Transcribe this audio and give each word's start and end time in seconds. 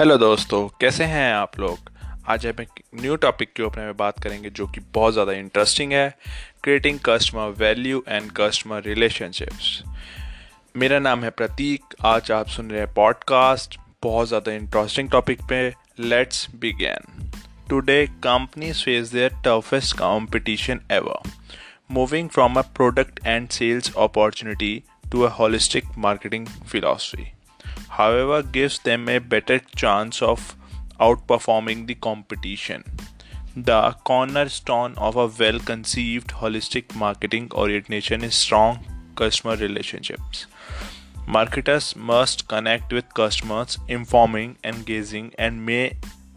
Hello 0.00 0.16
दोस्तों, 0.18 0.68
कैसे 0.80 1.04
हैं 1.04 1.32
आप 1.34 1.58
लोग? 1.60 1.90
आज 2.28 2.46
हम 2.46 2.60
एक 2.60 2.80
न्यू 2.94 3.16
टॉपिक 3.16 3.52
के 3.56 3.62
ऊपर 3.62 3.80
में 3.80 3.96
बात 3.96 4.20
करेंगे 4.22 4.50
जो 4.50 4.66
कि 4.66 4.80
बहुत 4.94 5.12
ज़्यादा 5.12 5.32
इंटरेस्टिंग 5.32 5.92
है 5.92 6.18
creating 6.64 6.98
customer 7.04 7.48
value 7.58 8.02
and 8.08 8.30
customer 8.36 8.82
relationships 8.82 9.82
मेरा 10.76 10.98
नाम 10.98 11.24
है 11.24 11.30
प्रतीक, 11.30 11.94
आज 12.04 12.30
आप 12.32 12.48
सुन 12.48 12.70
रहे 12.70 12.80
हैं 12.80 12.92
पॉडकास्ट 12.94 13.78
बहुत 14.02 14.28
ज़्यादा 14.28 14.52
इंटरेस्टिंग 14.52 15.10
टॉपिक 15.10 15.42
पे 15.42 15.60
let's 16.00 16.46
begin 16.54 17.30
today 17.70 18.06
companies 18.06 18.82
face 18.84 19.12
their 19.12 19.34
toughest 19.46 19.96
competition 19.96 20.80
ever 20.90 21.30
moving 21.90 22.28
from 22.28 22.56
a 22.56 22.62
product 22.76 23.20
and 23.26 23.48
sales 23.48 23.92
opportunity 23.98 24.82
to 25.12 25.22
a 25.22 25.30
holistic 25.30 25.84
marketing 25.98 26.46
philosophy 26.46 27.32
however, 28.00 28.42
gives 28.42 28.78
them 28.88 29.08
a 29.08 29.18
better 29.34 29.58
chance 29.82 30.22
of 30.22 30.54
outperforming 31.06 31.86
the 31.86 31.96
competition. 32.08 32.84
The 33.56 33.80
cornerstone 34.04 34.94
of 35.08 35.16
a 35.16 35.26
well 35.40 35.58
conceived 35.70 36.34
holistic 36.42 36.94
marketing 36.94 37.50
orientation 37.62 38.24
is 38.28 38.34
strong 38.34 38.78
customer 39.16 39.56
relationships. 39.56 40.46
Marketers 41.26 41.88
must 42.10 42.46
connect 42.52 42.92
with 42.92 43.12
customers, 43.14 43.78
informing, 43.96 44.56
engaging, 44.64 45.32
and 45.38 45.66
may 45.66 45.84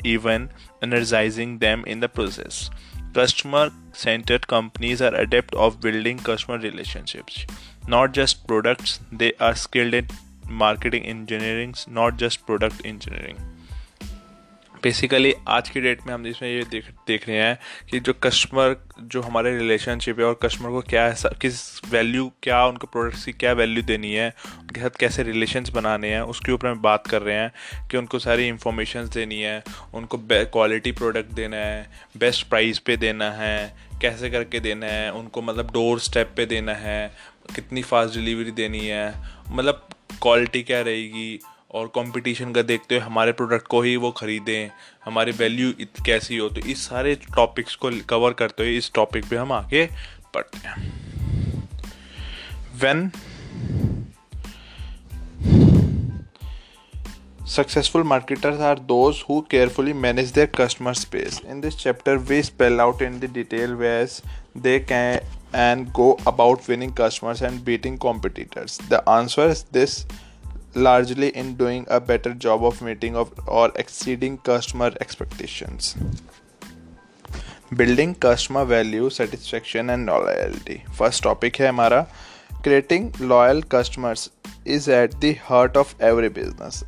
even 0.04 0.50
energizing 0.82 1.58
them 1.60 1.86
in 1.86 2.00
the 2.00 2.10
process. 2.10 2.70
Customer 3.14 3.72
centered 3.94 4.48
companies 4.48 5.02
are 5.02 5.16
adept 5.16 5.56
of 5.56 5.80
building 5.80 6.20
customer 6.30 6.58
relationships, 6.58 7.46
not 7.88 8.12
just 8.20 8.46
products, 8.48 9.00
they 9.12 9.34
are 9.40 9.56
skilled 9.56 9.94
in 9.94 10.08
marketing 10.50 11.06
engineering 11.06 11.74
not 11.90 12.16
just 12.16 12.42
product 12.46 12.86
engineering 12.86 13.38
basically 14.84 15.34
आज 15.48 15.70
की 15.70 15.82
date 15.82 16.00
में 16.08 16.14
हम 16.14 16.28
इसमें 16.28 16.50
ये 16.50 16.64
देख 16.64 16.90
देख 17.08 17.28
रहे 17.30 17.38
हैं 17.38 17.60
कि 17.92 18.00
जो 18.00 18.14
कस्टमर 18.14 18.76
जो 19.02 19.22
हमारे 19.22 19.58
रिलेशनशिप 19.58 20.20
है 20.20 20.26
और 20.26 20.40
कस्टमर 20.44 20.70
को 20.70 20.82
क्या 20.82 21.10
किस 21.42 21.86
वैल्यू 21.92 22.32
क्या 22.44 22.66
उनको 22.66 22.88
प्रोडक्ट्स 22.88 23.26
की 23.26 23.32
क्या 23.32 23.54
वैल्यू 23.54 23.84
देनी 23.84 24.14
है, 24.14 24.34
उनके 24.60 24.82
साथ 24.82 24.90
कैसे 24.90 25.24
रिलेशंस 25.24 25.70
बनाने 25.70 26.10
हैं, 26.10 26.22
उसके 26.22 26.52
ऊपर 26.52 26.68
हम 26.68 26.82
बात 26.82 27.08
कर 27.08 27.22
रहे 27.22 27.36
हैं 27.36 27.88
कि 27.92 27.98
उनको 27.98 28.20
सारी 28.20 28.48
इंफॉर्मेशन 28.48 29.10
देनी 29.14 29.42
है, 29.42 29.64
उनको 29.94 30.18
क्वालिटी 30.32 30.92
प्रोडक्ट 30.92 31.32
देना 31.32 31.58
है 31.58 31.90
बेस्ट 32.18 32.48
प्राइस 32.50 32.80
पे 32.80 32.98
देना 32.98 33.32
है, 33.32 33.76
कैसे 34.02 34.30
करके 34.30 34.60
देना 34.60 34.86
है, 34.86 35.12
उनको 35.12 35.42
मतलब 35.42 35.72
डोर 35.72 36.00
स्टेप 36.00 36.34
पे 36.38 36.46
देना 36.46 36.74
है, 36.74 37.12
कितनी 37.56 37.82
फास्ट 37.82 38.16
डिलीवरी 38.16 38.52
देनी 38.52 38.86
है 38.88 39.14
मतलब 39.50 39.88
क्वालिटी 40.10 40.62
क्या 40.64 40.82
रहेगी 40.82 41.40
और 41.72 41.88
कंपटीशन 41.88 42.52
का 42.52 42.62
देखते 42.62 42.96
हुए 42.96 43.04
हमारे 43.04 43.32
प्रोडक्ट 43.32 43.68
को 43.68 43.82
ही 43.82 43.96
वो 43.98 44.12
ख़रीदें, 44.12 44.70
हमारी 45.06 45.32
वैल्यू 45.32 45.72
कैसी 46.06 46.38
हो 46.38 46.50
तो 46.50 46.62
इस 46.62 46.86
सारे 46.88 47.16
टॉपिक्स 47.36 47.76
को 47.76 47.92
कवर 48.10 48.34
करते 48.34 48.64
हुए 48.64 48.78
इस 48.78 48.92
टॉपिक 48.94 49.26
पे 49.26 49.36
हम 49.36 49.52
आगे 49.52 49.86
पढ़ते 50.34 50.68
हैं। 50.68 50.92
When 52.76 53.12
successful 57.48 58.04
marketers 58.04 58.60
are 58.62 58.80
those 58.80 59.24
who 59.30 59.40
carefully 59.42 59.94
manage 59.94 60.30
their 60.32 60.52
customer 60.56 60.94
space 60.94 61.42
in 61.46 61.62
this 61.62 61.78
chapter 61.78 62.18
we 62.18 62.42
spell 62.44 62.80
out 62.80 63.02
in 63.02 63.20
the 63.20 63.30
detail 63.34 63.74
ways 63.76 64.22
they 64.58 64.80
can 64.80 65.20
and 65.53 65.93
go 65.93 66.19
about 66.27 66.67
winning 66.69 66.93
customers 66.93 67.43
and 67.43 67.65
beating 67.65 67.99
competitors? 67.99 68.79
The 68.89 69.09
answer 69.09 69.49
is 69.49 69.63
this 69.65 70.07
largely 70.75 71.29
in 71.29 71.55
doing 71.55 71.87
a 71.89 72.01
better 72.01 72.35
job 72.35 72.65
of 72.65 72.83
meeting 72.83 73.17
of, 73.17 73.33
or 73.47 73.73
exceeding 73.77 74.39
customer 74.39 74.93
expectations. 75.01 75.97
Building 77.77 78.15
customer 78.15 78.65
value, 78.65 79.11
satisfaction 79.11 79.91
and 79.91 80.07
loyalty. 80.07 80.85
First 80.93 81.23
topic 81.23 81.57
है 81.61 81.69
हमारा 81.69 82.07
creating 82.63 83.13
loyal 83.21 83.63
customers 83.63 84.31
is 84.65 84.89
at 84.89 85.21
the 85.21 85.35
heart 85.35 85.77
of 85.77 85.95
every 86.01 86.29
business. 86.29 86.85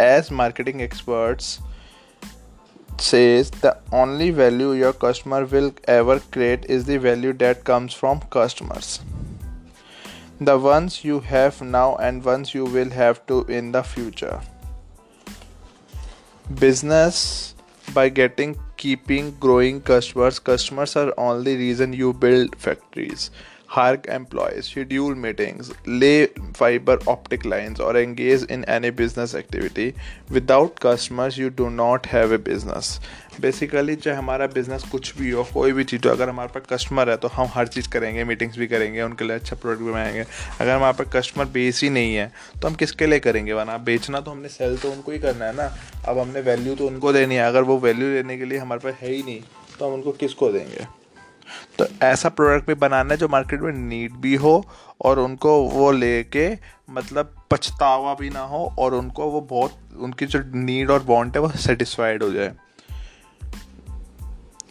As 0.00 0.30
marketing 0.30 0.82
experts, 0.82 1.60
says 3.01 3.49
the 3.51 3.77
only 3.91 4.29
value 4.31 4.71
your 4.73 4.93
customer 4.93 5.45
will 5.45 5.73
ever 5.87 6.19
create 6.19 6.65
is 6.65 6.85
the 6.85 6.97
value 6.97 7.33
that 7.33 7.63
comes 7.63 7.93
from 7.93 8.21
customers. 8.29 8.99
The 10.41 10.57
ones 10.57 11.03
you 11.03 11.19
have 11.19 11.61
now 11.61 11.95
and 11.97 12.23
ones 12.23 12.53
you 12.53 12.65
will 12.65 12.89
have 12.89 13.25
to 13.27 13.43
in 13.45 13.71
the 13.71 13.83
future. 13.83 14.39
Business 16.59 17.55
by 17.93 18.09
getting 18.09 18.57
keeping 18.77 19.31
growing 19.39 19.81
customers 19.81 20.39
customers 20.39 20.95
are 20.95 21.13
only 21.17 21.55
reason 21.57 21.91
you 21.91 22.13
build 22.13 22.55
factories 22.55 23.31
hire 23.69 24.01
employees, 24.09 24.65
schedule 24.65 25.15
meetings, 25.15 25.71
lay 25.85 26.27
fiber 26.53 26.97
optic 27.07 27.45
lines, 27.45 27.79
or 27.79 27.95
engage 27.95 28.43
in 28.45 28.65
any 28.65 28.89
business 28.91 29.35
activity. 29.35 29.93
Without 30.29 30.79
customers, 30.79 31.37
you 31.37 31.51
do 31.51 31.69
not 31.71 32.07
have 32.07 32.31
a 32.31 32.39
business. 32.49 32.99
Basically 33.41 33.95
चाहे 33.95 34.17
हमारा 34.17 34.47
business 34.53 34.83
कुछ 34.91 35.13
भी 35.17 35.29
हो 35.31 35.43
कोई 35.53 35.71
भी 35.71 35.83
चीज़ 35.83 36.07
हो 36.07 36.13
अगर 36.13 36.29
हमारे 36.29 36.49
पास 36.53 36.63
कस्टमर 36.69 37.09
है 37.09 37.15
तो 37.17 37.27
हम 37.27 37.47
हर 37.53 37.67
चीज़ 37.67 37.89
करेंगे 37.89 38.23
मीटिंग्स 38.23 38.57
भी 38.57 38.67
करेंगे 38.67 39.01
उनके 39.01 39.25
लिए 39.25 39.35
अच्छा 39.35 39.55
प्रोडक्ट 39.55 39.83
भी 39.83 39.91
बनाएँगे 39.91 40.21
अगर 40.21 40.71
हमारे 40.71 40.97
पास 40.97 41.13
कस्टमर 41.15 41.45
बेस 41.53 41.81
ही 41.83 41.89
नहीं 41.89 42.15
है 42.15 42.31
तो 42.61 42.67
हम 42.67 42.75
किसके 42.75 43.07
लिए 43.07 43.19
करेंगे 43.19 43.53
वरना 43.53 43.77
बेचना 43.87 44.21
तो 44.21 44.31
हमने 44.31 44.49
सेल 44.49 44.77
तो 44.77 44.91
उनको 44.91 45.11
ही 45.11 45.19
करना 45.19 45.45
है 45.45 45.55
ना 45.55 45.73
अब 46.07 46.19
हमने 46.19 46.41
वैल्यू 46.51 46.75
तो 46.75 46.87
उनको 46.87 47.13
देनी 47.13 47.35
है 47.35 47.47
अगर 47.47 47.63
वो 47.71 47.79
वैल्यू 47.79 48.13
देने 48.13 48.37
के 48.37 48.45
लिए 48.45 48.57
हमारे 48.59 48.89
पास 48.89 49.01
है 49.01 49.13
ही 49.13 49.23
नहीं 49.23 49.41
तो 49.79 49.87
हम 49.87 49.93
उनको 49.93 50.11
किसको 50.19 50.51
देंगे 50.51 50.98
तो 51.79 51.85
ऐसा 52.03 52.29
प्रोडक्ट 52.29 52.67
भी 52.67 52.73
बनाना 52.73 53.13
है 53.13 53.17
जो 53.17 53.27
मार्केट 53.27 53.61
में 53.61 53.71
नीड 53.73 54.13
भी 54.13 54.35
हो 54.35 54.53
और 55.01 55.19
उनको 55.19 55.61
वो 55.69 55.91
लेके 55.91 56.49
मतलब 56.89 57.35
पछतावा 57.51 58.13
भी 58.13 58.29
ना 58.29 58.41
हो 58.41 58.75
और 58.79 58.93
उनको 58.93 59.29
वो 59.31 59.41
बहुत, 59.41 59.77
उनकी 59.99 60.25
जो 60.25 60.43
नीड 60.55 60.91
और 60.91 61.03
बॉन्ट 61.03 61.35
है 61.35 61.41
वो 61.41 61.49
सेटिस्फाइड 61.49 62.23
हो 62.23 62.31
जाए। 62.31 62.53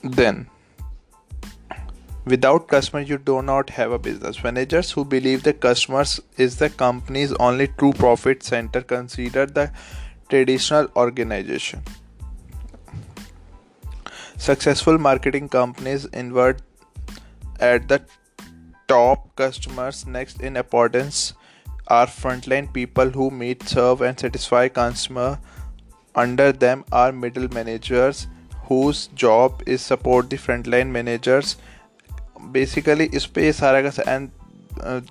Then 0.06 0.46
without 2.26 2.66
customer 2.70 3.02
you 3.02 3.16
do 3.16 3.40
not 3.40 3.70
have 3.70 3.94
a 3.94 4.02
business 4.02 4.38
managers 4.44 4.96
who 4.96 5.04
believe 5.04 5.40
the 5.40 5.54
customers 5.62 6.20
is 6.38 6.64
the 6.64 6.68
company's 6.68 7.34
only 7.34 7.66
true 7.66 7.92
profit 7.92 8.42
centre 8.42 8.80
consider 8.80 9.50
the 9.50 9.74
traditional 10.30 10.88
organisation 10.96 11.84
successful 14.38 14.98
marketing 14.98 15.48
companies 15.48 16.06
invert 16.14 16.60
at 17.60 17.88
the 17.88 18.00
top 18.88 19.34
customers 19.36 20.06
next 20.06 20.40
in 20.40 20.56
importance 20.56 21.34
are 21.88 22.06
frontline 22.06 22.72
people 22.72 23.10
who 23.10 23.30
meet 23.30 23.68
serve 23.68 24.02
and 24.02 24.18
satisfy 24.18 24.68
customer 24.68 25.38
under 26.14 26.52
them 26.52 26.84
are 26.92 27.12
middle 27.12 27.48
managers 27.48 28.26
whose 28.68 29.06
job 29.08 29.62
is 29.66 29.80
support 29.80 30.30
the 30.30 30.36
frontline 30.36 30.90
managers 30.98 31.56
basically 32.52 33.04
इस 33.14 33.24
पर 33.26 33.40
ये 33.40 33.52
सारा 33.52 33.80
का 33.82 34.12
and 34.12 34.28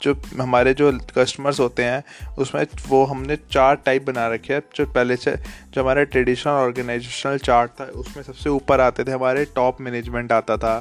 जो 0.01 0.13
हमारे 0.39 0.73
जो 0.73 0.91
customers 1.17 1.59
होते 1.59 1.83
हैं 1.83 2.03
उसमें 2.37 2.65
वो 2.87 3.03
हमने 3.05 3.35
चार 3.51 3.75
टाइप 3.75 4.05
बना 4.05 4.27
रखे 4.27 4.53
हैं 4.53 4.61
जो 4.75 4.85
पहले 4.85 5.15
से 5.15 5.35
जो 5.73 5.81
हमारा 5.81 6.03
ट्रेडिशनल 6.03 6.53
ऑर्गेनाइजेशनल 6.53 7.37
चार्ट 7.37 7.71
था 7.79 7.85
उसमें 8.03 8.23
सबसे 8.23 8.49
ऊपर 8.49 8.81
आते 8.81 9.03
थे 9.03 9.11
हमारे 9.11 9.45
टॉप 9.55 9.81
मैनेजमेंट 9.81 10.31
आता 10.31 10.57
था 10.57 10.75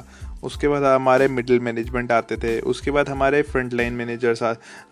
उसके 0.47 0.67
बाद 0.67 0.83
हमारे 0.83 1.27
मिडिल 1.27 1.59
मैनेजमेंट 1.59 2.11
आते 2.11 2.35
थे, 2.37 2.59
उसके 2.61 2.91
बाद 2.91 3.09
हमारे 3.09 3.41
front 3.43 3.73
line 3.73 3.93
managers 3.93 4.43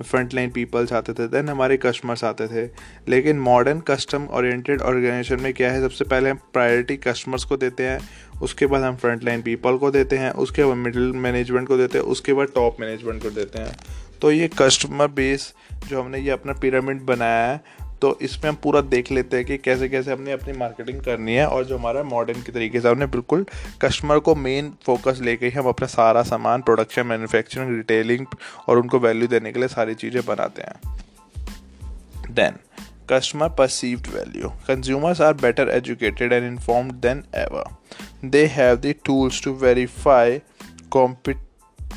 front 0.01 0.33
line 0.33 0.49
peoples 0.51 0.93
आते 0.93 1.13
थे 1.13 1.27
देन 1.27 1.49
हमारे 1.49 1.77
कस्टमर्स 1.77 2.23
आते 2.23 2.47
थे। 2.47 2.69
लेकिन 3.09 3.39
मॉडर्न 3.39 3.79
कस्टम 3.87 4.27
ओरिएंटेड 4.31 4.81
ऑर्गेनाइजेशन 4.81 5.41
में 5.41 5.53
क्या 5.53 5.71
है, 5.71 5.81
सबसे 5.81 6.05
पहले 6.05 6.29
हम 6.29 6.39
प्रायोरिटी 6.53 6.97
कस्टमर्स 6.97 7.43
को 7.43 7.57
देते 7.57 7.83
हैं, 7.83 7.99
उसके 8.41 8.65
बाद 8.65 8.83
हम 8.83 8.95
फ्रंट 8.95 9.23
लाइन 9.23 9.41
पीपल 9.41 9.77
को 9.77 9.91
देते 9.91 10.17
हैं, 10.17 10.31
उसके 10.31 10.63
बाद 10.63 10.77
मिडिल 10.77 11.11
मैनेजमेंट 11.19 11.67
को 11.67 11.77
देते 11.77 11.97
हैं, 11.97 12.05
उसके 12.05 12.33
बाद 12.33 12.47
टॉप 12.55 12.77
मैनेजमेंट 12.81 13.21
को 13.23 13.29
देते 13.29 13.59
हैं। 13.59 13.75
तो 14.21 14.31
ये 14.31 14.49
कस्टमर 14.57 15.07
बेस 15.07 15.53
जो 15.87 16.01
हमने 16.01 16.19
ये 16.19 16.29
अपना 16.29 16.53
पिरामिड 16.53 17.01
बनाया 17.01 17.45
है 17.45 17.84
तो 18.01 18.19
इसमें 18.21 18.51
हम 18.51 18.57
पूरा 18.63 18.81
देख 18.81 19.11
लेते 19.11 19.37
हैं 19.37 19.45
कि 19.45 19.57
कैसे 19.57 19.89
कैसे 19.89 20.11
हमने 20.11 20.31
अपनी 20.31 20.53
मार्केटिंग 20.53 21.01
करनी 21.01 21.35
है 21.35 21.47
और 21.47 21.65
जो 21.65 21.77
हमारा 21.77 22.03
मॉडर्न 22.03 22.41
के 22.41 22.51
तरीके 22.51 22.79
से 22.79 22.89
हमने 22.89 23.05
बिल्कुल 23.05 23.45
कस्टमर 23.81 24.19
को 24.19 24.35
मेन 24.35 24.73
फोकस 24.85 25.19
लेके 25.21 25.45
ही 25.45 25.51
हम 25.51 25.65
अपना 25.65 25.87
सारा 25.87 26.23
सामान 26.23 26.61
प्रोडक्शन 26.61 27.07
मैन्युफैक्चरिंग 27.07 27.75
रिटेलिंग 27.75 28.25
और 28.67 28.79
उनको 28.79 28.99
वैल्यू 28.99 29.27
देने 29.27 29.51
के 29.51 29.59
लिए 29.59 29.67
सारी 29.67 29.95
चीज़ें 29.95 30.25
बनाते 30.25 30.61
हैं। 30.61 30.97
Then 32.31 32.53
customer 33.09 33.49
perceived 33.49 34.07
value 34.07 34.49
consumers 34.49 35.21
are 35.21 35.33
better 35.33 35.69
educated 35.69 36.33
and 36.33 36.47
informed 36.47 36.93
than 36.93 37.23
ever 37.35 37.75
they 38.27 38.45
have 38.45 38.75
tools 38.75 39.43
to 39.43 39.53
verify 39.53 40.41
compete 40.91 41.37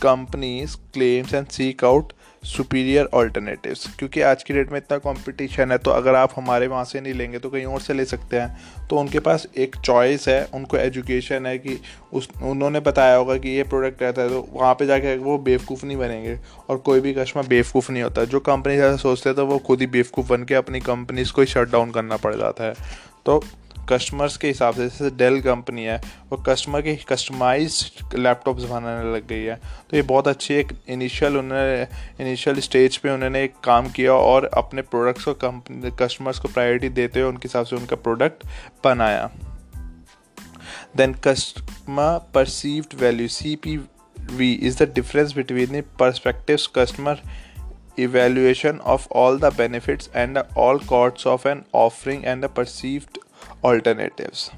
companies 0.03 0.77
claims 0.77 1.35
and 1.35 1.47
seek 1.47 1.85
out 1.85 2.13
superior 2.43 3.09
alternatives 3.15 3.87
क्योंकि 3.99 4.21
आज 4.21 4.43
की 4.43 4.55
डेट 4.55 4.71
में 4.73 4.77
इतना 4.79 4.99
कंपटीशन 4.99 5.73
है 5.73 5.79
तो 5.79 5.91
अगर 5.91 6.15
आप 6.15 6.33
हमारे 6.37 6.67
वहाँ 6.67 6.85
से 6.85 7.01
नहीं 7.01 7.15
लेंगे 7.15 7.39
तो 7.39 7.51
कहीं 7.51 7.65
और 7.67 7.81
से 7.81 7.95
ले 7.95 8.05
सकते 8.05 8.37
हैं। 8.37 8.87
तो 8.89 8.97
उनके 8.97 9.19
पास 9.19 9.47
एक 9.57 9.77
चॉइस 9.77 10.29
है, 10.29 10.45
उनको 10.55 10.77
एजुकेशन 10.77 11.47
है 11.47 11.57
कि 11.59 11.79
उस, 12.13 12.29
उन्होंने 12.43 12.81
बताया 12.81 13.17
होगा 13.17 13.37
कि 13.37 13.49
ये 13.49 13.63
प्रोडक्ट 13.65 14.03
रहता 14.03 14.23
है 14.23 14.29
तो 14.29 14.47
वहाँ 14.53 14.75
पे 14.75 14.87
जाके 14.87 15.17
वो 15.19 15.37
बेवकूफ़ 15.41 15.85
नहीं 15.87 15.97
बनेंगे। 15.97 16.39
और 16.69 16.77
कोई 16.79 17.01
भी 17.01 17.13
कस्टमर 17.15 17.47
बेवकूफ़ 17.47 17.93
नहीं 17.93 18.03
होता। 18.03 18.25
जो 18.25 18.41
कंपनी 18.43 18.77
ज़्यादा 18.77 18.97
सोचते 18.97 19.29
हैं 19.29 19.37
तो 19.37 19.47
वो 19.47 19.59
खुद 19.59 19.81
ही 19.81 19.87
बेवकूफ़ 19.89 20.29
बन 20.29 20.45
के 20.45 20.55
अपनी 20.55 20.81
कंपनीज़ 20.81 21.33
को 21.33 21.41
ही 21.41 21.47
शट 21.47 21.71
डाउन 21.71 21.91
करना 21.91 22.17
पड़ 22.17 22.35
जाता 22.35 22.65
है। 22.65 22.75
तो 23.27 23.43
कस्टमर्स 23.89 24.37
के 24.37 24.49
हिसाब 24.49 24.75
से, 24.75 24.81
जैसे 24.81 25.11
डेल 25.11 25.41
कंपनी 25.41 25.85
है, 25.85 26.01
वो 26.31 26.37
कस्टमर 26.37 26.83
के 26.83 26.95
कस्टमाइज 27.09 27.93
लैपटॉप्स 28.15 28.63
बनाने 28.63 29.15
लग 29.15 29.27
गई 29.27 29.43
है। 29.43 29.55
तो 29.91 29.97
ये 29.97 30.03
बहुत 30.03 30.29
अच्छी 30.29 30.55
एक 30.55 30.73
इनिशियल 30.89 31.37
उन्होंने 31.37 31.83
इनिशियल 32.21 32.61
स्टेज 32.61 32.97
पे 32.97 33.11
उन्होंने 33.11 33.45
एक 33.45 33.55
काम 33.65 33.89
किया 33.89 34.13
और 34.13 34.45
अपने 34.45 34.83
प्रोडक्ट्स 34.83 35.25
को 35.25 35.35
कंपनी 35.35 35.91
कस्टमर्स 36.01 36.39
को 36.39 36.49
प्रायोरिटी 36.49 36.89
देते 36.89 37.21
हुए 37.21 37.29
उनके 37.29 37.49
हिसाब 37.49 37.67
से 37.67 37.77
उनका 37.77 37.97
प्रोडक्ट 37.97 38.47
बनाया। 38.85 39.31
Then 40.97 41.15
customer 41.15 42.31
perceived 42.35 43.01
value 43.01 43.29
C 43.29 43.57
P 43.57 43.77
V 44.31 44.53
is 44.53 44.83
the 44.85 44.93
difference 44.95 45.33
between 45.33 45.81
the 45.81 45.85
perspective 45.99 46.59
customer 46.77 47.23
evaluation 48.01 48.77
of 48.93 49.07
all 49.21 49.39
the 49.43 49.49
benefits 49.51 50.09
and 50.23 50.39
all 50.65 50.79
costs 50.91 51.27
of 51.27 51.47
an 51.53 51.63
offering 51.79 52.21
and 52.33 52.45
the 52.45 52.51
perceived 52.59 53.19
alternatives. 53.65 54.51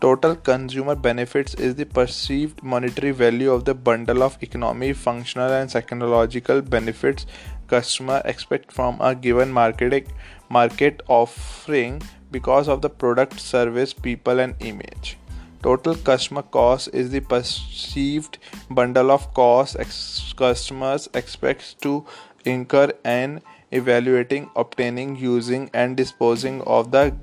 Total 0.00 0.34
consumer 0.34 0.96
benefits 0.96 1.54
is 1.54 1.76
the 1.76 1.86
perceived 1.86 2.60
monetary 2.62 3.12
value 3.12 3.52
of 3.52 3.64
the 3.64 3.74
bundle 3.74 4.24
of 4.24 4.36
economic, 4.42 4.96
functional, 4.96 5.52
and 5.52 5.70
technological 5.70 6.60
benefits 6.60 7.24
customer 7.68 8.20
expect 8.24 8.72
from 8.72 9.00
a 9.00 9.14
given 9.14 9.52
market 9.52 10.08
market 10.48 11.02
offering 11.06 12.02
because 12.32 12.68
of 12.68 12.82
the 12.82 12.90
product, 12.90 13.38
service, 13.38 13.92
people, 13.92 14.40
and 14.40 14.56
image. 14.58 15.16
Total 15.62 15.94
customer 15.94 16.42
cost 16.42 16.88
is 16.92 17.10
the 17.10 17.20
perceived 17.20 18.38
bundle 18.70 19.12
of 19.12 19.32
costs 19.32 19.76
ex- 19.76 20.34
customers 20.36 21.08
expect 21.14 21.80
to 21.82 22.04
incur 22.44 22.90
in 23.04 23.40
evaluating, 23.70 24.50
obtaining, 24.56 25.14
using, 25.14 25.70
and 25.72 25.96
disposing 25.96 26.60
of 26.62 26.90
the 26.90 27.14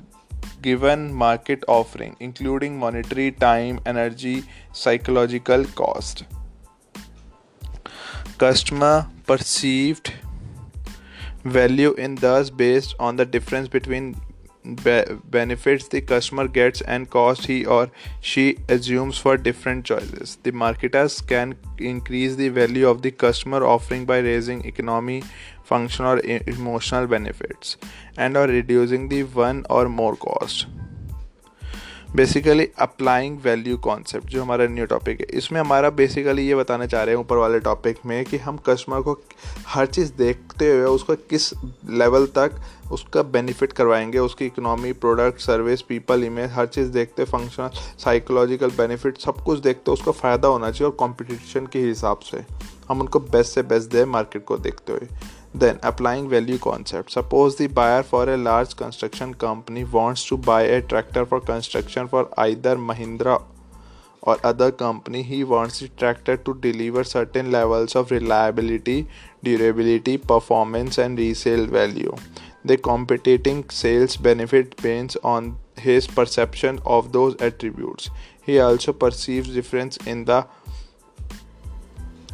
given 0.62 1.14
market 1.14 1.64
offering, 1.68 2.16
including 2.20 2.78
monetary, 2.78 3.32
time, 3.32 3.80
energy, 3.86 4.44
psychological 4.72 5.66
cost. 5.66 6.24
Customer 8.38 9.08
perceived 9.26 10.14
value 11.44 11.94
in 11.94 12.16
thus 12.16 12.50
based 12.50 12.96
on 13.00 13.16
the 13.16 13.26
difference 13.26 13.68
between 13.68 14.16
be- 14.84 15.04
benefits 15.24 15.88
the 15.88 16.02
customer 16.02 16.48
gets 16.48 16.82
and 16.82 17.10
cost 17.10 17.46
he 17.46 17.66
or 17.66 17.90
she 18.20 18.58
assumes 18.68 19.18
for 19.18 19.38
different 19.38 19.86
choices. 19.86 20.38
The 20.44 20.52
marketers 20.52 21.22
can 21.22 21.56
increase 21.78 22.36
the 22.36 22.50
value 22.50 22.88
of 22.88 23.02
the 23.02 23.12
customer 23.12 23.66
offering 23.66 24.06
by 24.06 24.20
raising 24.20 24.66
economy, 24.66 25.24
functional 25.70 26.20
or 26.20 26.38
emotional 26.54 27.08
benefits 27.08 27.76
and 28.18 28.38
or 28.38 28.48
reducing 28.52 29.10
the 29.10 29.24
one 29.38 29.64
or 29.78 29.88
more 30.00 30.16
cost. 30.28 30.68
Basically 32.16 32.68
applying 32.80 33.38
value 33.44 33.78
concept 33.78 34.28
जो 34.28 34.42
हमारा 34.44 34.66
new 34.68 34.86
topic 34.86 35.20
है। 35.22 35.26
इसमें 35.38 35.60
हमारा 35.60 35.90
basically 35.90 36.48
ये 36.48 36.56
बताना 36.56 36.86
चाह 36.86 37.04
रहे 37.04 37.16
हैं 37.16 37.22
ऊपर 37.22 37.38
वाले 37.38 37.60
टॉपिक 37.60 37.98
में 38.06 38.26
कि 38.26 38.38
हम 38.38 38.58
कस्टमर 38.58 39.02
को 39.02 39.18
हर 39.68 39.86
चीज़ 39.86 40.14
देखते 40.14 40.72
हुए 40.72 40.86
उसको 40.86 41.16
किस 41.16 41.54
लेवल 41.90 42.26
तक 42.26 42.62
उसका 42.92 43.22
बेनिफिट 43.22 43.74
करवाएँगे, 43.74 44.20
उसकी 44.20 44.46
economy 44.46 44.94
product 44.94 45.42
service 45.42 45.82
people 45.82 46.24
image 46.24 46.52
हर 46.52 46.66
चीज़ 46.66 46.90
देखते 46.90 47.24
फंक्शनल 47.24 47.70
साइकोलॉजिकल 48.00 48.70
बेनिफिट 48.70 49.18
सब 49.18 49.44
कुछ 49.44 49.60
देखते, 49.60 49.92
उसका 49.92 50.12
फ़ायदा 50.12 50.48
होना 50.48 50.72
चाहिए 50.72 50.92
और 50.92 50.96
कॉम्पिटिशन 50.96 51.68
के 51.68 51.80
हिसाब 51.80 52.20
से। 52.20 52.46
हम 52.90 53.02
उनको 53.02 53.20
बेस्ट 53.20 53.56
से 53.56 53.64
बेस्ट 53.64 53.92
दें 53.92 54.06
मार्केट 54.06 54.44
को 54.44 54.58
देखते 54.58 54.94
हुए। 54.94 55.08
Then, 55.54 55.80
applying 55.82 56.30
value 56.30 56.60
concept. 56.60 57.12
Suppose 57.12 57.56
the 57.56 57.68
buyer 57.68 58.04
for 58.04 58.30
a 58.30 58.38
large 58.38 58.76
construction 58.76 59.34
company 59.34 59.84
wants 59.84 60.26
to 60.26 60.38
buy 60.38 60.62
a 60.64 60.82
tractor 60.82 61.26
for 61.26 61.42
construction 61.42 62.08
for 62.08 62.30
either 62.38 62.76
Mahindra 62.76 63.42
or 64.22 64.38
other 64.44 64.72
company. 64.72 65.24
He 65.24 65.44
wants 65.44 65.80
the 65.80 65.88
tractor 65.88 66.38
to 66.38 66.54
deliver 66.54 67.04
certain 67.04 67.52
levels 67.52 67.96
of 67.96 68.12
reliability, 68.12 69.08
durability, 69.44 70.18
performance, 70.18 70.98
and 70.98 71.18
resale 71.18 71.66
value. 71.66 72.16
The 72.64 72.78
competing 72.78 73.70
sales 73.70 74.18
benefit 74.18 74.76
depends 74.76 75.16
on 75.24 75.58
his 75.78 76.06
perception 76.06 76.80
of 76.86 77.12
those 77.12 77.36
attributes. 77.42 78.10
He 78.42 78.60
also 78.60 78.94
perceives 78.94 79.50
difference 79.50 79.98
in 80.06 80.26
the 80.26 80.46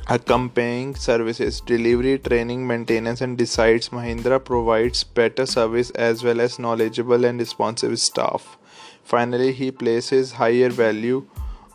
accompanying 0.08 0.94
services 0.94 1.62
delivery 1.62 2.20
training 2.20 2.68
maintenance 2.68 3.22
and 3.22 3.38
decides 3.38 3.90
mahindra 3.90 4.38
provides 4.44 5.04
better 5.04 5.46
service 5.48 5.90
as 5.92 6.24
well 6.24 6.40
as 6.40 6.60
knowledgeable 6.60 7.26
and 7.26 7.40
responsive 7.40 7.98
staff. 8.00 8.58
Finally 9.04 9.52
he 9.52 9.72
places 9.72 10.34
higher 10.34 10.70
value 10.70 11.26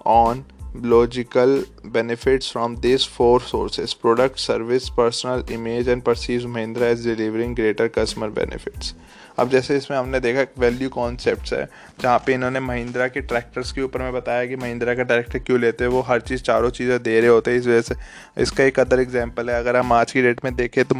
on 0.04 0.44
logical 0.74 1.64
benefits 1.82 2.48
from 2.48 2.76
these 2.76 3.04
four 3.04 3.40
sources 3.40 3.92
product 3.92 4.38
service 4.38 4.88
personal 4.88 5.42
image 5.48 5.88
and 5.88 6.04
perceives 6.04 6.46
mahindra 6.46 6.82
as 6.82 7.02
delivering 7.04 7.54
greater 7.54 7.88
customer 7.88 8.30
benefits 8.30 8.94
अब 9.38 9.50
जैसे 9.50 9.76
इसमें 9.76 9.96
हमने 9.98 10.20
देखा 10.20 10.44
value 10.58 10.88
concept 10.88 11.52
है, 11.52 11.68
जहाँ 12.00 12.18
पे 12.26 12.34
इन्होंने 12.34 12.60
महिंद्रा 12.60 13.08
के 13.08 13.20
ट्रैक्टर्स 13.22 13.72
के 13.72 13.82
ऊपर 13.82 14.02
में 14.02 14.12
बताया 14.12 14.46
कि 14.46 14.56
महिंद्रा 14.56 14.94
का 14.94 15.02
ट्रैक्टर 15.02 15.38
क्यों 15.38 15.60
लेते 15.60 15.84
हैं, 15.84 15.90
वो 15.90 16.00
हर 16.00 16.20
चीज़ 16.20 16.42
चारों 16.42 16.70
चीज़ें 16.70 17.02
दे 17.02 17.20
रहे 17.20 17.30
होते 17.30 17.50
हैं, 17.50 17.58
इस 17.58 17.66
वजह 17.66 17.80
से। 17.80 17.94
इसका 18.38 18.64
एक 18.64 18.80
अदर 18.80 19.00
एग्ज़ाम्पल 19.00 19.50
है, 19.50 19.58
अगर 19.58 19.76
हम 19.76 19.92
आज 19.92 20.12
की 20.12 20.22
डेट 20.22 20.44
में 20.44 20.54
देखें 20.56 20.84
तो 20.84 20.96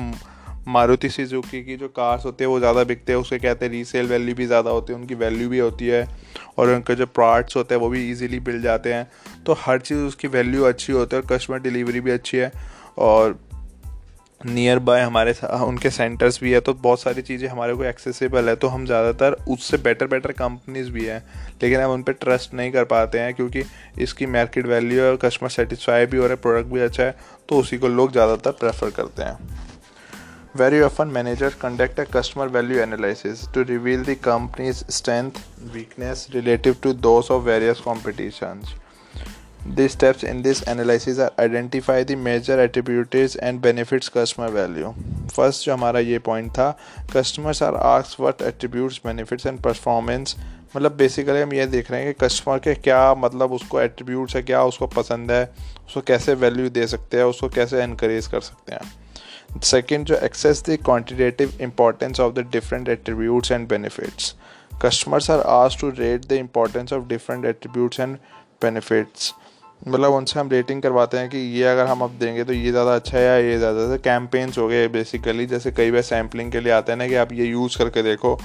मारुति 0.69 1.09
सुजुकी 1.09 1.63
की 1.65 1.77
जो 1.77 1.89
कार्स 1.89 2.25
होते 2.25 2.45
हैं, 2.45 2.51
वो 2.51 2.59
ज़्यादा 2.59 2.83
बिकते 2.85 3.13
हैं 3.13 3.21
उसके 3.21 3.39
कहते 3.39 3.65
हैं 3.65 3.73
रीसेल 3.73 4.07
वैल्यू 4.07 4.35
भी 4.35 4.47
ज़्यादा 4.47 4.71
होती 4.71 4.93
है, 4.93 4.99
उनकी 4.99 5.15
वैल्यू 5.15 5.49
भी 5.49 5.59
होती 5.59 5.87
है, 5.87 6.07
और 6.59 6.71
उनके 6.71 6.95
जो 6.95 7.07
पार्ट्स 7.07 7.57
होते 7.57 7.75
हैं, 7.75 7.83
वो 7.83 7.89
भी 7.89 8.11
इजीली 8.11 8.41
मिल 8.41 8.61
जाते 8.63 8.93
हैं। 8.93 9.11
तो 9.47 9.57
हर 9.61 9.79
चीज़ 9.81 9.99
उसकी 9.99 10.29
वैल्यू 10.29 10.65
अच्छी 10.65 10.93
होती 10.93 11.17
है, 11.17 11.23
और 11.23 11.29
कस्टमर 11.29 11.59
डिलीवरी 11.59 12.01
भी 12.01 12.11
अच्छी 12.11 12.37
है, 12.37 12.53
और 12.99 13.39
नियर 14.41 14.79
बाय 14.79 15.01
हमारे 15.01 15.33
उनके 15.65 15.91
सेंटर्स 15.91 16.41
भी 16.43 16.53
है 16.53 16.61
तो 16.61 16.73
बहुत 16.75 17.01
सारी 17.01 17.23
चीज़ें 17.23 17.49
हमारे 17.49 17.75
को 17.75 17.85
एक्सेसिबल 17.85 18.49
है 18.49 18.55
तो 18.57 18.69
हम 18.69 18.87
ज़्यादातर 18.87 19.33
उससे 19.49 19.77
बेटर 19.79 20.07
बेटर 20.07 20.33
कंपनीज़ 20.33 20.91
भी 20.91 21.05
हैं, 21.05 21.23
लेकिन 21.63 21.81
हम 21.81 21.91
उन 21.91 22.03
पर 22.03 22.13
ट्रस्ट 22.15 22.55
नहीं 22.55 22.73
कर 22.73 22.85
पाते 22.85 23.19
हैं, 23.19 23.35
क्योंकि 23.35 23.65
इसकी 24.03 24.27
मार्केट 24.29 24.67
वैल्यू 24.67 25.03
है 25.03 25.17
कस्टमर 25.23 25.51
सेटिस्फाई 25.51 26.07
भी 26.07 26.17
हो 26.17 26.23
रहा 26.23 26.33
है 26.33 26.41
प्रोडक्ट 26.43 26.73
भी 26.73 26.81
अच्छा 26.81 27.03
है 27.03 27.15
तो 27.49 27.59
उसी 27.61 27.79
को 27.79 27.89
लोग 27.89 28.13
ज़्यादातर 28.13 28.51
प्रेफर 28.61 28.91
करते 28.93 29.23
हैं। 29.23 29.39
Very 30.57 30.81
often 30.83 31.09
manager 31.09 31.55
conduct 31.61 32.01
a 32.01 32.05
customer 32.13 32.49
value 32.51 32.79
analysis 32.81 33.47
to 33.55 33.63
reveal 33.65 34.05
the 34.05 34.17
company's 34.25 34.85
strength 34.91 35.45
weakness 35.75 36.27
relative 36.35 36.77
to 36.83 36.93
those 37.03 37.31
of 37.31 37.43
various 37.45 37.81
competitions 37.81 38.75
The 39.67 39.89
steps 39.89 40.23
in 40.23 40.41
this 40.41 40.63
analysis 40.63 41.19
are 41.19 41.33
identify 41.39 42.03
the 42.03 42.17
major 42.17 42.59
attributes 42.59 43.37
and 43.37 43.61
benefits 43.61 44.09
customer 44.09 44.49
value. 44.49 44.93
First, 45.35 45.65
जो 45.65 45.73
हमारा 45.73 46.01
ये 46.01 46.19
point 46.19 46.51
था, 46.51 46.77
customers 47.13 47.61
are 47.63 47.77
asked 47.89 48.19
what 48.19 48.41
attributes, 48.51 48.99
benefits 48.99 49.45
and 49.51 49.61
performance. 49.67 50.35
मतलब 50.77 50.97
basically 50.97 51.41
हम 51.41 51.53
ये 51.53 51.67
देख 51.67 51.91
रहे 51.91 52.03
हैं 52.03 52.15
कि 52.15 52.27
कस्टमर 52.27 52.59
के 52.59 52.75
क्या 52.75 53.15
मतलब 53.15 53.53
उसको 53.53 53.81
एट्रीब्यूट्स 53.81 54.37
है, 54.37 54.43
क्या 54.43 54.63
उसको 54.65 54.87
पसंद 54.87 55.33
है, 55.33 55.45
उसको 55.87 56.01
कैसे 56.01 56.35
वैल्यू 56.35 56.69
दे 56.71 56.87
सकते 56.87 57.17
हैं, 57.17 57.25
उसको 57.25 57.49
कैसे 57.49 57.83
इनक्रेज 57.83 58.27
कर 58.27 58.41
सकते 58.41 58.75
हैं। 58.75 59.61
सेकेंड 59.61 60.07
जो 60.07 60.17
assess 60.17 60.63
the 60.69 60.79
quantitative 60.85 61.53
importance 61.61 62.21
of 62.21 62.35
the 62.35 62.47
different 62.53 62.89
attributes 62.89 63.53
and 63.53 63.69
benefits 63.69 64.35
customers 64.83 65.31
are 65.31 65.41
us 65.41 65.77
to 65.81 65.91
rate 65.99 66.27
the 66.27 66.33
importance 66.33 66.93
of 66.93 67.07
different 67.09 67.45
attributes 67.45 68.01
and 68.01 68.17
benefits 68.63 69.33
मतलब 69.89 70.13
उनसे 70.13 70.39
हम 70.41 70.51
रेटिंग 70.51 70.83
करवाते 70.83 71.19
हैं 71.19 71.29
कि 71.29 71.39
ये 71.39 71.65
अगर 71.65 71.87
हम 71.87 72.01
अब 72.01 72.17
देंगे 72.21 72.45
तो 72.45 72.53
ये 72.53 72.71
ज़्यादा 72.71 72.95
अच्छा 72.95 73.19
है 73.19 73.25
या 73.25 73.37
ये 73.37 73.59
ज़्यादा 73.59 73.85
अच्छा 73.85 73.97
कैंपेन्स 73.97 74.59
हो 74.59 74.67
गए 74.69 74.89
बेसिकली 74.89 75.47
जैसे 75.47 75.71
कई 75.73 75.91
बार 75.91 76.03
सैम्पलिंग 76.03 76.53
के 76.53 76.61
लिए 76.61 76.73
आते 76.73 76.93
हैं 76.93 76.99
ना 76.99 77.07
कि 77.09 77.15
आप 77.15 77.33
ये 77.33 77.47
यूज़ 77.47 77.79
करके 77.79 78.03
देखो 78.03 78.39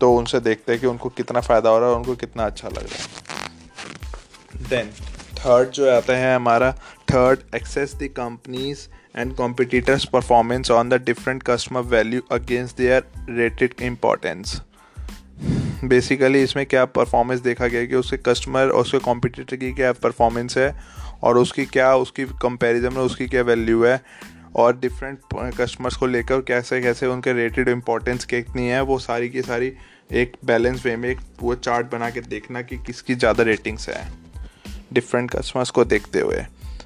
तो 0.00 0.12
उनसे 0.14 0.40
देखते 0.40 0.72
हैं 0.72 0.80
कि 0.80 0.86
उनको 0.86 1.08
कितना 1.08 1.40
फ़ायदा 1.40 1.70
हो 1.70 1.78
रहा 1.78 1.88
है 1.88 1.96
उनको 1.96 2.14
कितना 2.14 2.46
अच्छा 2.46 2.68
लग 2.68 2.86
रहा 2.86 3.02
है। 3.02 4.68
देन 4.68 4.90
थर्ड 5.38 5.70
जो 5.70 5.90
आता 5.90 6.16
है 6.16 6.34
हमारा 6.34 6.72
third 7.10 7.54
assess 7.54 7.94
the 7.94 8.08
companies 8.16 8.86
and 9.16 9.34
competitors 9.36 10.04
performance 10.04 10.70
on 10.70 10.88
the 10.88 11.02
different 11.04 11.42
customer 11.42 11.80
value 11.80 12.20
against 12.32 12.76
their 12.76 13.04
rated 13.30 13.74
importance 13.82 14.60
basically 15.84 16.42
इसमें 16.42 16.66
क्या 16.66 16.84
परफॉर्मेंस 16.84 17.40
देखा 17.40 17.66
गया 17.66 17.84
कि 17.84 17.94
उसके 17.94 18.16
कस्टमर 18.16 18.68
और 18.68 18.80
उसके 18.80 18.98
कॉम्पिटिटर 18.98 19.56
की 19.56 19.72
क्या 19.72 19.92
परफॉर्मेंस 19.92 20.58
है 20.58 20.74
और 21.22 21.38
उसकी 21.38 21.64
क्या, 21.66 21.94
उसकी 21.96 22.24
कंपैरिजन 22.24 22.92
में 22.92 23.00
उसकी 23.00 23.26
क्या 23.26 23.42
वैल्यू 23.42 23.84
है 23.84 24.00
और 24.56 24.78
डिफरेंट 24.78 25.18
कस्टमर्स 25.60 25.96
को 25.96 26.06
लेकर 26.06 26.40
कैसे 26.40 26.80
कैसे 26.80 27.06
उनके 27.06 27.32
रेटेड 27.32 27.68
इंपॉर्टेंस 27.68 28.24
कितनी 28.24 28.68
है, 28.68 28.80
वो 28.80 28.98
सारी 28.98 29.28
की 29.28 29.42
सारी 29.42 29.72
एक 30.12 30.36
बैलेंस 30.44 30.84
वे 30.86 30.96
में 30.96 31.08
एक 31.08 31.20
वो 31.40 31.54
चार्ट 31.54 31.90
बना 31.92 32.10
के 32.10 32.20
देखना 32.20 32.62
कि 32.62 32.76
किसकी 32.76 33.14
ज़्यादा 33.14 33.42
रेटिंग्स 33.42 33.88
है। 33.88 34.06
डिफरेंट 34.92 35.30
कस्टमर्स 35.30 35.70
को 35.70 35.84
देखते 35.84 36.20
हुए। 36.20 36.44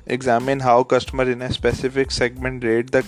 Examine 0.09 0.61
how 0.61 0.85
customer 0.85 1.29
in 1.29 1.49
a 1.49 1.51
specific 1.53 2.13
segment 2.13 2.65
rate 2.65 2.93
the 2.93 3.03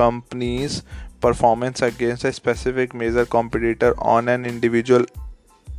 company's 0.00 0.80
performance 1.24 1.82
against 1.82 2.24
a 2.24 2.32
specific 2.38 2.94
major 3.02 3.24
competitor 3.34 3.92
on 4.14 4.28
an 4.28 4.46
individual 4.52 5.04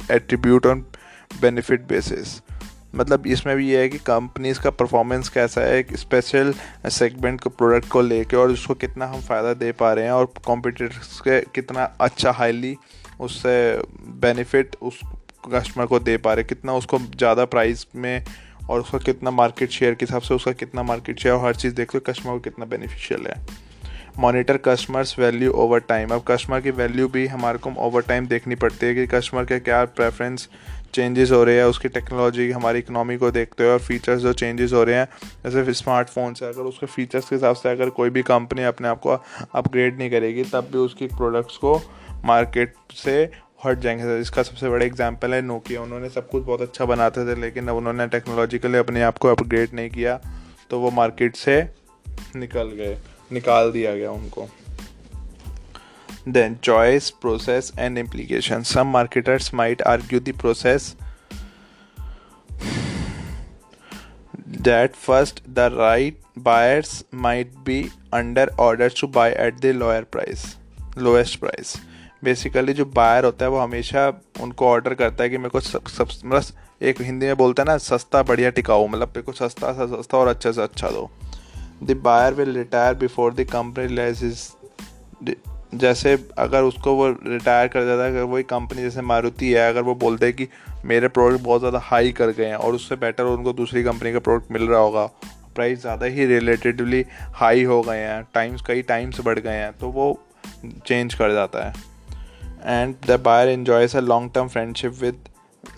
attribute 0.10 0.70
on 0.72 0.84
benefit 1.42 1.88
basis. 1.92 2.42
मतलब 2.96 3.25
इसमें 3.28 3.56
भी 3.58 3.68
ये 3.70 3.80
है 3.82 3.90
कि 3.90 3.98
कंपनीज़ 3.98 4.60
का 4.62 4.70
परफॉर्मेंस 4.72 5.30
कैसा 5.30 5.62
है, 5.62 5.78
एक 5.80 5.96
स्पेशल 5.98 6.54
सेगमेंट 6.90 7.42
को 7.42 7.50
प्रोडक्ट 7.50 7.90
को 7.92 8.02
लेके 8.02 8.38
और 8.38 8.52
उसको 8.52 8.74
कितना 8.74 9.06
हम 9.06 9.22
फ़ायदा 9.22 9.54
दे 9.54 9.72
पा 9.72 9.92
रहे 9.94 10.06
हैं 10.06 10.12
और 10.12 10.34
कॉम्पिटिटर्स 10.46 11.20
के 11.20 11.40
कितना 11.56 11.84
अच्छा 12.02 12.32
हाईली 12.32 12.75
उससे 13.20 13.56
बेनिफिट 14.22 14.75
उस 14.82 15.00
कस्टमर 15.54 15.86
को 15.86 16.00
दे 16.00 16.18
पा 16.18 16.34
रहे 16.34 16.44
कितना 16.44 16.74
उसको 16.74 17.00
ज़्यादा 17.00 17.46
प्राइस 17.46 17.86
में 17.96 18.25
और 18.70 18.82
उसका 18.82 18.98
कितना 18.98 19.32
मार्केट 19.32 19.70
शेयर 19.72 19.94
के 19.94 20.06
हिसाब 20.06 20.22
से 20.22 20.34
उसका 20.34 20.52
कितना 20.64 20.84
मार्केट 20.84 21.20
शेयर 21.20 21.36
और 21.36 21.46
हर 21.46 21.56
चीज़ 21.56 21.74
देख 21.75 21.96
लो 21.96 22.02
कस्टमर 22.08 22.34
को 22.34 22.40
कितना 22.40 22.66
बेनिफिशियल 22.66 23.28
है। 23.28 23.65
Monitor 24.20 24.58
customers 24.58 25.18
value 25.20 25.52
over 25.54 25.80
time 25.80 26.10
अब 26.10 26.24
कस्टमर 26.28 26.62
की 26.62 26.72
वैल्यू 26.72 27.08
भी 27.08 27.26
हमारे 27.28 27.58
को 27.58 27.72
ओवर 27.78 28.02
टाइम 28.02 28.28
देखनी 28.28 28.56
पड़ती 28.56 28.86
है 28.86 28.94
कि 28.96 29.06
कस्टमर 29.08 29.46
के 29.46 29.60
क्या 29.60 29.84
प्रेफरेंस 29.86 30.48
चेंजेस 30.94 31.32
हो 31.32 31.44
रहे 31.44 31.56
हैं, 31.56 31.64
उसकी 31.64 31.90
टेक्नोलॉजी 31.90 32.50
हमारी 32.52 32.80
इकनॉमी 32.80 33.18
को 33.18 33.32
देखते 33.32 33.64
हुए 33.64 33.72
और 33.74 33.80
फीचर्स 33.80 34.22
जो 34.22 34.34
चेंजेस 34.34 34.74
हो 34.74 34.84
रहे 34.84 34.96
हैं, 34.96 35.08
जैसे 35.46 35.74
स्मार्टफ़ोन 35.74 36.34
से 36.34 36.46
अगर 36.46 36.62
उसके 36.62 36.86
फीचर्स 36.86 37.30
के 37.30 37.36
हिसाब 37.36 37.56
से 37.56 37.70
अगर 37.70 37.90
कोई 37.90 38.10
भी 38.10 38.22
कंपनी 38.24 38.64
अपने 38.64 38.88
आप 38.88 39.00
को 39.00 39.18
अपग्रेड 39.54 39.98
नहीं 39.98 40.10
करेगी, 40.10 40.44
तब 40.44 40.70
भी 40.72 40.78
उसकी 40.78 41.08
प्रोडक्ट्स 41.08 41.58
को 41.58 41.80
मार्केट 42.26 42.74
से 42.96 43.18
हट 43.66 43.80
जाएँगे। 43.80 44.20
इसका 44.20 44.44
सबसे 44.44 44.70
बड़ा 44.70 44.86
एग्ज़ाम्पल 44.86 45.34
है 45.34 45.42
नोकिया 45.42 45.82
उन्होंने 45.82 46.10
सब 46.10 46.30
कुछ 46.30 46.44
बहुत 46.44 46.62
अच्छा 46.62 46.86
बनाते 46.86 47.26
थे, 47.26 47.40
लेकिन 47.42 47.68
अब 47.68 47.76
उन्होंने 47.76 48.08
टेक्नोलॉजिकली 48.08 48.78
अपने 48.78 49.02
आप 49.02 49.18
को 49.18 49.28
अपग्रेड 49.28 49.74
नहीं 49.74 49.90
किया 49.90 50.20
तो 50.70 50.80
वो 50.80 50.92
मार्केट 50.92 51.36
से 51.36 51.62
निकल 52.36 52.72
गए। 52.72 52.98
निकाल 53.36 53.72
दिया 53.72 53.96
गया 53.96 54.12
उनको। 54.12 54.48
Then 56.27 56.56
choice 56.63 57.10
process 57.22 57.72
and 57.80 57.98
implication 57.98 58.63
some 58.63 58.88
marketers 58.89 59.54
might 59.54 59.82
argue 59.88 60.20
the 60.20 60.34
process 60.42 60.96
that 64.62 64.96
first 64.96 65.42
the 65.50 65.72
right 65.74 66.20
buyers 66.39 67.04
might 67.15 67.51
be 67.65 67.82
under 68.13 68.51
order 68.60 68.94
to 69.01 69.08
buy 69.08 69.36
at 69.39 69.60
the 69.60 69.75
lower 69.75 70.04
price 70.12 70.56
lowest 70.98 71.39
price 71.39 71.75
basically 72.24 72.74
जो 72.74 72.86
बायर 72.86 73.25
होता 73.25 73.46
है, 73.46 73.51
वो 73.51 73.60
हमेशा 73.60 74.08
उनको 74.42 74.68
ऑर्डर 74.68 74.94
करता 74.94 75.24
है 75.24 75.30
कि 75.30 75.38
मेरे 75.38 75.50
को 75.50 75.60
सब 75.60 76.08
मतलब 76.25 76.44
एक 76.82 77.01
हिंदी 77.01 77.25
में 77.25 77.36
बोलते 77.38 77.62
हैं 77.62 77.68
ना, 77.68 77.77
सस्ता 77.77 78.22
बढ़िया 78.24 78.50
टिकाऊ 78.50 78.88
मतलब 78.88 79.08
मेरे 79.08 79.22
को 79.22 79.32
सस्ता 79.32 79.74
सस्ता 79.86 80.18
और 80.18 80.27
अच्छे 80.27 80.54
से 80.54 80.62
अच्छा 80.62 80.89
दो। 80.89 81.10
The 81.84 82.00
buyer 82.03 82.34
will 82.34 82.55
retire 82.58 82.94
before 82.94 83.34
the 83.34 83.48
company 83.51 83.88
जैसे 85.74 86.17
अगर 86.38 86.63
उसको 86.63 86.94
वो 86.96 87.08
रिटायर 87.10 87.67
कर 87.67 87.82
देता 87.82 88.03
है, 88.03 88.12
अगर 88.12 88.24
वही 88.24 88.44
कंपनी 88.44 88.82
जैसे 88.82 89.01
मारुति 89.01 89.51
है, 89.51 89.67
अगर 89.70 89.82
वो 89.82 89.96
बोलते 89.96 90.25
हैं 90.25 90.36
कि 90.36 90.48
मेरे 90.86 91.08
प्रोडक्ट 91.08 91.44
बहुत 91.44 91.62
ज़्यादा 91.62 91.79
हाई 91.84 92.12
कर 92.12 92.29
गए 92.29 92.46
हैं 92.46 92.55
और 92.55 92.75
उससे 92.75 92.96
बेटर 92.96 93.24
उनको 93.24 93.53
दूसरी 93.53 93.84
कंपनी 93.84 94.13
का 94.13 94.20
प्रोडक्ट 94.20 94.51
मिल 94.51 94.67
रहा 94.67 94.79
होगा 94.79 95.05
प्राइस 95.55 95.82
ज़्यादा 95.82 96.05
ही 96.05 96.25
रिलेटेडली 96.25 97.03
हाई 97.34 97.63
हो 97.63 97.82
गए 97.82 98.00
हैं 98.00 98.24
टाइम्स 98.34 98.62
कई 98.62 98.82
टाइम्स 98.82 99.20
बढ़ 99.25 99.39
गए 99.39 99.55
हैं 99.55 99.72
तो 99.74 99.89
वो 99.89 100.08
चेंज 100.88 101.13
कर 101.13 101.34
जाता 101.34 101.65
है। 101.67 101.74
And 102.65 102.96
the 103.08 103.20
buyer 103.20 103.50
enjoys 103.50 103.96
a 103.96 104.00
long 104.00 104.32
term 104.36 104.48
friendship 104.48 104.94
with 105.01 105.20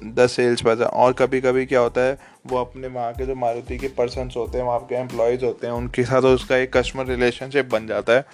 the 0.03 0.27
sales 0.27 0.62
person 0.62 0.84
और 0.84 1.13
कभी 1.13 1.41
कभी 1.41 1.65
क्या 1.65 1.79
होता 1.79 2.01
है, 2.01 2.17
वो 2.48 2.58
अपने 2.58 2.88
वहाँ 2.88 3.13
के 3.13 3.25
जो 3.25 3.36
मारुति 3.36 3.77
के 3.77 3.88
पर्सनस 3.98 4.34
होते 4.38 4.58
हैं, 4.58 4.65
वहाँ 4.65 4.79
के 4.79 4.96
एम्प्लॉयज़ 4.96 5.46
होते 5.46 5.67
हैं, 5.67 5.74
उनके 5.74 6.03
साथ 6.03 6.22
उसका 6.24 6.58
एक 6.58 6.75
कस्टमर 6.77 7.06
रिलेशनशिप 7.06 7.70
बन 7.72 7.88
जाता 7.88 8.13
है 8.13 8.25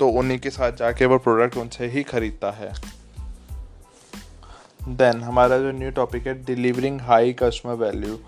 तो 0.00 0.08
उन्हीं 0.10 0.38
के 0.38 0.50
साथ 0.50 0.72
जाके 0.72 1.06
वो 1.06 1.18
प्रोडक्ट 1.18 1.56
उनसे 1.56 1.86
ही 1.86 2.02
खरीदता 2.04 2.50
है। 2.50 2.72
देन 4.88 5.20
हमारा 5.22 5.58
जो 5.58 5.70
न्यू 5.72 5.90
टॉपिक 5.90 6.26
है 6.26 6.34
delivering 6.44 7.00
high 7.00 7.32
customer 7.32 7.74
value 7.76 8.18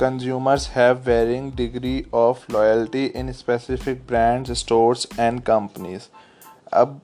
consumers 0.00 0.68
have 0.70 1.02
varying 1.06 1.52
degree 1.52 2.04
of 2.14 2.52
loyalty 2.52 3.04
in 3.06 3.32
specific 3.32 4.02
brands 4.08 4.58
stores 4.58 5.06
and 5.20 5.40
companies 5.40 6.02
अब 6.72 7.00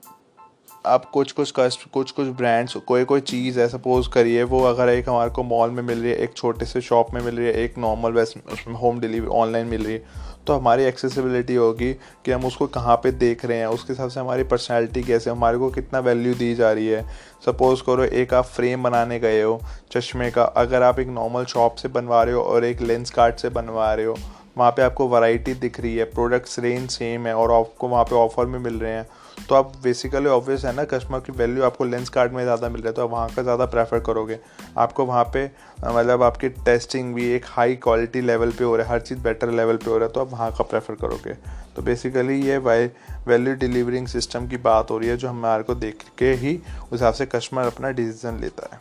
अब 0.84 1.04
कुछ 1.12 1.32
कुछ 1.32 1.52
कस्ट, 1.56 1.88
कुछ 1.92 2.10
कुछ 2.10 2.26
ब्रांड्स 2.28 2.76
कोई 2.78 3.04
कोई 3.04 3.20
चीज़ 3.22 3.58
है 3.60 3.66
सपोज़ 3.68 4.08
करिए, 4.10 4.42
वो 4.42 4.62
अगर 4.64 4.88
एक 4.88 5.08
हमारे 5.08 5.30
को 5.30 5.42
मॉल 5.42 5.70
में 5.70 5.82
मिल 5.82 5.98
रही 5.98 6.10
है, 6.10 6.16
एक 6.16 6.36
छोटे 6.36 6.66
से 6.66 6.80
शॉप 6.80 7.12
में 7.14 7.20
मिल 7.20 7.36
रही 7.36 7.46
है, 7.46 7.52
एक 7.54 7.78
नॉर्मल 7.78 8.12
वैसे 8.12 8.40
होम 8.72 9.00
डिलीवरी 9.00 9.30
ऑनलाइन 9.30 9.66
मिल 9.66 9.84
रही 9.84 9.94
है 9.94 10.26
तो 10.46 10.54
हमारी 10.54 10.84
एक्सेसिबिलिटी 10.84 11.54
होगी 11.54 11.92
कि 12.24 12.30
हम 12.30 12.44
उसको 12.46 12.66
कहाँ 12.66 12.96
पे 12.96 13.10
देख 13.12 13.44
रहे 13.44 13.58
हैं, 13.58 13.66
उसके 13.66 13.92
हिसाब 13.92 14.08
से 14.10 14.20
हमारी 14.20 14.42
पर्सनैलिटी 14.44 15.02
कैसे 15.02 15.30
हमारे 15.30 15.58
को 15.58 15.68
कितना 15.70 15.98
वैल्यू 15.98 16.34
दी 16.34 16.54
जा 16.54 16.72
रही 16.72 16.86
है। 16.86 17.02
सपोज़ 17.46 17.82
करो 17.86 18.04
एक 18.04 18.34
आप 18.34 18.44
फ्रेम 18.46 18.82
बनाने 18.82 19.18
गए 19.20 19.42
हो, 19.42 19.60
चश्मे 19.92 20.30
का, 20.30 20.42
अगर 20.42 20.82
आप 20.82 20.98
एक 20.98 21.08
नॉर्मल 21.08 21.44
शॉप 21.44 21.74
से 21.74 21.88
बनवा 21.88 22.22
रहे 22.22 22.34
हो 22.34 22.42
और 22.42 22.64
एक 22.64 22.80
लेंस 22.80 23.10
कार्ड 23.10 23.36
से 23.36 23.48
बनवा 23.50 23.92
रहे 23.94 24.06
हो, 24.06 24.16
वहाँ 24.58 24.70
पे 24.70 24.82
आपको 24.82 25.08
वैरायटी 25.08 25.54
दिख 25.56 25.80
रही 25.80 25.96
है 25.96 26.04
प्रोडक्ट्स 26.04 26.58
रेंज 26.58 26.88
सेम 26.90 27.26
है 27.26 27.34
और 27.34 27.52
आपको 27.54 27.88
वहाँ 27.88 28.04
पे 28.04 28.14
ऑफ़र 28.16 28.46
में 28.46 28.58
मिल 28.58 28.74
रहे 28.74 28.92
हैं। 28.92 29.06
तो 29.48 29.54
आप 29.54 29.72
बेसिकली 29.82 30.28
ऑब्वियस 30.28 30.64
है 30.64 30.74
ना 30.76 30.84
कस्टमर 30.84 31.20
की 31.20 31.32
वैल्यू 31.32 31.62
आपको 31.64 31.84
लेंस 31.84 32.08
कार्ड 32.08 32.32
में 32.32 32.42
ज़्यादा 32.42 32.68
मिल 32.68 32.80
रहा 32.80 32.88
है 32.88 32.94
तो 32.94 33.02
आप 33.02 33.10
वहाँ 33.10 33.28
का 33.28 33.42
ज़्यादा 33.42 33.66
प्रेफर 33.66 34.00
करोगे। 34.06 34.38
आपको 34.78 35.04
वहाँ 35.06 35.24
पे 35.34 35.44
मतलब 35.80 36.22
आपकी 36.22 36.48
टेस्टिंग 36.48 37.14
भी 37.14 37.28
एक 37.32 37.44
हाई 37.48 37.76
क्वालिटी 37.76 38.20
लेवल 38.20 38.52
पे 38.52 38.64
हो 38.64 38.76
रहा 38.76 38.86
है, 38.86 38.92
हर 38.92 39.00
चीज़ 39.00 39.18
बेटर 39.18 39.50
लेवल 39.50 39.76
पे 39.76 39.90
हो 39.90 39.98
रहा 39.98 40.06
है 40.06 40.12
तो 40.12 40.20
आप 40.20 40.32
वहाँ 40.32 40.50
का 40.52 40.64
प्रेफर 40.64 40.94
करोगे। 40.94 41.34
तो 41.76 41.82
बेसिकली 41.82 42.40
ये 42.42 42.58
वाई 42.58 42.86
वैल्यू 43.26 43.54
डिलीवरिंग 43.56 44.06
सिस्टम 44.08 44.48
की 44.48 44.56
बात 44.58 44.90
हो 44.90 44.98
रही 44.98 45.08
है, 45.08 45.16
जो 45.16 45.28
हमारे 45.28 45.62
को 45.62 45.74
देख 45.76 46.04
के 46.18 46.32
ही 46.34 46.56
उस 46.56 46.92
हिसाब 46.92 47.14
से 47.14 47.26
कस्टमर 47.26 47.66
अपना 47.66 47.90
डिसीज़न 47.92 48.40
लेता 48.40 48.70
है। 48.72 48.80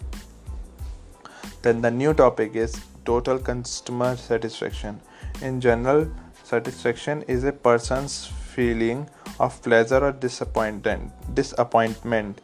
Then 1.64 1.82
the 1.82 1.94
new 1.96 2.14
topic 2.16 2.58
is 2.58 2.78
total 3.06 3.38
customer 3.50 4.16
satisfaction 4.28 5.00
in 5.44 5.60
general 5.60 6.08
satisfaction 6.48 7.22
is 7.28 7.46
a 7.46 7.52
person's 7.64 8.14
feeling 8.58 9.02
of 9.42 9.56
pleasure 9.68 10.00
or 10.02 10.12
disappointment 10.26 11.34
disappointment 11.40 12.40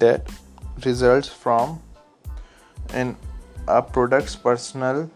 that 0.00 0.30
results 0.86 1.30
from 1.44 1.76
in 2.96 3.14
a 3.68 3.82
product's 3.94 4.36
personal 4.46 5.06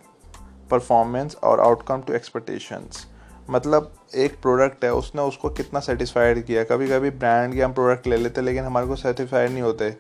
performance 0.71 1.35
और 1.35 1.61
आउटकम 1.61 2.03
टू 2.03 2.13
एक्सपेक्टेशंस 2.13 3.07
मतलब 3.51 3.95
एक 4.15 4.41
product 4.43 4.85
है, 4.85 4.93
उसने 4.93 5.23
उसको 5.23 5.49
कितना 5.49 5.81
satisfied 5.81 6.47
किया? 6.47 6.65
कभी 6.65 6.89
कभी 6.89 7.11
ब्रांड 7.11 7.55
के 7.55 7.63
हम 7.63 7.73
प्रोडक्ट 7.73 8.07
ले 8.07 8.17
लेते, 8.17 8.41
लेकिन 8.41 8.65
हमारे 8.65 8.87
को 8.87 8.97
सेटिस्फाइड 8.97 9.51
नहीं 9.51 9.63
होते। 9.63 9.97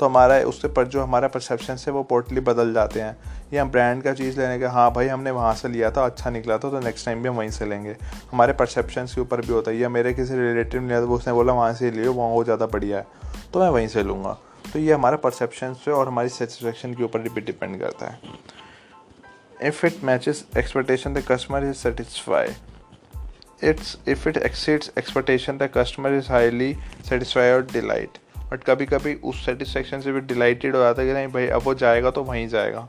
तो 0.00 0.06
हमारा, 0.06 0.38
उससे 0.38 0.68
पर 0.68 0.86
जो 0.86 1.02
हमारा 1.02 1.28
परसेप्शन 1.28 1.76
है, 1.76 1.92
वो 1.92 2.02
पोर्टली 2.02 2.40
बदल 2.40 2.72
जाते 2.74 3.00
हैं। 3.00 3.16
या 3.52 3.62
हम 3.62 3.70
ब्रांड 3.70 4.02
का 4.02 4.12
चीज़ 4.12 4.40
लेने 4.40 4.58
का 4.58 4.70
हाँ 4.70 4.90
भाई, 4.92 5.08
हमने 5.08 5.30
वहाँ 5.30 5.54
से 5.54 5.68
लिया 5.68 5.90
था 5.90 6.04
अच्छा 6.06 6.30
निकला 6.30 6.58
था 6.58 6.70
तो 6.70 6.80
नेक्स्ट 6.80 7.06
टाइम 7.06 7.22
भी 7.22 7.28
हम 7.28 7.36
वहीं 7.36 7.50
से 7.50 7.66
लेंगे। 7.66 7.96
हमारे 8.32 8.52
परसेप्शन 8.52 9.06
के 9.06 9.20
ऊपर 9.20 9.40
भी 9.40 9.52
होता 9.52 9.70
है, 9.70 9.76
या 9.76 9.88
मेरे 9.88 10.12
किसी 10.14 10.34
रिलेटिव 10.34 10.80
ने 10.80 10.88
लिया 10.88 11.00
तो 11.00 11.10
उसने 11.10 11.32
बोला, 11.32 11.52
वहाँ 11.52 11.72
से 11.74 11.90
लियो, 11.90 12.12
वहाँ 12.12 12.30
वो 12.30 12.42
ज़्यादा 12.44 12.66
बढ़िया 12.66 12.98
है। 12.98 13.06
तो 13.52 13.60
मैं 13.60 13.68
वहीं 13.68 13.88
से 13.88 14.02
लूँगा। 14.02 14.38
तो 14.72 14.78
ये 14.78 14.92
हमारा 14.92 15.16
परसेप्शन 15.16 15.74
से 15.74 15.90
और 15.90 16.08
हमारी 16.08 16.28
सेटिस्फेक्शन 16.30 16.94
के 16.94 17.04
ऊपर 17.04 17.28
भी 17.28 17.40
डिपेंड 17.40 17.78
करता 17.80 18.06
है। 18.06 18.20
If 19.62 19.86
it 19.86 20.04
matches 20.04 20.44
expectation 20.58 21.14
the 21.14 21.22
customer 21.28 21.64
is 21.64 21.76
satisfy 21.76 22.54
it's 23.62 23.96
if 24.08 24.28
it 24.28 24.36
exceeds 24.36 24.90
expectation 24.98 25.58
the 25.58 25.70
customer 25.76 26.14
is 26.14 26.32
highly 26.32 26.72
satisfy 27.08 27.50
और 27.50 27.62
डिलाइट 27.72 28.18
बट 28.54 28.64
कभी 28.64 28.86
कभी 28.86 29.14
उस 29.24 29.44
सेटिस्फेक्शन 29.46 30.00
से 30.00 30.12
भी 30.12 30.20
डिलाइटेड 30.22 30.76
हो 30.76 30.82
जाता 30.82 31.02
है 31.02 31.08
कि 31.08 31.14
नहीं 31.14 31.28
भाई, 31.28 31.46
अब 31.46 31.62
वो 31.62 31.74
जाएगा 31.74 32.10
तो 32.10 32.22
वहीं 32.24 32.46
जाएगा। 32.48 32.88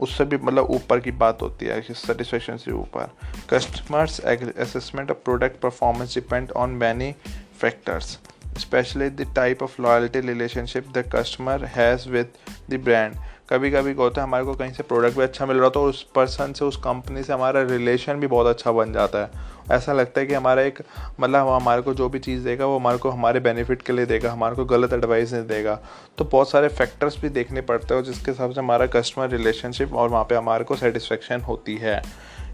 उससे 0.00 0.24
भी 0.24 0.36
मतलब 0.36 0.70
ऊपर 0.70 1.00
की 1.00 1.10
बात 1.20 1.42
होती 1.42 1.66
है 1.66 1.80
सेटिस्फेक्शन 1.82 2.56
से 2.56 2.72
ऊपर। 2.72 3.12
Customers 3.50 4.18
assessment 4.20 5.10
of 5.10 5.18
product 5.24 5.60
performance 5.60 6.14
depend 6.14 6.50
on 6.52 6.70
many 6.80 7.14
factors 7.60 8.18
specially 8.58 9.08
the 9.10 9.26
type 9.36 9.62
of 9.62 9.80
loyalty 9.82 10.20
relationship 10.20 10.90
the 10.92 11.04
customer 11.14 11.64
has 11.76 12.08
with 12.08 12.32
the 12.70 12.80
brand 12.84 13.14
कभी 13.50 13.70
कभी 13.70 13.94
क्या 13.94 14.02
होता 14.02 14.20
है, 14.20 14.28
हमारे 14.28 14.44
को 14.44 14.54
कहीं 14.54 14.72
से 14.72 14.82
प्रोडक्ट 14.82 15.16
भी 15.16 15.22
अच्छा 15.22 15.46
मिल 15.46 15.56
रहा 15.56 15.68
तो 15.68 15.82
उस 15.82 16.06
पर्सन 16.14 16.52
से, 16.52 16.64
उस 16.64 16.76
कंपनी 16.76 17.22
से 17.22 17.32
हमारा 17.32 17.62
रिलेशन 17.62 18.14
भी 18.14 18.26
बहुत 18.26 18.46
अच्छा 18.46 18.72
बन 18.72 18.92
जाता 18.92 19.18
है। 19.18 19.30
ऐसा 19.70 19.92
लगता 19.92 20.20
है 20.20 20.26
कि 20.26 20.34
हमारा 20.34 20.62
एक 20.62 20.82
मतलब 21.20 21.48
हमारे 21.48 21.82
को 21.82 21.94
जो 21.94 22.08
भी 22.08 22.18
चीज़ 22.18 22.44
देगा, 22.44 22.66
वो 22.66 22.78
हमारे 22.78 22.98
को, 22.98 23.10
हमारे 23.10 23.40
बेनिफिट 23.40 23.82
के 23.82 23.92
लिए 23.92 24.06
देगा, 24.06 24.32
हमारे 24.32 24.54
को 24.54 24.64
गलत 24.64 24.92
एडवाइस 24.92 25.32
नहीं 25.32 25.46
देगा। 25.46 25.80
तो 26.18 26.24
बहुत 26.24 26.50
सारे 26.50 26.68
फैक्टर्स 26.68 27.20
भी 27.20 27.28
देखने 27.28 27.60
पड़ते 27.60 27.94
हैं 27.94 28.02
जिसके 28.02 28.30
हिसाब 28.30 28.50
से 28.50 28.60
हमारा 28.60 28.86
कस्टमर 28.86 29.28
रिलेशनशिप 29.28 29.94
और 29.94 30.08
वहाँ 30.08 30.24
पर 30.24 30.34
हमारे 30.34 30.64
को 30.64 30.76
सेटिस्फेक्शन 30.76 31.40
होती 31.40 31.76
है। 31.76 32.02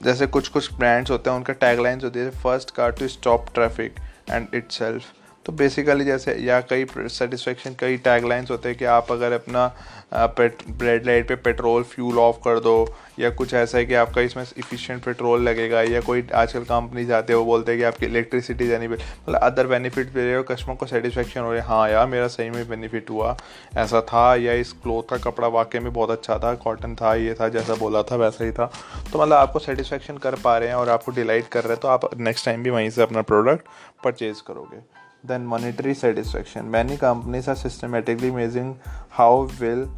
जैसे 0.03 0.27
कुछ 0.27 0.49
कुछ 0.49 0.73
ब्रांड्स 0.75 1.11
होते 1.11 1.31
हैं, 1.31 1.37
उनका 1.37 1.53
टैगलाइंस 1.53 2.05
होती 2.05 2.19
है 2.19 2.31
first 2.31 2.71
car 2.71 2.91
to 2.93 3.09
stop 3.09 3.47
traffic 3.55 3.95
and 4.31 4.55
itself 4.73 5.05
तो 5.47 5.53
बेसिकली 5.53 6.05
जैसे, 6.05 6.35
या 6.35 6.61
कई 6.61 6.87
सेटिस्फेक्शन 6.99 7.75
कई 7.81 7.97
टैगलाइंस 8.05 8.51
होते 8.51 8.69
हैं 8.69 8.79
कि 8.79 8.85
आप 8.85 9.13
अगर 9.13 9.33
अपना 9.33 9.73
रेड 10.15 11.07
लाइट 11.07 11.29
पे 11.29 11.35
पेट्रोल 11.37 11.83
फ्यूल 11.83 12.19
ऑफ़ 12.19 12.37
कर 12.45 12.59
दो, 12.61 12.95
या 13.19 13.31
कुछ 13.31 13.53
ऐसा 13.55 13.79
है 13.79 13.85
कि 13.87 13.95
आपका 13.95 14.21
इसमें 14.21 14.43
इफिशिएंट 14.59 15.03
पेट्रोल 15.05 15.43
लगेगा, 15.43 15.83
या 15.83 16.01
कोई 16.01 16.27
आजकल 16.35 16.65
कंपनी 16.65 17.05
जाते 17.05 17.33
हैं, 17.33 17.39
वो 17.39 17.47
बोलते 17.47 17.73
हैं 17.73 17.81
कि 17.81 17.85
आपकी 17.85 18.07
इलेक्ट्रिसिटी 18.07 18.69
जानी 18.69 18.89
मतलब 18.89 19.37
अदर 19.37 19.67
बेनिफिट 19.67 20.13
दे 20.13 20.25
रहे 20.25 20.35
हो 20.37 20.43
कस्टमर 20.43 20.75
को 20.75 20.87
सेटिस्फेक्शन 20.87 21.41
हो 21.41 21.53
रहा, 21.53 21.63
है 21.63 21.69
हाँ 21.69 21.91
यार, 21.91 22.07
मेरा 22.07 22.29
सही 22.29 22.51
में 22.51 22.69
बेनिफिट 22.69 23.11
हुआ। 23.11 23.37
ऐसा 23.77 24.01
था, 24.03 24.35
या 24.37 24.53
इस 24.55 24.73
क्लोथ 24.73 25.11
का 25.11 25.17
कपड़ा 25.21 25.49
वाकई 25.49 25.79
में 25.79 25.93
बहुत 25.93 26.11
अच्छा 26.11 26.39
था 26.39 26.55
कॉटन 26.57 26.95
था, 26.95 27.15
ये 27.15 27.35
था, 27.35 27.49
जैसा 27.49 27.75
बोला 27.75 28.03
था, 28.03 28.17
वैसा 28.17 28.45
ही 28.45 28.53
था। 28.53 28.71
तो 29.13 29.23
मतलब 29.23 29.33
आपको 29.33 29.59
सेटिस्फेक्शन 29.59 30.19
कर 30.19 30.35
पा 30.35 30.59
रहे 30.59 30.69
हैं 30.69 30.77
और 30.77 30.89
आपको 30.89 31.13
डिलाइट 31.13 31.49
कर 31.49 31.65
रहे 31.65 31.73
हैं 31.73 31.81
तो 31.81 31.89
आप 31.89 32.11
नेक्स्ट 32.19 32.45
टाइम 32.47 32.63
भी 32.63 32.71
वहीं 32.71 32.91
से 32.91 33.03
अपना 33.03 33.23
प्रोडक्ट 33.23 33.67
परचेज 34.05 34.41
करोगे। 34.41 35.04
Then 35.27 35.47
monetary 35.47 35.95
satisfaction. 35.95 36.71
Many 36.71 36.97
companies 36.99 37.49
are 37.49 37.57
systematically 37.57 38.31
measuring 38.31 38.79
how 39.11 39.49
well 39.59 39.89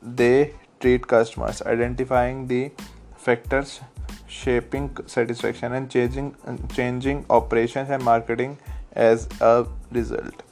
they 0.00 0.54
treat 0.80 1.06
customers, 1.06 1.62
identifying 1.62 2.46
the 2.46 2.70
factors 3.16 3.80
shaping 4.28 4.96
satisfaction 5.06 5.72
and 5.72 5.90
changing 5.90 6.34
changing 6.76 7.24
operations 7.28 7.90
and 7.90 8.02
marketing 8.04 8.56
as 8.94 9.28
a 9.40 9.66
result. 9.92 10.42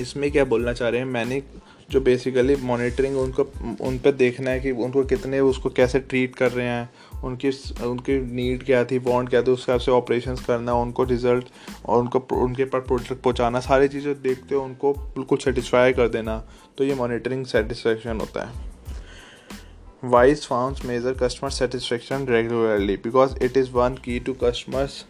इसमें 0.00 0.30
क्या 0.32 0.44
बोलना 0.44 0.72
चाह 0.72 0.88
रहे 0.88 1.00
हैं 1.00 1.06
मैंने 1.06 1.42
जो 1.90 2.00
बेसिकली 2.00 2.56
मॉनिटरिंग 2.56 3.16
उनको 3.18 3.42
उन 3.86 3.98
पर 4.04 4.12
देखना 4.12 4.50
है 4.50 4.60
कि 4.60 4.70
उनको 4.86 5.04
कितने 5.12 5.40
उसको 5.40 5.70
कैसे 5.70 5.98
ट्रीट 6.00 6.34
कर 6.36 6.52
रहे 6.52 6.66
हैं 6.66 6.88
उनकी 7.24 7.48
उनकी 7.84 8.18
नीड 8.34 8.64
क्या 8.64 8.84
थी 8.84 8.98
बॉन्ड 8.98 9.30
क्या 9.30 9.42
थी 9.42 9.50
उस 9.50 9.60
हिसाब 9.60 9.80
से 9.80 9.90
ऑपरेशन 9.90 10.34
करना 10.46 10.74
उनको 10.74 11.04
रिज़ल्ट 11.04 11.44
और 11.86 12.00
उनको 12.00 12.18
उनके 12.32 12.64
पर 12.64 12.80
प्रोडक्ट 12.80 13.22
पहुँचाना 13.22 13.60
सारी 13.60 13.88
चीज़ें 13.88 14.14
देखते 14.22 14.54
हो 14.54 14.62
उनको 14.62 14.92
बिल्कुल 14.92 15.38
सेटिस्फाई 15.38 15.92
कर 15.92 16.08
देना 16.08 16.38
तो 16.78 16.84
ये 16.84 16.94
मॉनिटरिंग 16.94 17.46
सेटिस्फेक्शन 17.46 18.20
होता 18.20 18.44
है। 18.44 20.10
Wise 20.10 20.46
found 20.46 20.84
measure 20.84 21.14
customer 21.22 21.50
satisfaction 21.50 22.26
regularly 22.28 22.96
because 22.96 23.36
it 23.44 23.56
is 23.56 23.70
one 23.70 23.94
key 24.04 24.20
to 24.20 24.32
customers 24.44 25.04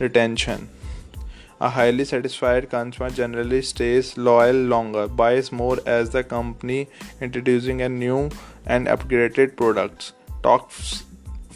retention 0.00 0.68
A 1.60 1.68
highly 1.68 2.04
satisfied 2.08 2.66
consumer 2.70 3.08
generally 3.16 3.58
stays 3.70 4.10
loyal 4.28 4.60
longer, 4.68 5.02
buys 5.16 5.50
more 5.52 5.74
as 5.94 6.12
the 6.14 6.22
company 6.24 6.78
introducing 7.20 7.82
a 7.82 7.88
new 7.96 8.20
and 8.66 8.88
upgraded 8.92 9.52
products, 9.58 10.06
talks 10.46 10.92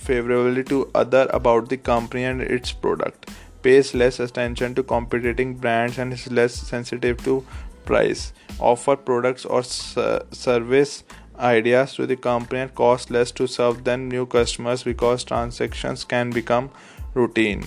favorably 0.05 0.65
to 0.65 0.91
other 0.95 1.27
about 1.31 1.69
the 1.69 1.77
company 1.77 2.25
and 2.25 2.43
its 2.43 2.73
product. 2.73 3.31
Pays 3.63 3.95
less 3.95 4.21
attention 4.21 4.75
to 4.75 4.83
competing 4.83 5.55
brands 5.55 5.99
and 5.99 6.13
is 6.13 6.31
less 6.31 6.55
sensitive 6.55 7.23
to 7.25 7.45
price. 7.85 8.33
Offer 8.59 8.97
products 8.97 9.45
or 9.45 9.63
service 9.63 11.05
ideas 11.39 11.95
to 11.95 12.07
the 12.07 12.17
company 12.17 12.61
and 12.61 12.75
cost 12.75 13.11
less 13.11 13.33
to 13.33 13.47
serve 13.47 13.85
than 13.85 14.09
new 14.09 14.27
customers 14.27 14.83
because 14.83 15.25
transactions 15.25 16.05
can 16.05 16.31
become 16.31 16.71
routine. 17.15 17.65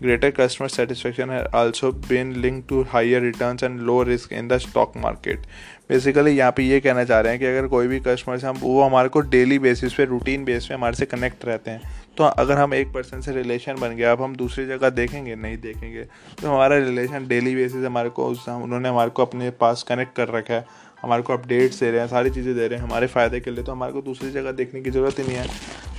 Greater 0.00 0.32
customer 0.32 0.68
satisfaction 0.68 1.28
has 1.28 1.46
also 1.52 1.92
been 1.92 2.42
linked 2.42 2.68
to 2.68 2.84
higher 2.84 3.20
returns 3.20 3.62
and 3.62 3.86
low 3.86 4.02
risk 4.04 4.32
in 4.32 4.48
the 4.48 4.58
stock 4.58 4.96
market 4.96 5.46
basically 5.90 6.30
यहाँ 6.30 6.52
पे 6.52 6.62
ये 6.62 6.78
कहना 6.80 7.04
चाह 7.04 7.20
रहे 7.20 7.32
हैं 7.32 7.40
कि 7.40 7.46
अगर 7.46 7.66
कोई 7.68 7.88
भी 7.88 7.98
कस्टमर 8.00 8.38
से 8.38 8.46
हम, 8.46 8.56
वो 8.56 8.82
हमारे 8.82 9.08
को 9.08 9.20
डेली 9.20 9.58
बेसिस 9.58 9.94
पे 9.94 10.04
रूटीन 10.04 10.44
बेस 10.44 10.66
पे 10.66 10.74
हमारे 10.74 10.96
से 10.96 11.06
कनेक्ट 11.06 11.44
रहते 11.44 11.70
हैं। 11.70 11.92
तो 12.16 12.24
अगर 12.24 12.58
हम 12.58 12.74
एक 12.74 12.92
पर्सन 12.92 13.20
से 13.20 13.32
रिलेशन 13.32 13.74
बन 13.74 13.96
गया, 13.96 14.12
अब 14.12 14.22
हम 14.22 14.36
दूसरी 14.36 14.66
जगह 14.66 14.90
देखेंगे, 14.90 15.34
नहीं 15.34 15.56
देखेंगे 15.58 16.02
तो 16.40 16.48
हमारा 16.48 16.76
रिलेशन 16.76 17.26
डेली 17.28 17.54
बेसिस 17.54 17.84
हमारे 17.84 18.10
को, 18.10 18.26
उस 18.26 18.48
उन्होंने 18.48 18.88
हमारे 18.88 19.10
को 19.10 19.24
अपने 19.24 19.50
पास 19.50 19.82
कनेक्ट 19.82 20.16
कर 20.16 20.28
रखा 20.28 20.54
है। 20.54 20.66
हमारे 21.04 21.22
को 21.22 21.32
अपडेट्स 21.32 21.80
दे 21.80 21.90
रहे 21.90 22.00
हैं, 22.00 22.08
सारी 22.08 22.30
चीज़ें 22.30 22.54
दे 22.54 22.66
रहे 22.68 22.78
हैं 22.78 22.86
हमारे 22.86 23.06
फ़ायदे 23.06 23.40
के 23.40 23.50
लिए 23.50 23.64
तो 23.64 23.72
हमारे 23.72 23.92
को 23.92 24.02
दूसरी 24.02 24.30
जगह 24.30 24.52
देखने 24.52 24.80
की 24.82 24.90
ज़रूरत 24.90 25.18
ही 25.18 25.24
नहीं 25.24 25.36
है। 25.36 25.46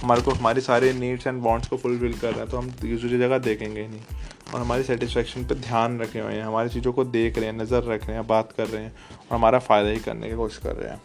हमारे 0.01 0.21
को, 0.21 0.31
हमारे 0.31 0.61
सारे 0.61 0.91
नीड्स 0.93 1.27
एंड 1.27 1.41
बॉन्ड्स 1.41 1.67
को 1.67 1.77
फुलफिल 1.77 2.13
कर 2.13 2.29
रहे 2.29 2.39
हैं 2.39 2.49
तो 2.49 2.57
हम 2.57 2.69
दूसरी 2.81 3.17
जगह 3.17 3.37
देखेंगे 3.39 3.81
ही 3.81 3.87
नहीं। 3.87 4.01
और 4.53 4.61
हमारी 4.61 4.83
सेटिस्फेक्शन 4.83 5.45
पे 5.45 5.55
ध्यान 5.57 5.99
रखे 5.99 6.19
हुए 6.19 6.33
हैं, 6.33 6.43
हमारी 6.43 6.69
चीज़ों 6.69 6.93
को 6.93 7.03
देख 7.05 7.37
रहे 7.37 7.45
हैं, 7.45 7.57
नज़र 7.57 7.83
रख 7.83 8.07
रहे 8.07 8.17
हैं, 8.17 8.25
बात 8.27 8.51
कर 8.51 8.67
रहे 8.67 8.83
हैं 8.83 8.91
और 8.91 9.37
हमारा 9.37 9.59
फ़ायदा 9.61 9.89
ही 9.89 9.99
करने 9.99 10.29
की 10.29 10.35
कोशिश 10.35 10.57
कर 10.57 10.75
रहे 10.75 10.91
हैं। 10.91 11.01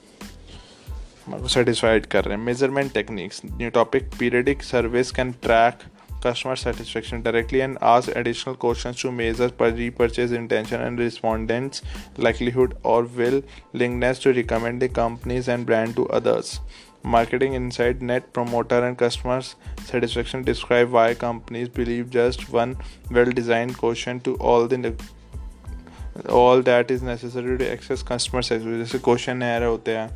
हमारे 1.26 1.42
को 1.42 1.48
सेटिस्फाइड 1.48 2.06
कर 2.06 2.24
रहे 2.24 2.36
हैं। 2.36 2.44
Measurement 2.44 2.92
techniques 2.92 3.42
new 3.46 3.70
topic 3.70 4.10
periodic 4.18 4.62
service 4.62 5.10
can 5.10 5.32
track 5.42 5.78
customer 6.21 6.55
satisfaction 6.55 7.21
directly 7.21 7.61
and 7.61 7.77
ask 7.81 8.15
additional 8.21 8.55
questions 8.55 9.01
to 9.01 9.11
measure 9.11 9.49
repurchase 9.59 10.31
intention 10.31 10.81
and 10.81 10.99
respondents 10.99 11.81
likelihood 12.17 12.77
or 12.83 13.03
willingness 13.03 14.19
to 14.19 14.33
recommend 14.33 14.81
the 14.81 14.89
companies 14.89 15.47
and 15.47 15.65
brand 15.65 15.95
to 15.95 16.07
others 16.09 16.59
Marketing 17.03 17.53
Insight 17.53 18.01
Net 18.01 18.33
Promoter 18.33 18.83
and 18.83 18.97
Customers 18.97 19.55
Satisfaction 19.83 20.41
describe 20.41 20.89
why 20.89 21.13
companies 21.13 21.69
believe 21.69 22.09
just 22.09 22.49
one 22.49 22.77
well-designed 23.11 23.77
question 23.77 24.19
to 24.21 24.35
all 24.37 24.67
the 24.67 24.95
all 26.31 26.61
that 26.63 26.91
is 26.91 27.03
necessary 27.05 27.55
to 27.57 27.63
access 27.63 28.03
customer 28.07 28.41
satisfaction 28.41 28.83
जैसे 28.83 28.99
question 29.05 29.41
air 29.43 29.63
होते 29.63 29.95
हैं 29.97 30.09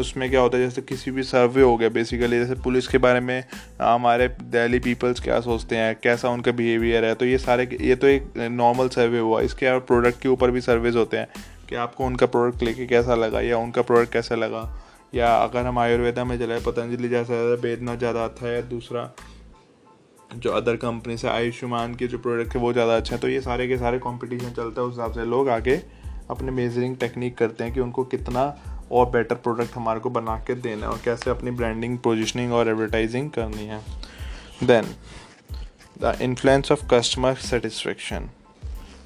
उसमें 0.00 0.28
क्या 0.30 0.40
होता 0.40 0.58
है, 0.58 0.64
जैसे 0.64 0.82
किसी 0.82 1.10
भी 1.10 1.22
सर्वे 1.24 1.62
हो 1.62 1.76
गया 1.76 1.88
बेसिकली 1.90 2.38
जैसे 2.38 2.54
पुलिस 2.62 2.88
के 2.88 2.98
बारे 2.98 3.20
में 3.20 3.44
हमारे 3.80 4.28
दिल्ली 4.28 4.78
पीपल्स 4.80 5.20
क्या 5.20 5.40
सोचते 5.40 5.76
हैं, 5.76 5.94
कैसा 6.02 6.28
उनका 6.30 6.52
बिहेवियर 6.52 7.04
है 7.04 7.14
तो 7.14 7.26
ये 7.26 7.38
सारे 7.38 7.68
ये 7.80 7.96
तो 7.96 8.06
एक 8.06 8.32
नॉर्मल 8.38 8.88
सर्वे 8.90 9.18
हुआ। 9.20 9.40
इसके 9.42 9.78
प्रोडक्ट 9.80 10.20
के 10.22 10.28
ऊपर 10.28 10.50
भी 10.50 10.60
सर्वेज 10.62 10.96
होते 10.96 11.16
हैं, 11.16 11.28
कि 11.68 11.74
आपको 11.76 12.04
उनका 12.06 12.26
प्रोडक्ट 12.28 12.62
लेके 12.62 12.86
कैसा 12.86 13.14
लगा, 13.16 13.40
या 13.40 13.58
उनका 13.58 13.82
प्रोडक्ट 13.82 14.12
कैसा 14.12 14.34
लगा, 14.36 14.68
या 15.14 15.34
अगर 15.36 15.66
हम 15.66 15.78
आयुर्वेदा 15.78 16.24
में 16.24 16.38
चलाए 16.38 16.60
पतंजलि 16.60 17.08
जैसा 17.08 17.34
ज़्यादा 17.34 17.60
बेदना 17.62 17.94
ज़्यादा 17.96 18.24
अच्छा 18.24 18.46
है, 18.46 18.68
दूसरा 18.68 19.10
जो 20.30 20.50
अदर 20.52 20.76
कंपनी 20.78 21.16
से 21.16 21.28
आयुष्मान 21.28 21.94
के 21.94 22.06
जो 22.06 22.18
प्रोडक्ट 22.18 22.54
है, 22.54 22.60
वो 22.60 22.72
ज़्यादा 22.72 22.96
अच्छा 22.96 23.14
है 23.14 23.20
तो 23.20 23.28
ये 23.28 23.40
सारे 23.40 23.66
के 23.68 23.76
सारे 23.78 23.98
कंपटीशन 24.00 24.50
चलता 24.50 24.80
है, 24.80 24.86
उस 24.86 24.94
हिसाब 24.94 25.12
से 25.12 25.24
लोग 25.26 25.48
आगे 25.50 25.80
अपने 26.30 26.50
मेजरिंग 26.52 26.96
टेक्निक 26.96 27.36
करते 27.38 27.64
हैं, 27.64 27.72
कि 27.74 27.80
उनको 27.80 28.04
कितना 28.06 28.44
और 28.92 29.10
बेटर 29.10 29.34
प्रोडक्ट 29.34 29.74
हमारे 29.74 30.00
को 30.00 30.10
बना 30.10 30.36
के 30.46 30.54
देना 30.54 30.86
है 30.86 30.92
और 30.92 31.00
कैसे 31.04 31.30
अपनी 31.30 31.50
ब्रांडिंग 31.50 31.98
पोजिशनिंग 31.98 32.52
और 32.52 32.68
एडवर्टाइजिंग 32.68 33.30
करनी 33.30 33.66
है। 33.66 33.80
Then 34.64 34.94
the 36.02 36.16
influence 36.22 36.72
of 36.72 36.86
customer 36.90 37.34
satisfaction 37.50 38.28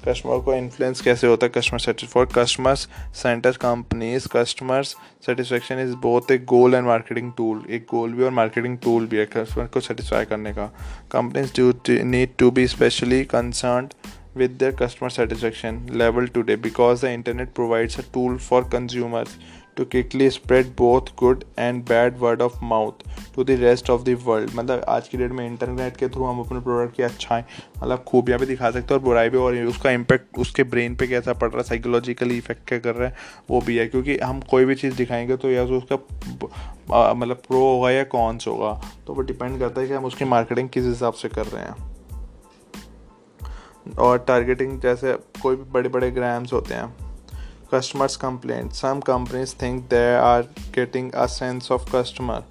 customer 0.07 0.39
को 0.45 0.53
इन्फ्लुएंस 0.53 1.01
कैसे 1.01 1.27
होता 1.27 1.45
है? 1.45 1.51
Customer 1.55 1.79
satis 1.79 2.09
for 2.09 2.25
customers 2.35 2.87
centre 3.15 3.51
companies 3.61 4.27
customers 4.33 4.95
satisfaction 5.25 5.79
is 5.79 5.95
both 6.01 6.31
a 6.31 6.37
goal 6.37 6.75
and 6.75 6.85
marketing 6.87 7.31
tool 7.37 7.63
एक 7.69 7.85
गोल 7.91 8.13
भी 8.13 8.23
और 8.23 8.31
मार्केटिंग 8.31 8.77
टूल 8.83 9.07
भी 9.07 9.17
है 9.17 9.25
कस्टमर 9.25 9.65
को 9.65 9.79
सेटिस्फाई 9.79 10.25
करने 10.25 10.53
का। 10.53 10.65
Companies 11.11 11.51
do 11.59 11.73
need 12.03 12.35
to 12.39 12.51
be 12.51 12.67
specially 12.67 13.23
concern 13.25 13.89
with 14.39 14.55
their 14.61 14.73
customer 14.79 15.09
satisfaction 15.15 15.77
level 15.99 16.25
today 16.37 16.55
because 16.63 17.03
the 17.03 17.11
internet 17.17 17.51
provides 17.59 17.93
a 18.01 18.03
tool 18.15 18.33
for 18.47 18.57
consumers. 18.73 19.35
To 19.77 19.85
quickly 19.85 20.27
spread 20.33 20.67
both 20.81 21.09
good 21.21 21.41
and 21.59 21.81
bad 21.89 22.19
word 22.19 22.41
of 22.41 22.53
mouth 22.71 23.01
to 23.35 23.43
the 23.49 23.55
rest 23.61 23.89
of 23.89 24.03
the 24.05 24.15
world. 24.25 24.55
मतलब 24.55 24.83
आज 24.89 25.07
की 25.07 25.17
date 25.17 25.31
में 25.31 25.45
internet 25.47 25.97
के 25.97 26.07
through 26.07 26.23
हम 26.23 26.39
अपने 26.39 26.59
product 26.59 26.95
की 26.95 27.03
अच्छाई 27.03 27.41
मतलब 27.77 28.03
खूबियाँ 28.07 28.39
भी 28.39 28.45
दिखा 28.45 28.71
सकते 28.71 28.93
हैं 28.93 28.99
और 28.99 29.05
बुराई 29.05 29.29
भी 29.29 29.37
और 29.37 29.55
उसका 29.55 29.91
इम्पैक्ट 29.91 30.37
उसके 30.37 30.63
ब्रेन 30.63 30.95
पे 30.95 31.07
कैसा 31.07 31.33
पड़ 31.33 31.49
रहा 31.49 31.57
है 31.57 31.63
साइकोलॉजिकली 31.63 32.37
इफ़ेक्ट 32.37 32.67
क्या 32.67 32.79
कर 32.79 32.95
रहा 32.95 33.07
है, 33.07 33.15
वो 33.49 33.61
भी 33.61 33.77
है। 33.77 33.87
क्योंकि 33.87 34.17
हम 34.17 34.39
कोई 34.41 34.65
भी 34.65 34.75
चीज़ 34.75 34.95
दिखाएँगे 34.95 35.37
तो 35.37 35.51
या 35.51 35.65
तो 35.65 35.77
उसका 35.77 37.13
मतलब 37.13 37.41
प्रो 37.47 37.59
होगा 37.59 37.91
या 37.91 38.03
कॉन्स 38.03 38.47
होगा। 38.47 38.73
तो 39.07 39.13
वो 39.13 39.21
डिपेंड 39.21 39.59
करता 39.59 39.81
है 39.81 39.87
कि 39.87 39.93
हम 39.93 40.05
उसकी 40.05 40.25
मार्केटिंग 40.25 40.69
किस 40.69 40.85
हिसाब 40.85 41.13
से 41.13 41.29
कर 41.29 41.45
रहे 41.45 41.63
हैं। 41.63 41.95
और 43.99 44.17
टारगेटिंग 44.17 44.79
जैसे 44.81 45.13
कोई 45.41 45.55
भी 45.55 45.63
बड़े 45.63 45.89
बड़े 45.89 46.11
ग्राम्स 46.11 46.53
होते 46.53 46.73
हैं। 46.73 47.04
customers 47.69 48.17
complaint. 48.17 48.75
Some 48.75 49.01
companies 49.01 49.53
think 49.53 49.89
they 49.89 50.15
are 50.15 50.45
getting 50.71 51.11
a 51.13 51.27
sense 51.27 51.71
of 51.71 51.85
customer 51.85 52.43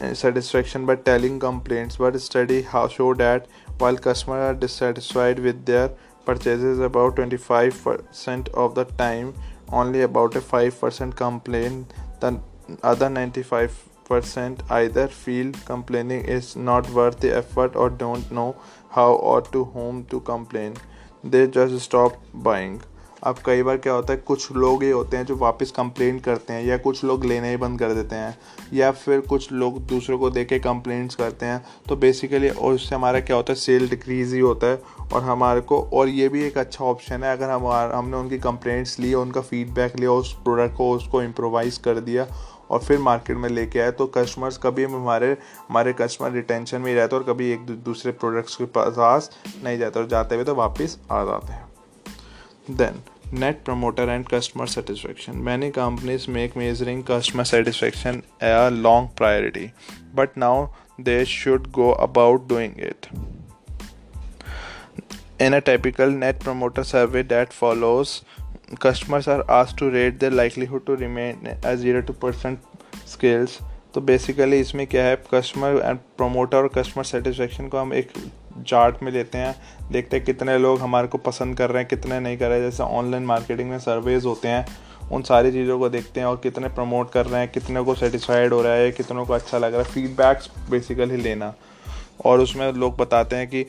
eh, 0.00 0.14
satisfaction 0.14 0.86
by 0.86 0.96
telling 0.96 1.38
complaints 1.38 1.96
but 1.96 2.20
study 2.20 2.62
how 2.62 2.88
show 2.88 3.14
that 3.14 3.46
while 3.78 3.96
customers 3.96 4.42
are 4.50 4.54
dissatisfied 4.54 5.38
with 5.38 5.64
their 5.64 5.90
purchases 6.24 6.80
about 6.80 7.16
25% 7.16 8.48
of 8.48 8.74
the 8.74 8.84
time 8.84 9.34
only 9.70 10.02
about 10.02 10.34
a 10.34 10.40
5% 10.40 11.16
complain 11.16 11.86
the 12.20 12.40
other 12.82 13.08
95% 13.08 14.70
either 14.70 15.08
feel 15.08 15.52
complaining 15.64 16.24
is 16.24 16.56
not 16.56 16.88
worth 16.90 17.20
the 17.20 17.36
effort 17.36 17.76
or 17.76 17.90
don't 17.90 18.30
know 18.30 18.56
how 18.90 19.12
or 19.14 19.40
to 19.42 19.64
whom 19.64 20.04
to 20.06 20.20
complain. 20.20 20.76
They 21.22 21.46
just 21.48 21.78
stop 21.80 22.16
buying. 22.32 22.82
अब 23.26 23.36
कई 23.46 23.62
बार 23.62 23.76
क्या 23.76 23.92
होता 23.92 24.12
है, 24.12 24.18
कुछ 24.18 24.52
लोग 24.52 24.82
ये 24.84 24.90
होते 24.90 25.16
हैं 25.16 25.24
जो 25.26 25.36
वापस 25.36 25.70
कंप्लेंट 25.70 26.22
करते 26.24 26.52
हैं 26.52 26.64
या 26.64 26.76
कुछ 26.78 27.02
लोग 27.04 27.24
लेना 27.24 27.46
ही 27.46 27.56
बंद 27.56 27.78
कर 27.78 27.94
देते 27.94 28.16
हैं 28.16 28.36
या 28.72 28.90
फिर 28.92 29.20
कुछ 29.22 29.50
लोग 29.52 29.80
दूसरों 29.86 30.18
को 30.18 30.30
देख 30.30 30.48
के 30.48 30.58
कंप्लेंट्स 30.60 31.14
करते 31.14 31.46
हैं। 31.46 31.64
तो 31.88 31.96
बेसिकली 31.96 32.48
और 32.48 32.74
उससे 32.74 32.94
हमारा 32.94 33.20
क्या 33.20 33.36
होता 33.36 33.52
है 33.52 33.58
सेल 33.58 33.88
डिक्रीज 33.88 34.34
ही 34.34 34.40
होता 34.40 34.66
है 34.66 34.80
और 35.12 35.22
हमारे 35.22 35.60
को, 35.60 35.80
और 35.82 36.08
ये 36.08 36.28
भी 36.28 36.44
एक 36.44 36.58
अच्छा 36.58 36.84
ऑप्शन 36.84 37.24
है। 37.24 37.32
अगर 37.32 37.50
हम 37.50 37.66
हमने 37.66 38.16
उनकी 38.16 38.38
कंप्लेंट्स 38.40 38.98
ली, 39.00 39.12
उनका 39.14 39.40
फीडबैक 39.40 39.96
लिया, 39.96 40.10
उस 40.12 40.32
प्रोडक्ट 40.44 40.76
को, 40.76 40.90
उसको 40.92 41.22
इम्प्रोवाइज़ 41.22 41.80
कर 41.80 42.00
दिया 42.00 42.26
और 42.70 42.78
फिर 42.80 42.98
मार्केट 42.98 43.36
में 43.36 43.48
लेके 43.48 43.80
आए 43.80 43.90
तो 43.92 44.06
कस्टमर्स 44.08 44.58
कभी 44.58 44.84
हमारे 44.84 45.36
हमारे 45.68 45.92
कस्टमर 45.92 46.32
रिटेंशन 46.32 46.80
में 46.80 46.88
ही 46.88 46.94
रहते 46.96 47.16
और 47.16 47.22
कभी 47.24 47.50
एक 47.52 47.66
दूसरे 47.84 48.12
प्रोडक्ट्स 48.14 48.56
के 48.56 48.64
पास 48.78 49.30
नहीं 49.64 49.78
जाते 49.78 50.00
और 50.00 50.06
जाते 50.08 50.34
हुए 50.34 50.44
तो 50.44 50.54
वापस 50.54 50.98
आ 51.10 51.24
जाते 51.24 51.52
हैं। 51.52 51.64
Then 52.70 53.02
net 53.32 53.64
promoter 53.64 54.08
and 54.08 54.26
customer 54.28 54.66
satisfaction 54.66 55.36
many 55.36 55.70
companies 55.70 56.30
make 56.30 56.56
measuring 56.56 57.04
customer 57.04 57.44
satisfaction 57.44 58.22
a 58.42 58.70
long 58.72 59.08
priority 59.16 59.70
but 60.14 60.38
now 60.38 60.66
they 61.00 61.24
should 61.24 61.70
go 61.70 61.90
about 61.90 62.48
doing 62.48 62.72
it 62.78 63.06
in 65.42 65.52
a 65.52 65.58
typical 65.58 66.10
net 66.10 66.42
promoter 66.42 66.82
survey 66.82 67.22
that 67.22 67.48
follows 67.48 68.22
customers 68.82 69.28
are 69.28 69.40
आज 69.40 69.76
to 69.76 69.88
rate 69.88 70.18
the 70.18 70.24
livelihood 70.24 70.86
to 70.86 70.94
remain 70.94 71.56
a 71.66 71.76
zero 71.76 72.00
to 72.00 72.12
percent 72.12 72.58
skills 73.06 73.58
तो 73.94 74.00
basically 74.00 74.60
इसमें 74.60 74.86
क्या 74.86 75.04
है? 75.04 75.16
Customer 75.34 75.82
and 75.84 75.98
promoter 75.98 76.56
और 76.56 76.68
customer 76.68 77.04
satisfaction 77.04 77.68
को 77.68 77.78
हम 77.78 77.94
एक 77.94 78.12
chart 78.62 79.02
में 79.02 79.12
लेते 79.12 79.38
हैं, 79.38 79.54
देखते 79.92 80.16
हैं 80.16 80.24
कितने 80.26 80.58
लोग 80.58 80.80
हमारे 80.80 81.08
को 81.08 81.18
पसंद 81.18 81.56
कर 81.56 81.70
रहे 81.70 81.82
हैं, 81.82 81.88
कितने 81.88 82.20
नहीं 82.20 82.38
कर 82.38 82.48
रहे 82.48 82.60
हैं। 82.60 82.70
जैसे 82.70 82.82
ऑनलाइन 82.82 83.24
मार्केटिंग 83.24 83.70
में 83.70 83.78
सर्वेज 83.78 84.24
होते 84.24 84.48
हैं, 84.48 84.66
उन 85.12 85.22
सारी 85.22 85.52
चीज़ों 85.52 85.78
को 85.78 85.88
देखते 85.88 86.20
हैं 86.20 86.26
और 86.26 86.36
कितने 86.36 86.68
प्रमोट 86.68 87.10
कर 87.12 87.26
रहे 87.26 87.40
हैं, 87.40 87.50
कितने 87.50 87.82
को 87.82 87.94
सेटिस्फाइड 87.94 88.52
हो 88.52 88.62
रहा 88.62 88.72
है, 88.72 88.90
कितनों 88.92 89.24
को 89.26 89.32
अच्छा 89.32 89.58
लग 89.58 89.74
रहा 89.74 89.82
है 89.82 89.88
फीडबैक्स 89.88 90.50
बेसिकली 90.70 91.16
लेना। 91.16 91.54
और 92.24 92.40
उसमें 92.40 92.72
लोग 92.72 92.96
बताते 92.96 93.36
हैं 93.36 93.48
कि 93.48 93.66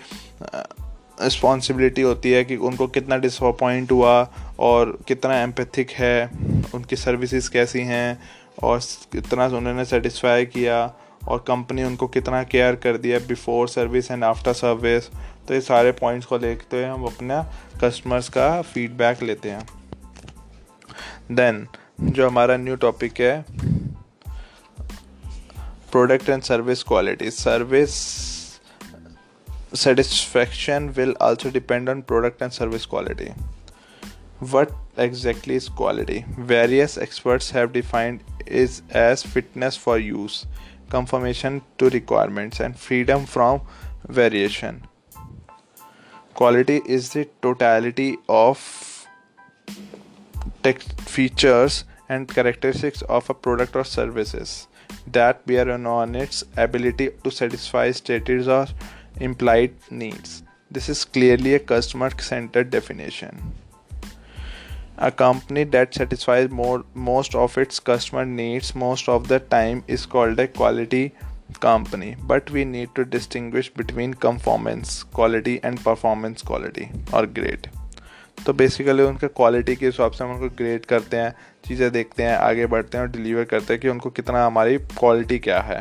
रिस्पॉन्सिबिलिटी 1.22 2.02
होती 2.02 2.32
है 2.32 2.44
कि 2.44 2.56
उनको 2.56 2.88
कितना 2.88 3.18
डिसअपॉइंट 3.18 3.92
हुआ 3.92 4.32
और 4.60 4.98
कितना 5.08 5.40
एम्पैथिक 5.42 5.92
है, 5.92 6.30
उनकी 6.76 6.96
सर्विसेज़ 6.96 7.50
कैसी 7.50 7.80
हैं 7.80 8.20
और 8.64 8.80
कितना 9.12 9.46
उन्होंने 9.46 9.86
सेटिस्फाई 9.86 10.46
किया। 10.46 10.86
और 11.28 11.44
कंपनी 11.48 11.84
उनको 11.84 12.08
कितना 12.08 12.44
केयर 12.44 12.76
कर 12.76 12.98
दिया 12.98 13.20
before 13.20 13.68
service 13.70 14.12
and 14.12 14.24
after 14.24 14.54
service 14.54 15.10
तो 15.48 15.54
ये 15.54 15.62
सारे 15.62 15.92
पॉइंट्स 15.92 16.26
को 16.26 16.38
देखते 16.40 16.78
हुए 16.78 16.86
हम 16.86 17.04
अपना 17.06 17.42
कस्टमर्स 17.84 18.30
का 18.30 18.62
फीडबैक 18.62 19.24
लेते 19.24 19.50
हैं। 19.50 19.68
देन 21.32 21.68
जो 22.02 22.28
हमारा 22.28 22.58
न्यू 22.58 22.76
टॉपिक 22.76 23.22
है 23.22 23.46
product 25.92 26.30
and 26.30 26.42
service 26.44 26.84
quality 26.84 27.32
service 27.32 27.92
satisfaction 29.76 30.90
will 30.90 31.16
also 31.22 31.50
depend 31.50 31.90
on 31.90 32.02
product 32.02 32.42
and 32.42 32.52
service 32.52 32.86
quality 32.86 33.30
what 34.44 34.68
exactly 35.00 35.56
is 35.56 35.70
quality 35.70 36.24
various 36.40 36.98
experts 36.98 37.54
have 37.54 37.72
defined 37.72 38.20
is 38.48 38.82
as 38.98 39.24
fitness 39.28 39.80
for 39.84 40.02
use 40.02 40.42
conformation 40.90 41.62
to 41.78 41.90
requirements, 41.90 42.60
and 42.60 42.78
freedom 42.78 43.26
from 43.26 43.62
variation. 44.08 44.88
Quality 46.34 46.82
is 46.86 47.14
the 47.14 47.28
totality 47.42 48.18
of 48.30 49.08
text 50.64 51.00
features 51.02 51.84
and 52.10 52.28
characteristics 52.28 53.02
of 53.04 53.30
a 53.30 53.34
product 53.34 53.76
or 53.76 53.84
services 53.84 54.68
that 55.06 55.46
bear 55.46 55.70
on 55.72 56.16
its 56.16 56.44
ability 56.56 57.10
to 57.24 57.32
satisfy 57.32 57.92
stated 57.92 58.48
or 58.48 58.68
implied 59.20 59.74
needs. 59.90 60.44
This 60.70 60.90
is 60.90 61.06
clearly 61.06 61.56
a 61.56 61.60
customer 61.60 62.12
centered 62.20 62.70
definition. 62.70 63.54
A 65.00 65.12
company 65.12 65.64
that 65.66 65.94
satisfies 65.94 66.50
more, 66.50 66.84
most 66.96 67.36
of 67.36 67.56
its 67.60 67.80
customer 67.80 68.26
needs 68.26 68.74
most 68.74 69.08
of 69.08 69.28
the 69.28 69.40
time 69.40 69.84
is 69.88 70.08
called 70.08 70.40
a 70.40 70.48
quality 70.48 71.14
company. 71.60 72.16
But 72.24 72.50
we 72.50 72.66
need 72.66 72.96
to 72.96 73.06
distinguish 73.06 73.70
between 73.70 74.16
conformance 74.16 75.04
quality 75.04 75.60
and 75.64 75.80
performance 75.84 76.42
quality 76.42 76.90
or 77.14 77.28
grade. 77.28 77.70
तो 78.46 78.54
basically 78.54 79.04
उनके 79.04 79.28
quality 79.28 79.76
के 79.76 79.86
हिसाब 79.86 80.12
से 80.12 80.24
हम 80.24 80.32
उनको 80.32 80.50
grade 80.58 80.86
करते 80.86 81.18
हैं 81.18 81.34
चीज़ें 81.68 81.92
देखते 81.92 82.24
हैं 82.24 82.36
आगे 82.38 82.66
बढ़ते 82.66 82.98
हैं 82.98 83.06
और 83.06 83.12
डिलीवर 83.12 83.44
करते 83.44 83.74
हैं 83.74 83.82
कि 83.82 83.90
उनको 83.90 84.10
कितना 84.10 84.46
हमारी 84.46 84.78
क्वालिटी 84.78 85.40
क्या 85.40 85.60
है 85.62 85.80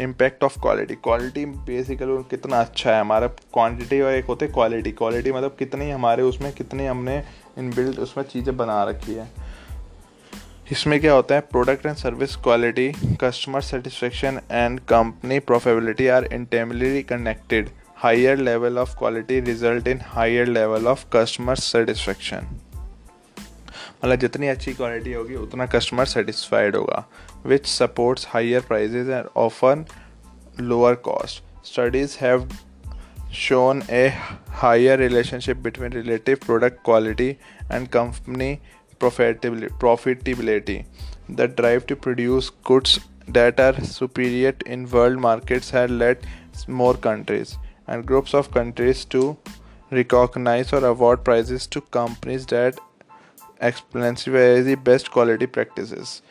impact 0.00 0.44
of 0.44 0.60
quality 0.60 0.94
quality 0.94 1.44
basically 1.66 2.22
कितना 2.30 2.60
अच्छा 2.60 2.94
है 2.94 3.00
हमारा 3.00 3.26
क्वांटिटी 3.26 4.00
और 4.00 4.12
एक 4.12 4.24
होते 4.24 4.48
क्वालिटी 4.48 4.92
क्वालिटी 4.92 5.32
मतलब 5.32 5.56
कितनी 5.58 5.90
हमारे 5.90 6.22
उसमें 6.22 6.52
कितनी 6.52 6.86
हमने 6.86 7.22
इन 7.58 7.70
बिल्ड 7.70 7.98
उसमें 7.98 8.24
चीज़ें 8.24 8.56
बना 8.56 8.82
रखी 8.84 9.14
है। 9.14 9.30
इसमें 10.72 11.00
क्या 11.00 11.12
होता 11.12 11.34
है 11.34 11.40
product 11.40 11.86
and 11.86 11.96
service 11.96 12.36
quality 12.36 12.92
customer 13.20 13.60
satisfaction 13.60 14.40
and 14.52 14.80
company 14.80 15.38
profitability 15.38 16.06
are 16.06 16.24
intimately 16.24 17.02
connected 17.02 17.68
higher 17.96 18.38
level 18.38 18.78
of 18.78 18.98
quality 18.98 19.40
result 19.40 19.88
in 19.88 20.00
higher 20.04 20.46
level 20.46 20.86
of 20.86 21.04
customer 21.12 21.56
satisfaction 21.56 22.48
मतलब 24.04 24.16
जितनी 24.16 24.48
अच्छी 24.48 24.72
क्वालिटी 24.72 25.12
होगी, 25.12 25.34
उतना 25.34 25.66
कस्टमर 25.66 26.04
सेटिस्फाइड 26.04 26.76
होगा 26.76 27.04
which 27.46 27.66
supports 27.66 28.26
higher 28.28 28.60
prices 28.60 29.10
and 29.10 29.28
often 29.36 29.84
lower 30.60 30.94
cost 30.94 31.66
studies 31.66 32.16
have 32.20 32.48
shown 33.31 33.83
a 33.89 34.09
higher 34.63 34.97
relationship 34.97 35.61
between 35.63 35.91
relative 35.91 36.39
product 36.41 36.83
quality 36.83 37.39
and 37.69 37.89
company 37.89 38.61
profitability. 38.99 40.85
The 41.29 41.47
drive 41.47 41.87
to 41.87 41.95
produce 41.95 42.49
goods 42.49 42.99
that 43.27 43.59
are 43.59 43.81
superior 43.83 44.53
in 44.65 44.89
world 44.89 45.19
markets 45.19 45.69
had 45.69 45.89
led 45.89 46.27
more 46.67 46.95
countries 46.95 47.57
and 47.87 48.05
groups 48.05 48.33
of 48.33 48.51
countries 48.51 49.05
to 49.05 49.37
recognize 49.91 50.73
or 50.73 50.85
award 50.85 51.23
prizes 51.23 51.67
to 51.67 51.81
companies 51.81 52.45
that 52.47 52.77
exemplify 53.61 54.61
the 54.61 54.75
best 54.75 55.11
quality 55.11 55.47
practices. 55.47 56.21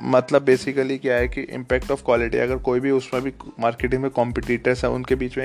मतलब 0.00 0.42
basically 0.44 0.98
क्या 0.98 1.16
है 1.16 1.28
कि 1.28 1.42
impact 1.42 1.90
of 1.90 2.02
quality 2.04 2.38
अगर 2.38 2.56
कोई 2.56 2.80
भी 2.80 2.90
उसमें 2.90 3.22
भी 3.22 3.32
marketing 3.60 4.02
में 4.02 4.10
कॉम्पिटिटर्स 4.10 4.84
है 4.84 4.90
उनके 4.90 5.14
बीच 5.14 5.38
में 5.38 5.44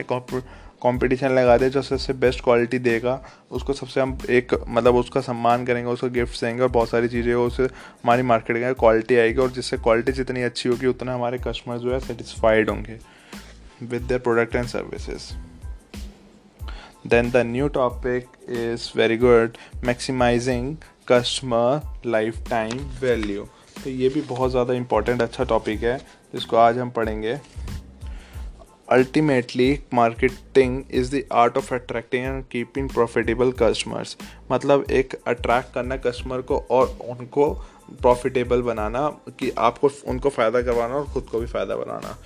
कंपटीशन 0.85 1.31
लगा 1.31 1.57
दे 1.59 1.69
जो 1.71 1.83
सबसे 1.83 2.13
बेस्ट 2.15 2.43
क्वालिटी 2.45 2.79
देगा। 2.81 3.21
उसको 3.51 3.73
सबसे 3.73 4.01
हम 4.01 4.17
एक 4.31 4.55
मतलब 4.69 4.95
उसका 4.97 5.21
सम्मान 5.23 5.65
करेंगे, 5.65 5.91
उसको 5.91 6.09
गिफ्ट 6.11 6.41
देंगे 6.41 6.63
और 6.63 6.69
बहुत 6.71 6.89
सारी 6.89 7.09
चीज़ें 7.09 7.33
उससे 7.35 7.65
हमारी 7.65 8.23
मार्केट 8.25 8.57
में 8.57 8.75
क्वालिटी 8.75 9.17
आएगी 9.17 9.41
और 9.41 9.51
जिससे 9.53 9.77
क्वालिटी 9.79 10.13
जितनी 10.13 10.43
अच्छी 10.43 10.69
होगी, 10.69 10.87
उतना 10.87 11.15
हमारे 11.15 11.39
कस्टमर 11.39 11.79
जो 11.79 11.93
है 11.93 12.01
सेटिस्फाइड 12.01 12.71
होंगे 12.71 12.99
with 13.83 14.03
their 14.03 14.21
product 14.21 14.55
and 14.55 14.67
services 14.67 15.33
then 17.07 17.31
the 17.31 17.37
new 17.47 17.69
topic 17.71 18.27
is 18.51 18.91
very 18.97 19.17
good 19.17 19.57
maximising 19.85 20.77
customer 21.09 21.81
lifetime 22.51 22.79
value 23.01 23.49
तो 23.85 23.91
ये 23.91 24.09
भी 24.09 24.21
बहुत 24.23 24.51
ज़्यादा 24.51 24.75
इंपॉर्टेंट 24.75 25.23
अच्छा 25.23 25.45
टॉपिक 25.45 25.83
है, 25.83 25.97
जिसको 26.35 26.57
आज 26.57 26.79
हम 26.79 26.91
पढ़ेंगे। 26.91 27.37
Ultimately 28.89 29.79
marketing 29.95 30.83
is 30.91 31.15
the 31.17 31.23
art 31.33 31.57
of 31.57 31.73
attracting 31.75 32.25
and 32.27 32.43
keeping 32.53 32.89
profitable 32.91 33.53
customers 33.59 34.17
मतलब 34.53 34.85
एक 34.93 35.15
अट्रैक्ट 35.27 35.75
करना 35.75 35.97
कस्टमर 36.07 36.41
को 36.43 36.59
और 36.71 36.97
उनको 37.09 37.53
प्रॉफिटेबल 38.03 38.63
बनाना, 38.63 39.09
कि 39.31 39.53
आपको 39.59 39.91
उनको 40.09 40.29
फ़ायदा 40.31 40.63
करवाना 40.63 40.95
और 40.95 41.07
ख़ुद 41.13 41.27
को 41.33 41.41
भी 41.41 41.47
फ़ायदा 41.47 41.77
बनाना। 41.77 42.17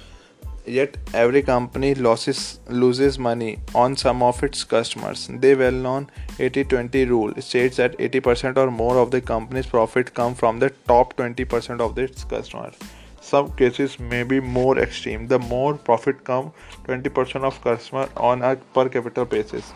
Yet 0.69 0.97
every 1.17 1.41
company 1.43 1.95
losses 1.95 2.39
loses 2.73 3.19
money 3.19 3.55
on 3.77 3.95
some 3.95 4.23
of 4.23 4.45
its 4.45 4.65
customers 4.71 5.27
the 5.33 5.55
well 5.55 5.75
known 5.83 6.07
eighty 6.41 6.65
twenty 6.65 7.05
rule 7.05 7.35
state 7.39 7.81
at 7.81 8.01
eighty 8.01 8.21
percent 8.21 8.59
or 8.59 8.71
more 8.71 8.97
of 8.97 9.11
the 9.11 9.21
companies 9.29 9.71
profit 9.71 10.09
come 10.17 10.35
from 10.35 10.61
the 10.61 10.71
top 10.89 11.13
twenty 11.17 11.45
percent 11.47 11.81
of 11.81 11.95
the 11.95 11.99
its 12.01 12.25
customers 12.33 12.98
some 13.29 13.51
cases 13.53 13.99
may 13.99 14.23
be 14.23 14.41
more 14.41 14.79
extreme. 14.79 15.27
The 15.29 15.39
more 15.39 15.75
profit 15.75 16.25
come 16.25 16.53
20% 16.85 17.45
of 17.45 17.61
customer 17.63 18.09
on 18.17 18.43
a 18.43 18.57
per 18.57 18.89
capita 18.89 19.25
basis 19.25 19.73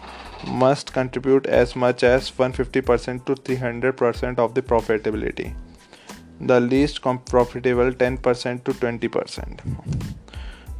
must 0.46 0.92
contribute 0.92 1.46
as 1.46 1.76
much 1.76 2.02
as 2.02 2.30
150% 2.30 3.24
to 3.26 3.34
300% 3.34 4.38
of 4.38 4.54
the 4.54 4.62
profitability. 4.62 5.54
The 6.40 6.60
least 6.60 7.02
profitable 7.02 7.92
10% 7.92 8.64
to 8.64 8.72
20% 8.72 10.12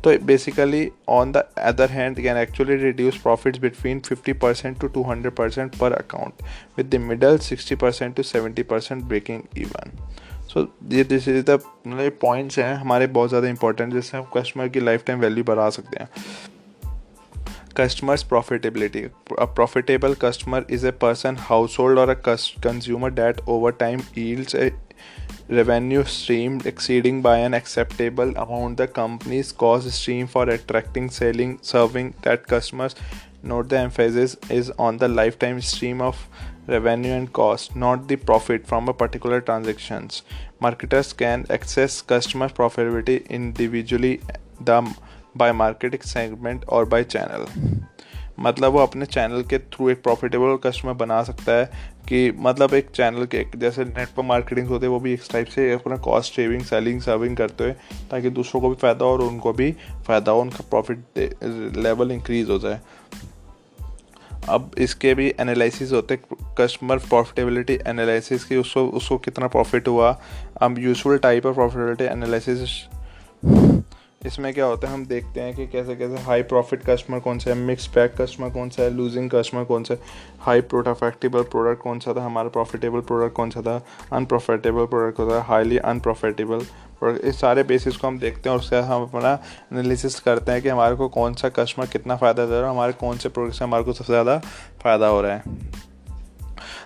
so 0.05 0.19
basically 0.19 0.93
on 1.07 1.33
the 1.33 1.47
other 1.57 1.87
hand 1.87 2.17
can 2.17 2.37
actually 2.37 2.77
reduce 2.77 3.17
profits 3.17 3.59
between 3.59 4.01
50% 4.01 4.79
to 4.81 4.89
200% 4.89 5.79
per 5.79 5.93
account 5.93 6.35
with 6.77 6.91
the 6.91 6.99
middle 6.99 7.39
60% 7.39 8.15
to 8.17 8.23
70% 8.23 9.05
breaking 9.05 9.49
even. 9.55 9.93
So 10.55 10.67
ये 10.93 11.03
this 11.05 11.29
is 11.29 11.45
the 11.51 11.59
points 12.23 12.59
हैं 12.59 12.75
हमारे 12.75 13.07
बहुत 13.09 13.29
ज़्यादा 13.29 13.49
important 13.49 13.93
जिससे 13.93 14.17
हम 14.17 14.25
customer 14.37 14.69
की 14.69 14.81
life 14.81 15.05
time 15.07 15.21
value 15.21 15.45
बढ़ा 15.45 15.69
सकते 15.71 16.03
हैं। 16.03 16.09
Customers 17.77 18.23
profitability 18.23 19.07
profitable 19.33 20.15
customer 20.23 20.67
is 20.71 20.87
a 20.87 20.91
person 21.03 21.37
household 21.81 21.99
or 21.99 22.11
a 22.11 22.15
consumer 22.27 23.11
that 23.13 23.41
over 23.49 23.73
time 23.81 24.01
yields 24.19 24.55
a 24.55 24.71
revenue 25.51 26.03
stream 26.11 26.61
exceeding 26.67 27.23
by 27.23 27.41
an 27.43 27.55
acceptable 27.55 28.33
amount 28.39 28.81
the 28.81 28.89
companies 28.97 29.55
cost 29.59 29.89
stream 29.95 30.27
for 30.27 30.51
attracting 30.51 31.09
selling 31.11 31.57
serving 31.65 32.11
that 32.25 32.47
customers 32.53 32.97
note 33.43 33.69
the 33.69 33.79
emphasis 33.79 34.37
is 34.51 34.71
on 34.79 34.99
the 34.99 35.09
lifetime 35.09 35.61
stream 35.61 36.01
of 36.01 36.27
revenue 36.67 37.13
and 37.13 37.33
cost 37.33 37.75
not 37.75 38.07
the 38.09 38.17
profit 38.17 38.67
from 38.67 38.89
a 38.89 38.95
particular 38.95 39.41
transactions 39.41 40.23
marketers 40.61 41.13
can 41.13 41.45
access 41.51 42.01
customer 42.03 42.49
profitability 42.51 43.17
individually 43.29 44.21
the 44.61 44.83
by 45.37 45.53
marketing 45.53 46.03
segment 46.03 46.65
और 46.65 46.85
by 46.85 47.05
channel 47.05 47.47
मतलब 48.41 48.73
वो 48.73 48.79
अपने 48.79 49.07
channel 49.07 49.43
के 49.51 49.59
through 49.59 49.89
एक 49.91 50.03
profitable 50.03 50.57
customer 50.65 50.93
बना 51.03 51.23
सकता 51.23 51.53
है 51.53 51.65
कि 52.09 52.31
मतलब 52.39 52.75
एक 52.75 52.91
चैनल 52.95 53.27
के 53.35 53.45
जैसे 53.57 53.85
नेट 53.85 54.09
पर 54.17 54.23
मार्केटिंग 54.23 54.69
होते 54.69 54.87
हैं 54.87 54.93
वो 54.93 55.01
भी 55.01 55.13
इस 55.15 55.31
टाइप 55.33 55.47
से 55.49 55.71
अपना 55.73 55.97
कॉस्ट 56.07 56.35
सेविंग 56.37 56.63
सेलिंग 56.65 57.01
सर्विंग 57.01 57.37
करते 57.37 57.65
हुए 57.65 57.73
ताकि 58.11 58.31
दूसरों 58.31 58.61
को 58.61 58.69
भी 58.69 58.75
फ़ायदा 58.83 59.05
हो 59.05 59.13
और 59.13 59.23
उनको 59.23 59.53
भी 59.53 59.71
फ़ायदा 60.07 60.33
हो 60.33 60.41
उनका 60.41 60.65
प्रॉफिट 60.71 61.79
लेवल 61.79 62.13
इंक्रीज 62.13 62.51
हो 62.51 62.59
जाए 62.59 62.81
अब 64.49 64.71
इसके 64.79 65.15
भी 65.15 65.35
एनालिसिस 65.41 65.93
होते 65.93 66.19
कस्टमर 66.59 66.99
प्रॉफिटेबिलिटी 66.99 67.79
एनालिसिस 67.87 68.45
की 68.45 68.57
उसको 68.57 68.89
उसको 68.89 69.19
कितना 69.19 69.47
प्रॉफिट 69.47 69.89
हुआ? 69.89 70.21
अब 70.63 70.79
useful 70.79 71.19
type 71.19 71.47
of 71.47 71.55
profitability 71.55 72.05
analysis 72.05 72.89
इसमें 74.27 74.53
क्या 74.55 74.65
होता 74.65 74.89
है, 74.89 74.95
हम 74.95 75.05
देखते 75.07 75.41
हैं 75.41 75.55
कि 75.55 75.67
कैसे 75.67 75.95
कैसे 75.97 76.23
हाई 76.23 76.43
प्रॉफिट 76.45 76.83
कस्टमर 76.87 77.19
कौन 77.21 77.39
सा 77.39 77.51
है 77.51 77.57
मिक्स 77.57 77.87
पैक 77.95 78.15
कस्टमर 78.21 78.51
कौन 78.51 78.69
सा 78.71 78.83
है 78.83 78.91
लूजिंग 78.91 79.31
कस्टमर 79.31 79.65
कौन 79.65 79.85
सा 79.85 79.95
है 79.95 80.01
हाई 80.41 80.61
प्रोटाफेक्टेबल 80.63 81.43
प्रोडक्ट 81.45 81.83
कौन 81.83 81.99
सा 81.99 82.15
था, 82.15 82.25
हमारा 82.25 82.49
प्रॉफिटेबल 82.49 83.01
प्रोडक्ट 83.03 83.35
कौन 83.37 83.51
सा 83.51 83.63
था 83.63 83.81
अनप्रॉफिटेबल 84.13 84.87
प्रोडक्ट 84.87 85.17
कौन 85.17 85.31
था 85.31 85.41
हाईली 85.43 85.79
अनप्रॉफिटेबल 85.79 86.65
प्रोडक्ट 86.99 87.25
इस 87.25 87.41
सारे 87.41 87.63
बेसिस 87.65 87.97
को 87.97 88.07
हम 88.07 88.19
देखते 88.19 88.49
हैं 88.49 88.57
और 88.57 88.63
उसके 88.63 88.77
हम 88.89 89.03
अपना 89.03 89.33
एनालिसिस 89.73 90.21
करते 90.21 90.53
हैं 90.53 90.63
कि 90.63 90.69
हमारे 90.69 90.97
को 90.97 91.09
कौन 91.11 91.35
सा 91.35 91.49
कस्टमर 91.57 91.87
कितना 91.93 92.17
फ़ायदा 92.17 92.47
दे 92.47 92.53
रहा 92.53 92.65
है 92.65 92.71
हमारे 92.71 92.93
कौन 93.01 93.17
से 93.17 93.29
प्रोडक्ट 93.29 93.59
से 93.59 93.65
हमारे 93.65 93.85
को 93.85 93.93
सबसे 93.93 94.13
ज़्यादा 94.13 94.39
फ़ायदा 94.83 95.07
हो 95.07 95.21
रहा 95.21 95.33
है। 95.33 95.91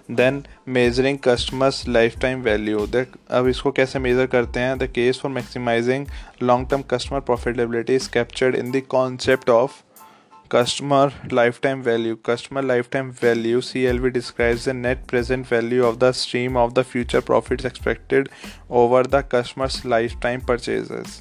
Then 0.09 0.43
measuring 0.69 1.19
customers 1.25 1.83
lifetime 2.21 2.43
value 2.43 2.87
the 2.87 3.07
अब 3.31 3.49
इसको 3.49 3.71
कैसे 3.71 3.99
मेजर 3.99 4.27
करते 4.27 4.61
हैं? 4.61 4.77
The 4.79 4.89
case 4.95 5.21
for 5.23 5.33
maximising 5.33 6.07
long 6.43 6.69
term 6.71 6.83
customer 6.91 7.21
profitability 7.21 7.95
is 7.95 8.09
captured 8.11 8.57
in 8.57 8.71
the 8.71 8.83
concept 8.89 9.51
of 9.51 9.83
customer 10.51 11.13
lifetime 11.63 11.81
value 11.83 12.17
customer 12.27 12.65
lifetime 12.93 13.11
value 13.23 13.61
C 13.61 13.83
L 13.85 14.01
V 14.01 14.11
describes 14.11 14.69
the 14.69 14.73
net 14.77 15.07
present 15.09 15.47
value 15.53 15.85
of 15.85 15.97
the 15.99 16.11
stream 16.15 16.57
of 16.57 16.73
the 16.73 16.83
future 16.93 17.21
profit 17.27 17.67
expected 17.67 18.29
over 18.83 19.07
the 19.07 19.29
customers 19.35 19.85
lifetime 20.23 20.41
purchases 20.49 21.21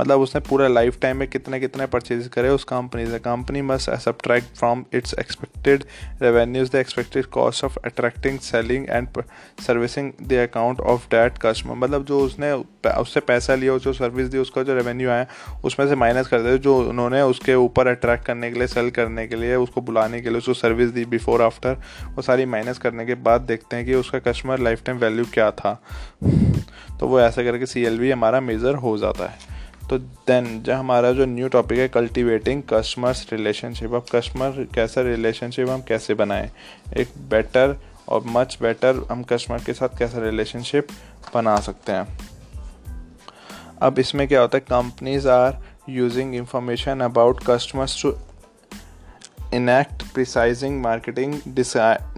मतलब 0.00 0.20
उसने 0.20 0.40
पूरा 0.40 0.68
life 0.68 0.98
time 1.00 1.16
में 1.16 1.26
कितने 1.28 1.60
कितने 1.60 1.86
purchase 1.86 2.28
करे 2.28 2.48
उस 2.48 2.64
company 2.64 3.06
से। 3.06 3.18
Company 3.18 3.62
must 3.62 3.90
subtract 3.90 4.56
from 4.58 4.84
its 4.94 5.14
expected 5.18 5.84
revenues 6.22 6.70
the 6.70 6.74
expected 6.74 7.26
cost 7.32 7.64
of 7.64 7.78
attracting 7.84 8.38
selling 8.40 8.86
and 8.90 9.22
servicing 9.66 10.12
the 10.22 10.32
account 10.42 10.80
of 10.80 11.06
that 11.10 11.38
customer 11.38 11.76
मतलब 11.76 12.04
जो 12.04 12.20
उसने 12.20 12.52
उससे 12.86 13.20
पैसा 13.20 13.54
लिया, 13.54 13.76
जो 13.78 13.92
सर्विस 13.92 14.28
दी, 14.28 14.38
उसका 14.38 14.62
जो 14.62 14.74
रेवेन्यू 14.74 15.08
आया, 15.10 15.26
उसमें 15.64 15.86
से 15.88 15.94
माइनस 15.94 16.28
कर 16.28 16.42
दे, 16.42 16.56
जो 16.58 16.76
उन्होंने 16.80 17.22
उसके 17.22 17.54
ऊपर 17.54 17.86
अट्रैक्ट 17.86 18.24
करने 18.24 18.50
के 18.50 18.58
लिए 18.58 18.66
सेल 18.66 18.90
करने 18.90 19.26
के 19.26 19.36
लिए, 19.36 19.54
उसको 19.56 19.80
बुलाने 19.80 20.20
के 20.20 20.28
लिए, 20.28 20.38
उसको 20.38 20.54
सर्विस 20.54 20.90
दी 20.90 21.04
बिफोर 21.04 21.42
आफ्टर 21.42 21.76
वो 22.14 22.22
सारी 22.22 22.44
माइनस 22.46 22.78
करने 22.78 23.06
के 23.06 23.14
बाद 23.14 23.40
देखते 23.40 23.76
हैं 23.76 23.86
कि 23.86 23.94
उसका 23.94 24.18
कस्टमर 24.18 24.58
लाइफ 24.58 24.84
टाइम 24.84 24.98
वैल्यू 24.98 25.24
क्या 25.34 25.50
था। 25.50 25.74
तो 27.00 27.06
वो 27.06 27.20
ऐसा 27.20 27.42
करके 27.42 27.66
सी 27.66 28.10
हमारा 28.10 28.40
मेज़र 28.40 28.74
हो 28.74 28.96
जाता 28.98 29.26
है। 29.26 29.55
तो 29.90 29.98
देन 29.98 30.62
जो 30.62 30.74
हमारा 30.74 31.12
जो 31.12 31.24
न्यू 31.26 31.48
टॉपिक 31.48 31.78
है 31.78 31.88
कल्टीवेटिंग 31.88 32.62
कस्टमर्स 32.62 33.26
रिलेशनशिप 33.32 33.94
अब 33.94 34.06
कस्टमर 34.12 34.66
कैसा 34.74 35.00
रिलेशनशिप 35.00 35.68
हम 35.68 35.82
कैसे 35.82 36.14
बनाएँ? 36.14 36.50
एक 36.96 37.08
बेटर 37.30 37.76
और 38.08 38.24
मच 38.26 38.58
बेटर 38.62 39.06
हम 39.10 39.22
कस्टमर 39.22 39.58
के 39.58 39.72
साथ 39.72 39.98
कैसा 39.98 40.18
रिलेशनशिप 40.18 40.88
बना 41.34 41.56
सकते 41.60 41.92
हैं? 41.92 42.18
अब 43.82 43.98
इसमें 43.98 44.28
क्या 44.28 44.40
होता 44.40 44.58
है? 44.58 44.60
Companies 44.60 45.28
are 45.28 45.58
using 45.88 46.34
information 46.34 47.00
about 47.00 47.44
customers 47.46 48.02
to 48.02 48.14
enact 49.54 50.02
precising 50.14 50.82
marketing 50.82 51.40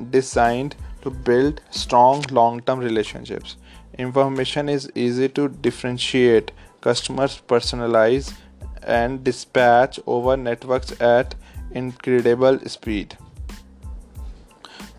designed 0.01 0.75
to 1.05 1.11
build 1.11 1.61
strong 1.73 2.31
long 2.33 2.63
term 2.67 2.81
relationships 2.81 3.57
information 4.01 4.69
is 4.69 4.89
easy 4.97 5.29
to 5.29 5.47
differentiate 5.47 6.51
customers 6.81 7.41
personalize 7.47 8.35
and 8.83 9.25
dispatch 9.25 10.01
over 10.07 10.37
networks 10.37 11.01
at 11.01 11.35
incredible 11.73 12.59
speed. 12.61 13.17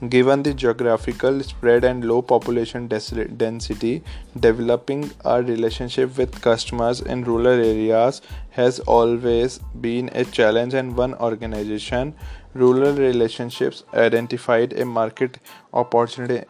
Given 0.08 0.44
the 0.44 0.54
geographical 0.54 1.44
spread 1.44 1.84
and 1.84 2.06
low 2.06 2.22
population 2.22 2.88
density, 2.88 4.02
developing 4.40 5.12
a 5.26 5.44
relationship 5.44 6.18
with 6.18 6.42
customers 6.42 7.02
in 7.02 7.26
rural 7.26 7.48
areas 7.48 8.22
has 8.52 8.80
always 8.80 9.60
been 9.82 10.10
a 10.14 10.24
challenge, 10.24 10.74
and 10.74 10.96
one 10.96 11.16
organization, 11.16 12.16
Rural 12.54 12.94
Relationships, 12.94 13.84
identified 13.94 14.72
a 14.72 14.86
market 14.86 15.38
opportunity. 15.74 16.46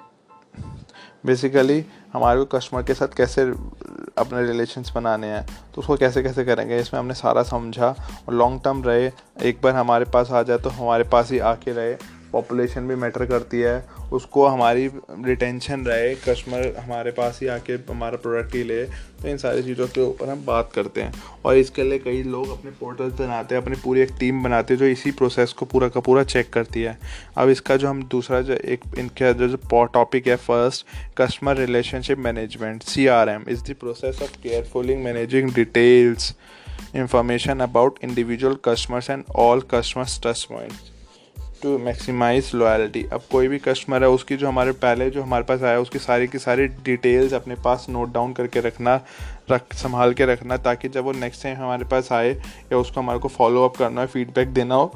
Basically, 1.25 1.87
हमारे 2.13 2.39
को 2.39 2.45
customer 2.57 2.83
के 2.83 2.93
साथ 2.93 3.15
कैसे, 3.17 3.41
अपने 4.17 4.41
relations 4.43 4.91
बनाने 4.95 5.27
हैं 5.27 5.45
तो 5.75 5.81
उसको 5.81 5.95
कैसे 5.97 6.23
कैसे 6.23 6.45
करेंगे, 6.45 6.79
इसमें 6.79 6.99
हमने 6.99 7.13
सारा 7.13 7.43
समझा 7.45 7.89
और 8.27 8.33
लॉन्ग 8.33 8.61
टर्म 8.63 8.83
रहे। 8.83 9.11
एक 9.41 9.59
बार 9.63 9.75
हमारे 9.75 10.05
पास 10.05 10.31
आ 10.31 10.41
जाए 10.43 10.57
तो 10.57 10.69
हमारे 10.71 11.03
पास 11.05 11.31
ही 11.31 11.39
आके 11.39 11.73
रहे। 11.73 11.93
पॉपुलेशन 12.31 12.87
भी 12.87 12.95
मैटर 12.95 13.25
करती 13.25 13.59
है, 13.59 13.85
उसको 14.13 14.45
हमारी 14.47 14.89
रिटेंशन 15.25 15.85
रहे 15.85 16.13
कस्टमर 16.17 16.75
हमारे 16.79 17.11
पास 17.11 17.39
ही 17.41 17.47
आके 17.49 17.73
हमारा 17.89 18.17
प्रोडक्ट 18.17 18.55
ही 18.55 18.63
ले 18.63 18.83
तो 19.21 19.27
इन 19.27 19.37
सारी 19.37 19.63
चीज़ों 19.63 19.87
के 19.87 20.01
ऊपर 20.01 20.29
हम 20.29 20.43
बात 20.45 20.71
करते 20.75 21.01
हैं। 21.01 21.13
और 21.45 21.57
इसके 21.57 21.83
लिए 21.83 21.99
कई 21.99 22.21
लोग 22.25 22.51
अपने 22.51 22.71
पोर्टल्स 22.79 23.13
बनाते 23.13 23.55
हैं, 23.55 23.61
अपनी 23.61 23.75
पूरी 23.83 24.01
एक 24.01 24.11
टीम 24.19 24.43
बनाते 24.43 24.73
हैं, 24.73 24.79
जो 24.79 24.85
इसी 24.87 25.11
प्रोसेस 25.11 25.53
को 25.53 25.65
पूरा 25.65 25.87
का 25.89 25.99
पूरा 25.99 26.23
चेक 26.25 26.49
करती 26.53 26.81
है। 26.81 26.97
अब 27.37 27.49
इसका 27.49 27.75
जो 27.75 27.87
हम 27.87 28.03
दूसरा 28.11 28.41
जो 28.41 28.53
एक, 28.53 28.81
इनका 28.97 29.31
जो 29.31 29.47
जो 29.47 29.85
टॉपिक 29.93 30.27
है 30.27 30.35
first 30.37 30.85
customer 31.17 31.57
relationship 31.57 32.17
management 32.19 32.83
C 32.83 33.07
R 33.07 33.29
M 33.29 33.45
is 33.49 33.63
the 33.63 33.75
process 33.79 34.21
of 34.21 34.37
carefully 34.43 35.03
managing 35.03 35.51
details 35.53 36.33
information 36.95 37.59
about 37.59 37.99
individual 38.03 38.57
customers 38.65 39.09
and 39.09 39.23
all 39.37 39.61
customers 39.71 40.19
touch 40.23 40.43
points 40.43 40.91
to 41.61 41.77
maximise 41.77 42.51
loyalty 42.55 43.03
अब 43.13 43.21
कोई 43.31 43.47
भी 43.47 43.57
कस्टमर 43.59 44.03
है, 44.03 44.09
उसकी 44.09 44.35
जो 44.37 44.47
हमारे 44.47 44.71
पहले 44.71 45.09
जो 45.09 45.23
हमारे 45.23 45.43
पास 45.43 45.63
आया, 45.63 45.79
उसकी 45.79 45.99
सारी 45.99 46.27
की 46.27 46.39
सारी 46.39 46.67
डिटेल्स 46.67 47.33
अपने 47.33 47.55
पास 47.55 47.85
नोट 47.89 48.13
डाउन 48.13 48.33
करके 48.33 48.59
रखना, 48.59 48.99
रख, 49.51 49.73
संभाल 49.73 50.13
के 50.13 50.25
रखना, 50.25 50.57
ताकि 50.57 50.89
जब 50.89 51.03
वो 51.03 51.11
नेक्स्ट 51.11 51.43
टाइम 51.43 51.57
हमारे 51.57 51.85
पास 51.85 52.11
आए 52.11 52.31
या 52.31 52.77
उसको 52.77 53.01
हमारे 53.01 53.19
को 53.19 53.27
फॉलो 53.27 53.65
अप 53.65 53.77
करना 53.77 54.01
है 54.01 54.07
फीडबैक 54.07 54.53
देना 54.53 54.75
हो 54.75 54.93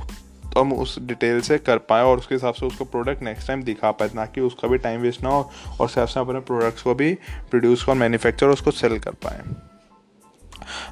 तो 0.54 0.62
हम 0.62 0.74
उस 0.74 0.98
डिटेल 1.00 1.42
से 1.42 1.58
कर 1.58 1.78
पाएँ 1.78 2.04
और 2.04 2.18
उसके 2.18 2.36
हिसाब 2.36 2.54
से 2.54 2.66
उसको 2.66 2.86
प्रोडक्ट 2.86 3.22
नेक्स्ट 3.22 3.48
टाइम 3.48 3.64
दिखा 3.64 3.92
पाए 3.92 4.10
ना 4.16 4.26
कि 4.26 4.42
उसका 4.42 4.68
भी 4.68 4.78
टाइम 4.78 5.02
वेस्ट 5.02 5.24
ना 5.24 5.30
हो 5.30 5.52
और 5.82 5.88
हिसाब 5.88 6.08
से 6.08 6.20
अपने 6.20 6.40
प्रोडक्ट्स 6.40 6.82
को 6.82 6.96
भी 6.96 7.14
प्रोड्यूस 7.50 7.90
और 7.90 7.96
मैन्युफैक्चर 7.96 8.48
उसको 8.48 8.72
सेल 8.72 9.00
कर 9.00 9.12
पाएँ। 9.12 9.56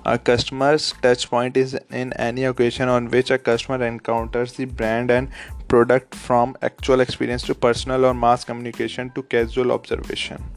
A 0.05 0.17
customer's 0.29 0.85
touch 1.03 1.21
point 1.31 1.57
is 1.57 1.73
in 1.99 2.09
any 2.23 2.43
occasion 2.43 2.89
on 2.89 3.05
which 3.11 3.29
a 3.31 3.37
customer 3.37 3.77
encounters 3.85 4.55
brand 4.79 5.13
and 5.17 5.29
product 5.71 6.15
from 6.15 6.55
actual 6.61 6.99
experience 6.99 7.43
to 7.43 7.55
personal 7.57 8.05
or 8.05 8.13
mass 8.15 8.43
communication 8.43 9.11
to 9.11 9.23
casual 9.33 9.71
observation. 9.71 10.49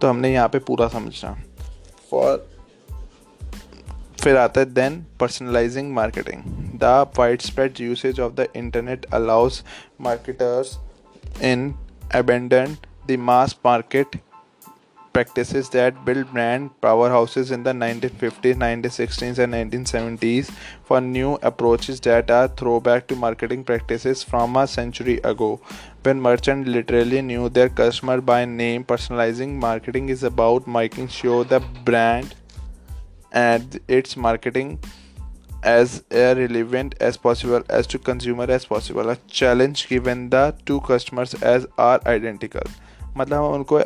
तो 0.00 0.08
हमने 0.08 0.32
यहाँ 0.32 0.48
पे 0.48 0.58
पूरा 0.66 0.88
समझना 0.88 1.32
फॉर 2.10 2.46
फिर 4.22 4.36
आता 4.36 4.60
है 4.60 4.66
then 4.74 5.04
personalising 5.20 5.92
marketing 5.94 6.42
the 6.80 6.84
widespread 7.42 7.80
usage 7.80 8.20
of 8.20 8.32
the 8.32 8.46
internet 8.56 9.06
allows 9.14 9.62
marketers 10.00 10.78
in 11.44 11.72
abandon 12.16 12.76
the 13.08 13.18
mass 13.20 13.56
market 13.64 14.16
practices 15.13 15.69
that 15.69 16.03
built 16.05 16.31
brand 16.33 16.71
powerhouses 16.81 17.51
in 17.51 17.63
the 17.63 17.71
1950s, 17.71 18.55
1960s, 18.55 19.37
and 19.37 19.53
1970s 19.53 20.51
for 20.83 20.99
new 20.99 21.35
approaches 21.43 21.99
that 22.01 22.31
are 22.31 22.47
throwback 22.47 23.07
to 23.07 23.15
marketing 23.15 23.63
practices 23.63 24.23
from 24.23 24.55
a 24.55 24.67
century 24.67 25.19
ago. 25.23 25.61
When 26.01 26.19
merchants 26.19 26.67
literally 26.67 27.21
knew 27.21 27.49
their 27.49 27.69
customer 27.69 28.19
by 28.21 28.45
name, 28.45 28.83
personalizing 28.83 29.55
marketing 29.55 30.09
is 30.09 30.23
about 30.23 30.67
making 30.67 31.09
sure 31.09 31.43
the 31.43 31.59
brand 31.85 32.35
and 33.31 33.79
its 33.87 34.17
marketing 34.17 34.79
as 35.63 36.03
relevant 36.11 36.95
as 36.99 37.15
possible 37.15 37.63
as 37.69 37.87
to 37.87 37.97
consumer 37.97 38.45
as 38.49 38.65
possible 38.65 39.09
a 39.09 39.15
challenge 39.27 39.87
given 39.87 40.29
the 40.29 40.53
two 40.65 40.81
customers 40.81 41.33
as 41.35 41.65
are 41.77 42.01
identical 42.05 42.69
मतलब 43.17 43.33
हम 43.33 43.53
उनको 43.53 43.79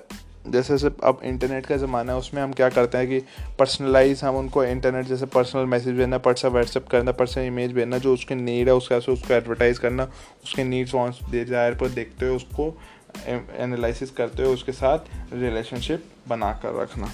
जैसे 0.46 0.76
जैसे 0.76 0.94
अब 1.04 1.20
internet 1.24 1.66
का 1.66 1.76
ज़माना 1.76 2.12
है, 2.12 2.18
उसमें 2.18 2.40
हम 2.42 2.52
क्या 2.52 2.68
करते 2.68 2.98
हैं 2.98 3.08
कि 3.08 3.18
पर्सनलाइज 3.58 4.22
हम 4.24 4.36
उनको 4.36 4.64
इंटरनेट 4.64 5.06
जैसे 5.06 5.26
पर्सनल 5.26 5.66
मैसेज 5.66 5.94
भेजना 5.94 6.18
पर्सनल 6.18 6.50
व्हाट्सअप 6.52 6.88
करना, 6.88 7.12
पर्सनल 7.12 7.44
इमेज 7.44 7.72
भेजना, 7.72 7.98
जो 7.98 8.14
उसके 8.14 8.34
नीड 8.34 8.68
है, 8.68 8.74
उसके 8.74 8.94
उसको 9.12 9.34
एडवर्टाइज 9.34 9.78
करना, 9.78 10.08
उसके 10.44 10.64
नीड्स 10.64 10.94
वॉन्ट्स 10.94 11.30
डिज़ायर 11.30 11.74
पर 11.74 11.88
देखते 11.90 12.26
हुए 12.26 12.36
उसको 12.36 12.74
एनालिसिस 13.26 14.10
करते 14.10 14.42
हुए 14.42 14.54
उसके 14.54 14.72
साथ 14.72 15.32
रिलेशनशिप 15.32 16.04
बना 16.28 16.52
कर 16.62 16.80
रखना। 16.82 17.10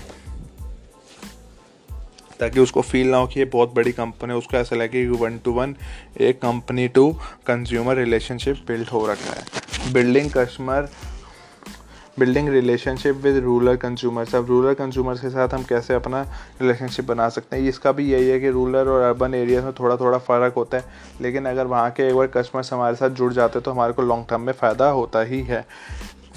ताकि 2.41 2.61
उसको 2.61 2.81
फील 2.83 3.09
ना 3.11 3.17
हो 3.17 3.27
कि 3.27 3.41
ये 3.41 3.45
बहुत 3.47 3.75
बड़ी 3.75 3.93
कंपनी 3.93 4.33
है, 4.33 4.39
उसको 4.39 4.57
ऐसा 4.57 4.77
लगे 4.77 5.03
कि 5.03 5.19
वन 5.19 5.39
टू 5.39 5.53
वन 5.53 5.75
एक 6.21 6.41
company 6.43 6.87
to 6.89 7.11
consumer 7.47 7.97
relationship 7.97 8.65
build 8.69 8.89
हो 8.89 9.07
रखा 9.07 9.33
है। 9.33 9.93
Building 9.93 10.31
customer 10.31 10.89
building 12.19 12.49
relationship 12.49 13.17
with 13.17 13.37
rural 13.45 13.77
consumers 13.77 14.35
अब 14.35 14.47
रूरल 14.49 14.75
कंज्यूमर्स 14.75 15.21
के 15.21 15.31
साथ 15.31 15.55
हम 15.55 15.65
कैसे 15.65 15.95
अपना 15.95 16.23
रिलेशनशिप 16.61 17.05
बना 17.07 17.29
सकते 17.29 17.57
हैं? 17.57 17.69
इसका 17.69 17.93
भी 17.93 18.11
यही 18.13 18.29
है 18.29 18.39
कि 18.41 18.51
रूरल 18.51 18.89
और 18.89 19.03
अर्बन 19.03 19.35
एरियाज़ 19.35 19.65
में 19.65 19.73
थोड़ा 19.81 19.97
थोड़ा 19.97 20.19
फ़र्क 20.19 20.55
होता 20.57 20.79
है। 20.79 20.85
लेकिन 21.21 21.47
अगर 21.47 21.67
वहाँ 21.67 21.91
के 21.91 22.09
एक 22.09 22.15
बार 22.15 22.27
कस्टमर्स 22.37 22.73
हमारे 22.73 22.97
साथ 22.97 23.11
जुड़ 23.13 23.33
जाते 23.33 23.59
हैं 23.59 23.65
तो 23.65 23.71
हमारे 23.71 23.93
को 23.93 24.03
लॉन्ग 24.03 24.27
टर्म 24.31 24.41
में 24.41 24.53
फ़ायदा 24.53 24.89
होता 24.91 25.23
ही 25.25 25.43
है। 25.43 25.65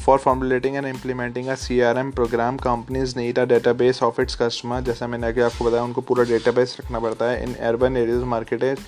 And 0.10 0.86
implementing 0.86 1.48
a 1.48 1.56
C 1.56 1.80
R 1.82 1.98
M 1.98 2.12
programme 2.12 2.58
companies 2.58 3.18
need 3.18 3.40
a 3.40 3.44
database 3.46 4.02
of 4.04 4.22
its 4.22 4.36
customer 4.36 4.82
जैसा 4.82 5.08
मैंने 5.08 5.28
आगे 5.28 5.42
आपको 5.42 5.66
बताया, 5.66 5.84
उनको 5.84 6.02
पूरा 6.02 6.24
डेटाबेस 6.24 6.78
रखना 6.80 7.00
पड़ता 7.00 7.26
है। 7.26 7.44
In 7.44 7.54
urban 7.66 7.98
areas 7.98 8.24
marketers 8.28 8.80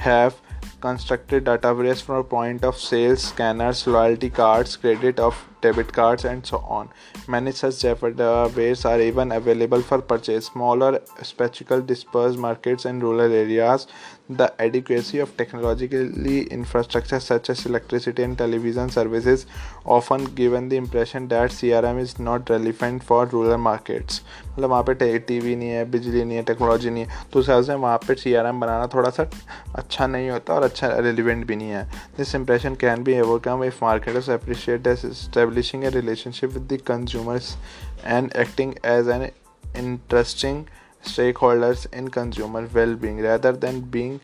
have 0.00 0.32
constructed 0.80 1.44
database 1.44 2.02
for 2.02 2.22
point 2.22 2.64
of 2.64 2.76
sales 2.76 3.22
scanners 3.22 3.86
loyalty 3.86 4.30
cards 4.30 4.76
credit 4.76 5.18
of 5.18 5.46
debit 5.60 5.92
cards, 5.92 6.24
and 6.24 6.46
so 6.46 6.58
on. 6.58 6.88
Many 7.26 7.52
such 7.52 7.74
databases 7.74 8.84
are 8.88 9.00
even 9.00 9.32
available 9.32 9.82
for 9.82 10.00
purchase. 10.00 10.46
Smaller, 10.46 11.00
specifically 11.22 11.82
dispersed 11.82 12.38
markets 12.38 12.84
in 12.84 13.00
rural 13.00 13.32
areas, 13.32 13.86
the 14.29 14.47
adequacy 14.59 15.19
of 15.19 15.35
technologically 15.37 16.43
infrastructure 16.43 17.19
such 17.19 17.49
as 17.49 17.65
electricity 17.65 18.23
and 18.23 18.37
television 18.37 18.89
services 18.89 19.45
often 19.85 20.25
given 20.35 20.69
the 20.69 20.77
impression 20.77 21.27
that 21.27 21.51
CRM 21.51 21.99
is 21.99 22.17
not 22.19 22.49
relevant 22.49 23.03
for 23.03 23.25
rural 23.25 23.57
markets. 23.57 24.21
मतलब 24.51 24.69
वहाँ 24.69 24.83
पे 24.89 25.17
TV 25.19 25.55
नहीं 25.55 25.69
है 25.69 25.83
बिजली 25.91 26.23
नहीं 26.23 26.37
है 26.37 26.43
technology 26.43 26.89
नहीं 26.89 27.05
है 27.05 27.29
तो 27.33 27.39
उस 27.39 27.49
हिसाब 27.49 27.63
से 27.63 27.73
वहाँ 27.73 27.97
पे 28.07 28.15
सी 28.15 28.33
बनाना 28.33 28.87
थोड़ा 28.93 29.09
सा 29.09 29.29
अच्छा 29.75 30.07
नहीं 30.07 30.29
होता 30.29 30.53
और 30.53 30.63
अच्छा 30.63 30.87
रेलिवेंट 30.99 31.45
भी 31.47 31.55
नहीं 31.55 31.69
है 31.69 31.83
this 32.17 32.35
impression 32.35 32.75
can 32.81 33.03
be 33.03 33.19
overcome 33.19 33.63
if 33.63 33.83
marketers 33.83 34.29
appreciate 34.29 34.87
establishing 35.31 35.85
a 35.85 35.91
relationship 35.91 36.53
with 36.53 36.67
the 36.67 36.77
consumers 36.77 37.57
and 38.03 38.35
acting 38.35 38.77
as 38.83 39.07
an 39.07 39.31
interesting 39.75 40.67
stakeholders 41.06 41.86
in 41.92 42.08
consumer 42.08 42.68
well-being 42.74 43.22
rather 43.22 43.52
than 43.52 43.80
being 43.96 44.20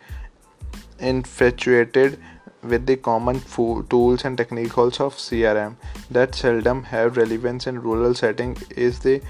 infatuated 0.98 2.18
with 2.62 2.86
the 2.86 2.96
common 2.96 3.40
tools 3.90 4.24
and 4.24 4.36
techniques 4.38 5.00
of 5.00 5.14
CRM 5.14 5.74
that 6.10 6.34
seldom 6.34 6.84
have 6.84 7.16
relevance 7.16 7.66
in 7.66 7.80
rural 7.80 8.14
setting 8.14 8.56
is 8.76 9.00
the 9.00 9.20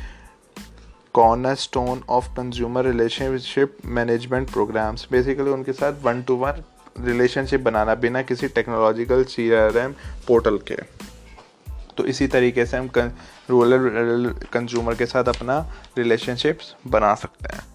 cornerstone 1.13 2.03
of 2.09 2.35
consumer 2.35 2.83
relationship 2.83 3.83
management 3.85 4.53
programs 4.53 5.07
basically 5.15 5.53
उनके 5.53 5.73
साथ 5.73 6.03
one 6.05 6.23
to 6.29 6.37
one 6.37 6.63
relationship 6.99 7.61
बनाना 7.61 7.95
बिना 8.05 8.23
किसी 8.23 8.49
technological 8.59 9.25
सी 9.35 9.49
portal 10.29 10.59
के 10.71 10.77
तो 11.97 12.05
इसी 12.13 12.27
तरीके 12.35 12.67
से 12.67 12.77
हम 12.77 12.89
रूरल 13.51 14.35
कंज्यूमर 14.53 14.95
के 14.95 15.07
साथ 15.07 15.25
अपना 15.25 15.59
रिलेशनशिप्स 15.99 16.75
बना 16.87 17.15
सकते 17.15 17.55
हैं। 17.57 17.71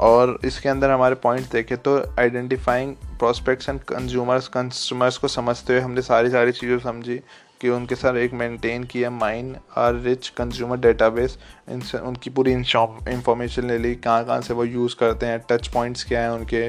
और 0.00 0.38
इसके 0.44 0.68
अंदर 0.68 0.90
हमारे 0.90 1.14
पॉइंट 1.14 1.50
देखें 1.50 1.76
तो 1.78 1.96
identifying 2.20 2.94
prospects 3.18 3.68
and 3.68 3.80
consumers 3.80 4.48
consumers 4.48 5.18
को 5.18 5.28
समझते 5.28 5.72
हुए 5.72 5.82
हमने 5.82 6.02
सारी 6.02 6.30
सारी 6.30 6.52
चीज़ें 6.52 6.78
समझी 6.78 7.20
कि 7.60 7.68
उनके 7.68 7.94
साथ 7.94 8.14
एक 8.14 8.32
मेंटेन 8.32 8.84
किया 8.84 9.10
mind 9.10 9.56
are 9.76 9.94
rich 9.94 10.28
consumer 10.28 10.76
database 10.76 11.38
इनसे 11.68 11.98
उनकी 11.98 12.30
पूरी 12.30 12.52
इंफॉर्मेशन 12.52 13.68
ले 13.68 13.78
ली 13.78 13.94
कहाँ 13.94 14.24
कहाँ 14.24 14.40
से 14.40 14.54
वो 14.54 14.64
यूज़ 14.64 14.96
करते 14.96 15.26
हैं 15.26 15.38
टच 15.50 15.68
पॉइंट्स 15.68 16.04
क्या 16.04 16.20
हैं 16.20 16.30
उनके, 16.30 16.68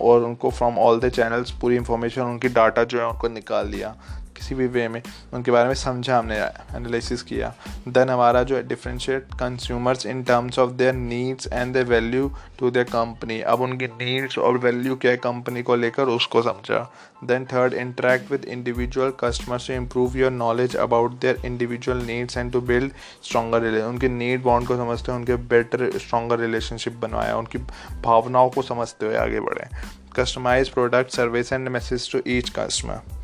और 0.00 0.24
उनको 0.24 0.50
फ्रॉम 0.50 0.78
ऑल 0.78 1.00
द 1.00 1.08
चैनल्स 1.08 1.50
पूरी 1.50 1.76
इंफॉर्मेशन 1.76 2.22
उनकी 2.22 2.48
डाटा 2.48 2.84
जो 2.84 3.00
है 3.00 3.06
उनको 3.06 3.28
निकाल 3.28 3.68
लिया। 3.68 3.94
किसी 4.36 4.54
भी 4.54 4.66
वे 4.68 4.86
में, 4.88 5.00
उनके 5.34 5.50
बारे 5.50 5.68
में 5.68 5.74
समझा 5.74 6.18
हमने 6.18 6.36
एनालिसिस 6.36 7.22
किया। 7.22 7.52
देन 7.88 8.10
हमारा 8.10 8.42
जो 8.42 8.60
differentiate 8.64 9.34
consumers 9.40 10.06
in 10.06 10.22
terms 10.24 10.58
of 10.58 10.70
their 10.72 10.94
needs 10.94 11.48
and 11.52 11.72
their 11.72 11.86
value 11.86 12.30
to 12.58 12.70
their 12.70 12.84
company 12.86 13.40
अब 13.42 13.60
उनकी 13.60 13.86
नीड्स 13.86 14.38
और 14.38 14.58
वैल्यू 14.58 14.96
क्या 14.96 15.10
है 15.10 15.16
कंपनी 15.18 15.62
को 15.62 15.76
लेकर, 15.76 16.02
उसको 16.06 16.42
समझा। 16.42 16.78
Then 17.24 17.44
third 17.44 17.74
interact 17.74 18.30
with 18.32 18.44
individual 18.46 19.12
customers 19.20 19.66
to 19.66 19.74
improve 19.74 20.16
your 20.16 20.30
knowledge 20.32 20.76
about 20.76 21.20
their 21.20 21.40
individual 21.44 22.02
needs 22.06 22.36
and 22.36 22.52
to 22.52 22.60
build 22.62 22.92
stronger 23.24 23.68
उनके 23.82 24.08
नीड 24.08 24.42
बॉन्ड 24.42 24.68
को 24.68 24.76
समझते 24.76 25.12
हैं, 25.12 25.18
उनके 25.18 25.36
बेटर 25.48 25.90
स्ट्रॉगर 25.98 26.40
रिलेशनशिप 26.40 26.96
बनवाया, 26.96 27.36
उनकी 27.36 27.58
भावनाओं 28.02 28.50
को 28.50 28.62
समझते 28.62 29.06
हुए 29.06 29.16
आगे 29.16 29.40
बढ़े। 29.40 29.68
Customise 30.16 30.68
product 30.68 31.10
service 31.10 31.52
and 31.52 31.68
message 31.68 32.10
to 32.12 32.20
each 32.26 32.50
customer 32.50 33.15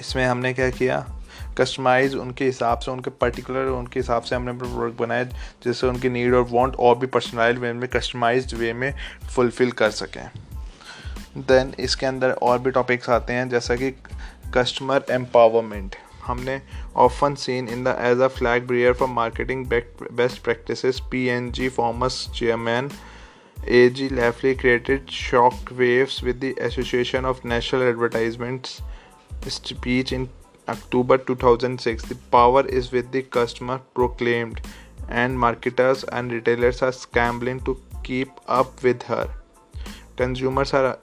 इसमें 0.00 0.24
हमने 0.26 0.52
क्या 0.54 0.70
किया? 0.70 1.06
कस्टमाइज 1.58 2.14
उनके 2.14 2.44
हिसाब 2.44 2.78
से, 2.78 2.90
उनके 2.90 3.10
पर्टिकुलर 3.10 3.66
उनके 3.68 4.00
हिसाब 4.00 4.22
से 4.22 4.36
हमने 4.36 4.52
प्रोडक्ट 4.52 4.98
बनाए 4.98 5.24
जिससे 5.64 5.86
उनकी 5.86 6.08
नीड 6.08 6.34
और 6.34 6.48
वांट 6.50 6.74
और 6.76 6.98
भी 6.98 7.06
पर्सनलाइज 7.06 7.58
वे 7.58 7.72
में 7.72 7.88
कस्टमाइज 7.88 8.54
वे 8.54 8.72
में 8.72 8.92
फुलफ़िल 9.34 9.70
कर 9.72 9.90
सकें। 9.90 10.28
देन 11.38 11.74
इसके 11.80 12.06
अंदर 12.06 12.30
और 12.30 12.58
भी 12.58 12.70
टॉपिक्स 12.70 13.10
आते 13.10 13.32
हैं, 13.32 13.48
जैसा 13.48 13.76
कि 13.76 13.90
कस्टमर 14.54 15.04
एम्पावरमेंट 15.10 15.96
हमने 16.26 16.60
often 16.96 17.34
seen 17.34 17.68
in 17.68 17.84
the 17.84 17.96
as 18.00 18.20
a 18.20 18.28
flag 18.28 18.66
bearer 18.66 18.92
for 18.92 19.08
marketing 19.08 19.66
best 19.66 20.42
practice 20.42 21.00
P 21.10 21.26
N 21.26 21.50
G 21.52 21.68
formers 21.68 22.26
chairman 22.34 22.90
A 23.68 23.88
G 23.88 24.08
Lafley 24.08 24.54
created 24.54 25.10
shock 25.10 25.72
waves 25.72 26.22
with 26.24 26.36
the 26.36 26.54
association 26.58 27.24
of 27.24 27.46
national 27.46 27.82
advertisements 27.82 28.78
speech 29.50 30.12
in 30.12 30.28
October 30.68 31.18
2006. 31.18 32.04
The 32.04 32.14
power 32.30 32.66
is 32.66 32.90
with 32.92 33.10
the 33.12 33.22
customer 33.22 33.80
proclaimed, 33.94 34.60
and 35.08 35.38
marketers 35.38 36.04
and 36.04 36.32
retailers 36.32 36.82
are 36.82 36.92
scrambling 36.92 37.60
to 37.60 37.80
keep 38.02 38.30
up 38.48 38.82
with 38.82 39.02
her. 39.02 39.28
Consumers 40.16 40.72
are 40.72 40.98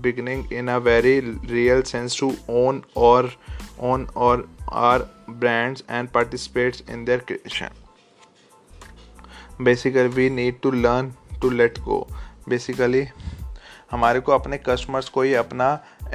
beginning 0.00 0.46
in 0.50 0.68
a 0.68 0.80
very 0.80 1.20
real 1.20 1.84
sense 1.84 2.16
to 2.16 2.36
own 2.48 2.84
or 2.94 3.30
own 3.78 4.08
or 4.14 4.44
are 4.68 5.08
brands 5.28 5.82
and 5.88 6.12
participate 6.12 6.82
in 6.88 7.04
their 7.04 7.20
creation. 7.20 7.70
Basically, 9.62 10.08
we 10.08 10.28
need 10.28 10.60
to 10.62 10.70
learn 10.70 11.14
to 11.40 11.50
let 11.50 11.82
go. 11.84 12.06
Basically, 12.48 13.06
हमारे 13.90 14.20
को 14.20 14.32
अपने 14.32 14.58
customers 14.58 15.08
को 15.08 15.22
ही 15.22 15.34
अपना 15.34 15.68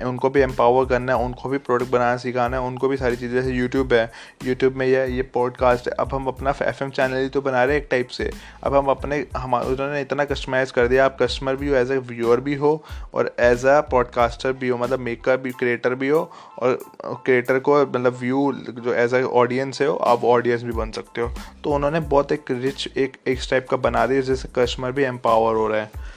उनको 0.06 0.30
भी 0.30 0.42
empower 0.42 0.86
करना 0.86 1.14
है, 1.14 1.24
उनको 1.26 1.50
भी 1.50 1.58
प्रोडक्ट 1.58 1.92
बनाना 1.92 2.18
सिखाना 2.18 2.58
है, 2.58 2.64
उनको 2.64 2.88
भी 2.88 2.98
सारी 2.98 3.16
चीज़ें, 3.16 3.34
जैसे 3.34 3.52
यूट्यूब 3.52 3.94
है। 3.94 4.12
यूट्यूब 4.46 4.76
में 4.76 4.86
यह 4.88 5.16
ये 5.16 5.22
पॉडकास्ट 5.34 5.88
है। 5.88 5.94
अब 6.00 6.14
हम 6.14 6.28
अपना 6.28 6.54
एफएम 6.62 6.90
चैनल 6.90 7.18
ही 7.18 7.30
तो 7.30 7.42
बना 7.42 7.64
रहे 7.64 7.76
हैं 7.76 7.82
एक 7.84 7.88
टाइप 7.92 8.08
से। 8.08 8.30
अब 8.64 8.76
हम 8.76 8.88
अपने, 8.88 9.26
हम, 9.38 9.54
उन्होंने 9.54 10.02
इतना 10.02 10.26
कस्टमाइज़ 10.26 10.74
कर 10.74 10.88
दिया। 10.88 11.06
आप 11.06 11.18
कस्टमर 11.22 11.56
भी 11.56 11.70
हो 11.70 11.76
एज 11.76 11.92
ए 11.92 11.98
व्यूअर 11.98 12.40
भी 12.40 12.56
हो, 12.56 12.84
और 13.14 13.36
एज 13.40 13.66
अ 13.66 13.80
पॉडकास्टर 13.82 14.54
भी 14.54 14.70
हो 14.70 14.78
मतलब 14.78 15.00
मेकर 15.00 15.38
भी 15.38 15.52
क्रिएटर 15.52 15.96
भी 15.96 16.10
हो, 16.10 16.22
और 16.60 16.80
क्रिएटर 17.26 17.60
को 17.60 17.82
मतलब 17.82 18.18
व्यू 18.20 18.52
जो 18.54 18.94
एज 18.94 19.14
अ 19.14 19.22
ऑडियंस 19.24 19.82
है 19.82 19.88
हो 19.88 19.96
आप 19.96 20.24
ऑडियंस 20.26 20.64
भी 20.64 20.72
बन 20.72 20.92
सकते 20.92 21.22
हो। 21.22 21.32
तो 21.64 21.70
उन्होंने 21.70 22.00
बहुत 22.00 22.32
एक 22.32 22.52
रिच 22.52 22.88
एक 22.98 23.18
एक 23.28 23.40
टाइप 23.50 23.68
का 23.70 23.78
बना 23.80 24.06
दिया, 24.06 24.22
जिससे 24.22 24.50
कस्टमर 24.56 24.92
भी 24.92 25.04
एम्पावर 25.04 25.56
हो 25.56 25.68
रहा 25.68 25.82
है। 25.82 26.11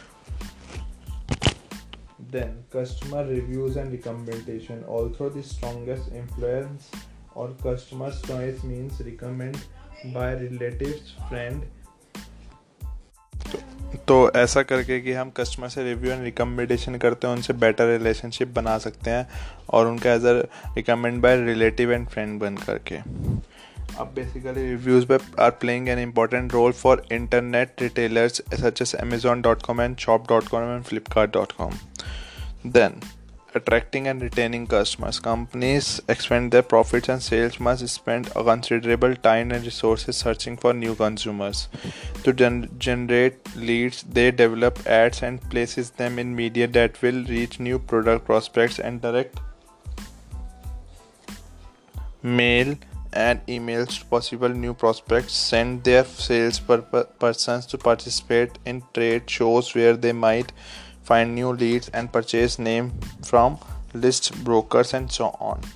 Then, 2.35 2.55
customer 2.72 3.24
reviews 3.24 3.76
and 3.76 3.93
recommendation. 3.93 4.82
Also, 4.89 5.28
the 5.28 5.43
strongest 5.43 6.09
influence 6.20 6.97
और 7.37 7.57
customers 7.66 8.22
choice 8.28 8.64
means 8.64 9.01
recommend 9.01 9.57
by 10.07 10.35
relatives 10.35 11.16
friend 11.28 11.62
तो 14.09 14.32
ऐसा 14.32 14.62
करके 14.62 15.01
कि 15.01 15.12
हम 15.12 15.30
कस्टमर 15.30 15.68
से 15.68 15.85
रिव्यू 15.85 16.12
एंड 16.12 16.24
रिकमेंडेशन 16.24 16.97
करते 16.97 17.26
हैं 17.26 17.35
उनसे 17.35 17.53
बेटर 17.53 17.99
रिलेशनशिप 17.99 18.49
बना 18.49 18.78
सकते 18.78 19.11
हैं 19.11 19.28
और 19.70 19.87
उनका 19.87 20.12
as 20.12 20.24
a 20.24 20.32
recommend 20.76 21.22
by 21.22 21.37
relative 21.37 21.93
and 21.93 22.09
friend 22.09 22.41
बन 22.41 22.57
करके। 22.57 22.97
अब 23.99 24.12
बेसिकली 24.14 24.62
रिव्यूज़ 24.62 25.07
पे 25.07 25.18
are 25.41 25.51
playing 25.51 25.89
an 25.89 25.99
important 25.99 26.53
role 26.53 26.72
for 26.72 27.07
internet 27.12 27.82
retailers 27.82 28.43
such 28.55 28.82
as 28.82 28.95
Amazon 28.95 29.43
dot 29.43 29.62
com 29.62 29.80
and 29.80 29.97
shop 29.97 30.28
dot 30.28 30.49
com 30.49 30.74
and 30.74 30.82
Flipkart 30.82 31.32
dot 31.32 31.53
com 31.53 31.72
then 32.67 33.01
attracting 33.55 34.09
and 34.09 34.21
retaining 34.21 34.67
customers. 34.67 35.21
Companies 35.21 36.01
expand 36.09 36.51
their 36.51 36.62
profits 36.62 37.09
and 37.09 37.23
sales 37.23 37.61
must 37.61 37.89
spend 37.89 38.31
a 38.35 38.43
considerable 38.43 39.15
time 39.17 39.53
and 39.53 39.65
resources 39.65 40.17
searching 40.17 40.57
for 40.57 40.73
new 40.73 40.95
consumers. 40.95 41.69
To 42.25 42.33
gen- 42.33 42.69
generate 42.79 43.55
leads, 43.57 44.03
they 44.03 44.31
develop 44.31 44.87
ads 44.87 45.23
and 45.23 45.41
places 45.51 45.91
them 45.91 46.19
in 46.19 46.35
media 46.35 46.67
that 46.69 47.01
will 47.03 47.25
reach 47.25 47.61
new 47.61 47.79
product 47.79 48.27
prospects 48.27 48.79
and 48.79 49.01
direct 49.01 49.39
mail 52.23 52.77
and 53.12 53.47
emails 53.47 54.01
to 54.01 54.07
possible 54.07 54.49
new 54.49 54.75
prospects 54.75 55.35
send 55.35 55.85
their 55.85 56.05
sales 56.05 56.59
per- 56.59 57.05
persons 57.25 57.67
to 57.67 57.79
participate 57.79 58.59
in 58.65 58.83
trade 58.93 59.31
shows 59.31 59.73
where 59.75 59.97
they 59.97 60.12
might 60.12 60.51
find 61.11 61.35
new 61.39 61.51
leads 61.61 61.89
and 61.91 62.11
purchase 62.13 62.59
name 62.67 62.91
from 63.29 63.57
list 63.97 64.31
brokers 64.45 64.93
and 64.95 65.11
so 65.17 65.31
on. 65.43 65.67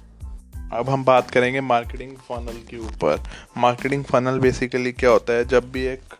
अब 0.72 0.88
हम 0.88 1.04
बात 1.04 1.30
करेंगे 1.30 1.60
marketing 1.60 2.16
funnel 2.16 2.62
के 2.70 2.78
ऊपर। 2.78 3.22
Marketing 3.56 4.04
funnel 4.04 4.38
basically 4.38 4.92
क्या 4.92 5.10
होता 5.10 5.32
है? 5.32 5.44
जब 5.44 5.70
भी 5.72 5.84
एक 5.84 6.14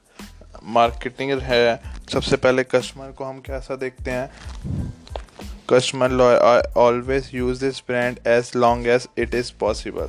मार्केटिंग 0.64 1.40
है, 1.40 1.80
सबसे 2.12 2.36
पहले 2.36 2.64
कस्टमर 2.64 3.12
को 3.12 3.24
हम 3.24 3.40
कैसा 3.40 3.76
देखते 3.76 4.10
हैं? 4.10 4.30
Customer 5.70 6.12
always 6.76 7.30
use 7.34 7.64
this 7.64 7.80
brand 7.80 8.18
as 8.26 8.52
long 8.56 8.86
as 8.86 9.08
it 9.18 9.34
is 9.34 9.52
possible 9.60 10.08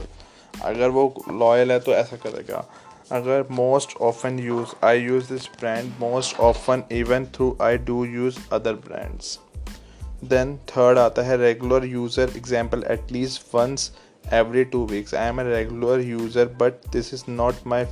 अगर 0.62 0.90
वो 0.90 1.24
लॉयल 1.30 1.72
है 1.72 1.80
तो 1.80 1.92
ऐसा 1.92 2.16
करेगा। 2.16 2.66
अगर 3.13 3.45
most 3.51 3.97
often 4.03 4.39
use 4.39 4.75
I 4.85 5.01
use 5.01 5.29
this 5.33 5.47
brand 5.61 5.93
most 6.01 6.41
often 6.51 6.85
even 6.93 7.27
through 7.35 7.57
I 7.63 7.79
do 7.91 8.05
use 8.05 8.39
other 8.53 8.75
brands 8.87 9.39
then 10.33 10.57
third 10.71 10.99
आता 10.99 11.23
है 11.23 11.37
regular 11.37 11.85
user 11.87 12.33
example 12.37 12.85
at least 12.91 13.55
once 13.55 13.91
every 14.33 14.65
two 14.65 14.85
weeks 14.85 15.13
i 15.13 15.27
am 15.27 15.39
a 15.39 15.45
regular 15.45 16.01
user 16.01 16.47
but 16.47 16.83
this 16.93 17.13
is 17.13 17.27
not 17.29 17.65
my 17.67 17.87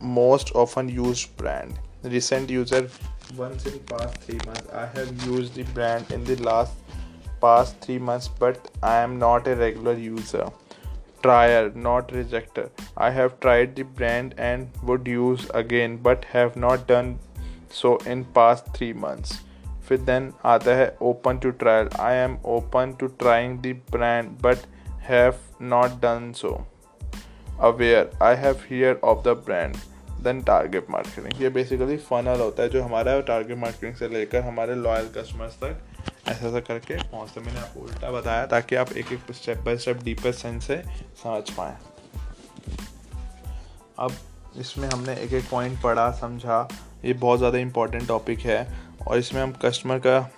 most 0.00 0.54
often 0.54 0.88
used 0.88 1.36
brand 1.36 1.78
recent 2.04 2.48
user 2.48 2.88
once 3.36 3.66
in 3.66 3.78
past 3.80 4.14
three 4.20 4.38
months 4.46 4.68
i 4.72 4.86
have 4.86 5.26
used 5.26 5.54
the 5.54 5.64
brand 5.74 6.10
in 6.12 6.22
the 6.24 6.36
last 6.36 6.72
past 7.40 7.80
three 7.80 7.98
months 7.98 8.28
but 8.28 8.70
i 8.82 8.96
am 8.96 9.18
not 9.18 9.46
a 9.48 9.56
regular 9.56 9.94
user 9.94 10.46
Trier 11.25 11.71
not 11.87 12.11
rejecter 12.17 12.65
i 12.97 13.09
have 13.17 13.39
tried 13.45 13.75
the 13.75 13.85
brand 13.99 14.35
and 14.37 14.83
would 14.83 15.07
use 15.07 15.49
again, 15.53 15.97
but 16.07 16.25
have 16.33 16.55
not 16.55 16.87
done 16.87 17.15
so 17.71 17.95
in 18.13 18.23
past 18.37 18.71
3 18.77 18.93
months. 19.05 19.33
फिर 19.87 19.97
then 20.01 20.31
आता 20.45 20.75
है 20.75 20.85
open 21.01 21.37
to 21.43 21.49
trial 21.61 21.89
I 22.01 22.15
am 22.15 22.37
open 22.49 22.93
to 22.99 23.07
trying 23.21 23.57
the 23.61 23.75
brand 23.91 24.29
but 24.41 24.57
have 25.09 25.33
not 25.61 25.99
done 26.01 26.31
so 26.35 26.53
aware 27.61 28.09
I 28.23 28.35
have 28.43 28.61
hear 28.69 28.99
of 29.03 29.23
the 29.23 29.35
brand 29.45 29.75
then 30.23 30.41
target 30.43 30.89
marketing 30.89 31.41
ये 31.41 31.49
basically 31.57 31.97
funnel 32.09 32.41
होता 32.41 32.63
है 32.63 32.69
जो 32.69 32.83
हमारा 32.83 33.19
target 33.31 33.57
marketing 33.57 33.95
से 33.95 34.07
लेकर 34.13 34.41
हमारे 34.43 34.75
लॉयल 34.75 35.09
कस्टमर्स 35.17 35.57
तक 35.63 36.02
ऐसा 36.27 36.47
ऐसा 36.47 36.59
करके 36.59 36.95
पहुँचते 37.01 37.41
मैंने 37.41 37.59
आपको 37.59 37.79
उल्टा 37.79 38.11
बताया 38.11 38.45
ताकि 38.45 38.75
आप 38.75 38.91
एक 38.91 39.11
एक 39.11 39.31
step 39.31 39.57
by 39.57 39.77
step 39.77 40.03
deepest 40.03 40.39
sense 40.39 40.67
से 40.67 40.81
समझ 41.23 41.49
पाएँ। 41.49 41.75
अब 43.99 44.11
इसमें 44.57 44.87
हमने 44.89 45.15
एक 45.15 45.33
एक 45.33 45.49
पॉइंट 45.49 45.81
पढ़ा, 45.81 46.09
समझा। 46.11 46.67
ये 47.05 47.13
बहुत 47.15 47.39
ज़्यादा 47.39 47.57
इंपॉर्टेंट 47.57 48.07
टॉपिक 48.07 48.39
है 48.39 48.67
और 49.07 49.17
इसमें 49.17 49.41
हम 49.41 49.51
कस्टमर 49.61 49.99
का 49.99 50.29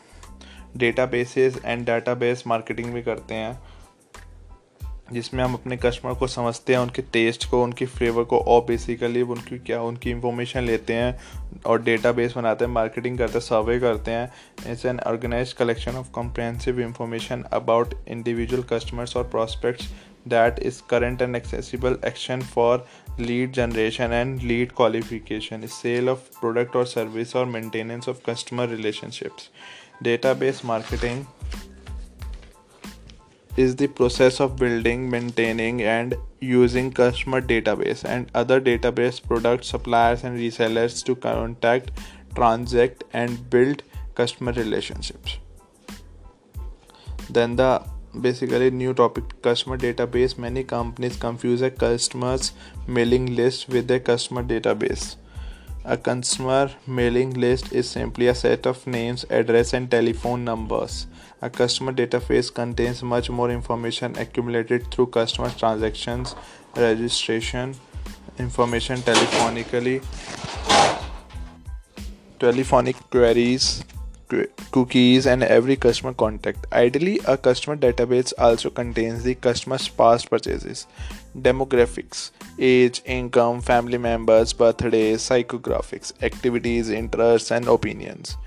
data 0.77 1.05
basis 1.05 1.57
and 1.65 1.85
data 1.87 2.13
base 2.15 2.43
marketing 2.47 2.93
भी 2.93 3.01
करते 3.03 3.33
हैं। 3.33 3.53
जिसमें 5.13 5.43
हम 5.43 5.53
अपने 5.53 5.77
कस्टमर 5.77 6.13
को 6.13 6.27
समझते 6.27 6.73
हैं, 6.73 6.79
उनके 6.79 7.01
टेस्ट 7.01 7.49
को, 7.49 7.63
उनकी 7.63 7.85
फ्लेवर 7.85 8.23
को, 8.23 8.37
और 8.39 8.61
बेसिकली 8.61 9.21
उनकी 9.21 9.57
क्या, 9.57 9.81
उनकी 9.81 10.09
इंफॉर्मेशन 10.09 10.61
लेते 10.61 10.93
हैं 10.93 11.19
और 11.65 11.81
डेटा 11.83 12.11
बेस 12.11 12.33
बनाते 12.35 12.65
हैं 12.65 12.71
मार्केटिंग 12.71 13.17
करते 13.17 13.33
हैं 13.33 13.39
सर्वे 13.39 13.79
करते 13.79 14.11
हैं। 14.11 14.31
It's 14.71 14.85
an 14.85 14.99
organise 14.99 15.53
collection 15.53 15.91
of 15.91 16.11
comprehensive 16.11 16.79
information 16.79 17.43
about 17.53 17.93
individual 18.07 18.63
customers 18.63 19.17
और 19.17 19.23
prospects 19.23 19.93
that 20.27 20.59
is 20.59 20.81
current 20.89 21.21
and 21.21 21.35
accessible 21.35 21.97
action 22.05 22.41
for 22.41 22.87
lead 23.19 23.51
generation 23.51 24.13
and 24.13 24.41
lead 24.41 24.71
qualification 24.71 25.67
sale 25.67 26.09
of 26.09 26.19
product 26.39 26.75
और 26.75 26.85
सर्विस 26.85 27.35
और 27.35 27.45
maintenance 27.45 28.09
of 28.09 28.17
customer 28.25 28.69
relationships 28.69 29.49
data 30.03 30.33
base 30.33 30.61
marketing 30.65 31.25
is 33.57 33.75
the 33.75 33.87
process 33.87 34.39
of 34.39 34.57
building, 34.57 35.09
maintaining, 35.09 35.81
and 35.81 36.15
using 36.41 36.91
customer 36.91 37.41
database 37.41 38.03
and 38.03 38.29
other 38.33 38.59
database 38.59 39.21
products, 39.25 39.67
suppliers, 39.67 40.23
and 40.23 40.37
resellers 40.37 41.03
to 41.05 41.15
contact, 41.15 41.91
transact, 42.35 43.03
and 43.13 43.49
build 43.49 43.83
customer 44.13 44.51
relationships. 44.51 45.37
Then 47.29 47.55
the 47.55 47.83
basically 48.21 48.71
new 48.71 48.93
topic 48.93 49.41
customer 49.41 49.77
database. 49.77 50.37
Many 50.37 50.63
companies 50.63 51.17
confuse 51.17 51.61
a 51.61 51.69
customer's 51.69 52.51
mailing 52.87 53.35
list 53.35 53.69
with 53.69 53.89
a 53.91 53.99
customer 53.99 54.43
database. 54.43 55.15
A 55.87 55.97
consumer 55.97 56.71
mailing 56.87 57.35
list 57.35 57.71
is 57.71 57.87
simply 57.87 58.27
a 58.27 58.33
set 58.33 58.65
of 58.65 58.87
names, 58.87 59.23
address, 59.29 59.71
and 59.73 59.89
telephone 59.89 60.43
numbers. 60.43 61.05
A 61.43 61.49
customer 61.49 61.93
database 61.93 62.51
contains 62.51 63.03
much 63.03 63.29
more 63.29 63.51
information 63.51 64.17
accumulated 64.17 64.89
through 64.89 65.07
customer 65.07 65.51
transactions, 65.51 66.35
registration, 66.75 67.75
information 68.39 68.97
telephonically, 68.97 70.03
telephonic 72.39 72.95
queries, 73.11 73.83
cookies, 74.71 75.25
and 75.25 75.43
every 75.43 75.75
customer 75.75 76.13
contact. 76.13 76.65
Ideally, 76.71 77.19
a 77.27 77.37
customer 77.37 77.77
database 77.77 78.33
also 78.37 78.69
contains 78.69 79.23
the 79.23 79.35
customer's 79.35 79.87
past 79.87 80.29
purchases, 80.29 80.87
demographics, 81.37 82.31
age, 82.59 83.01
income, 83.05 83.61
family 83.61 83.97
members, 83.97 84.53
birthdays, 84.53 85.21
psychographics, 85.21 86.11
activities, 86.23 86.89
interests, 86.89 87.51
and 87.51 87.67
opinions 87.67 88.37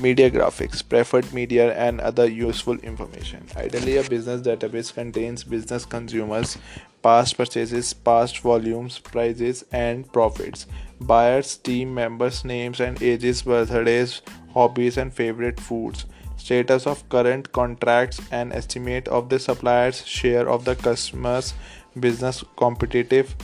media 0.00 0.30
graphics, 0.30 0.86
preferred 0.86 1.32
media, 1.32 1.74
and 1.74 2.00
other 2.00 2.26
useful 2.26 2.76
information. 2.78 3.46
Ideally, 3.56 3.98
a 3.98 4.02
business 4.02 4.40
database 4.40 4.92
contains 4.92 5.44
business 5.44 5.84
consumers, 5.84 6.58
past 7.02 7.36
purchases, 7.36 7.92
past 7.92 8.38
volumes, 8.40 8.98
prices, 8.98 9.64
and 9.72 10.10
profits, 10.12 10.66
buyers, 11.03 11.57
team 11.57 11.93
members' 11.93 12.43
names 12.45 12.79
and 12.79 13.01
ages, 13.01 13.41
birthdays, 13.43 14.21
hobbies, 14.53 14.97
and 14.97 15.13
favorite 15.13 15.59
foods. 15.59 16.05
Status 16.37 16.87
of 16.87 17.07
current 17.09 17.51
contracts 17.51 18.21
and 18.31 18.53
estimate 18.53 19.07
of 19.07 19.29
the 19.29 19.39
supplier's 19.39 20.05
share 20.05 20.49
of 20.49 20.65
the 20.65 20.75
customer's 20.75 21.53
business 21.99 22.43
competitive 22.55 23.35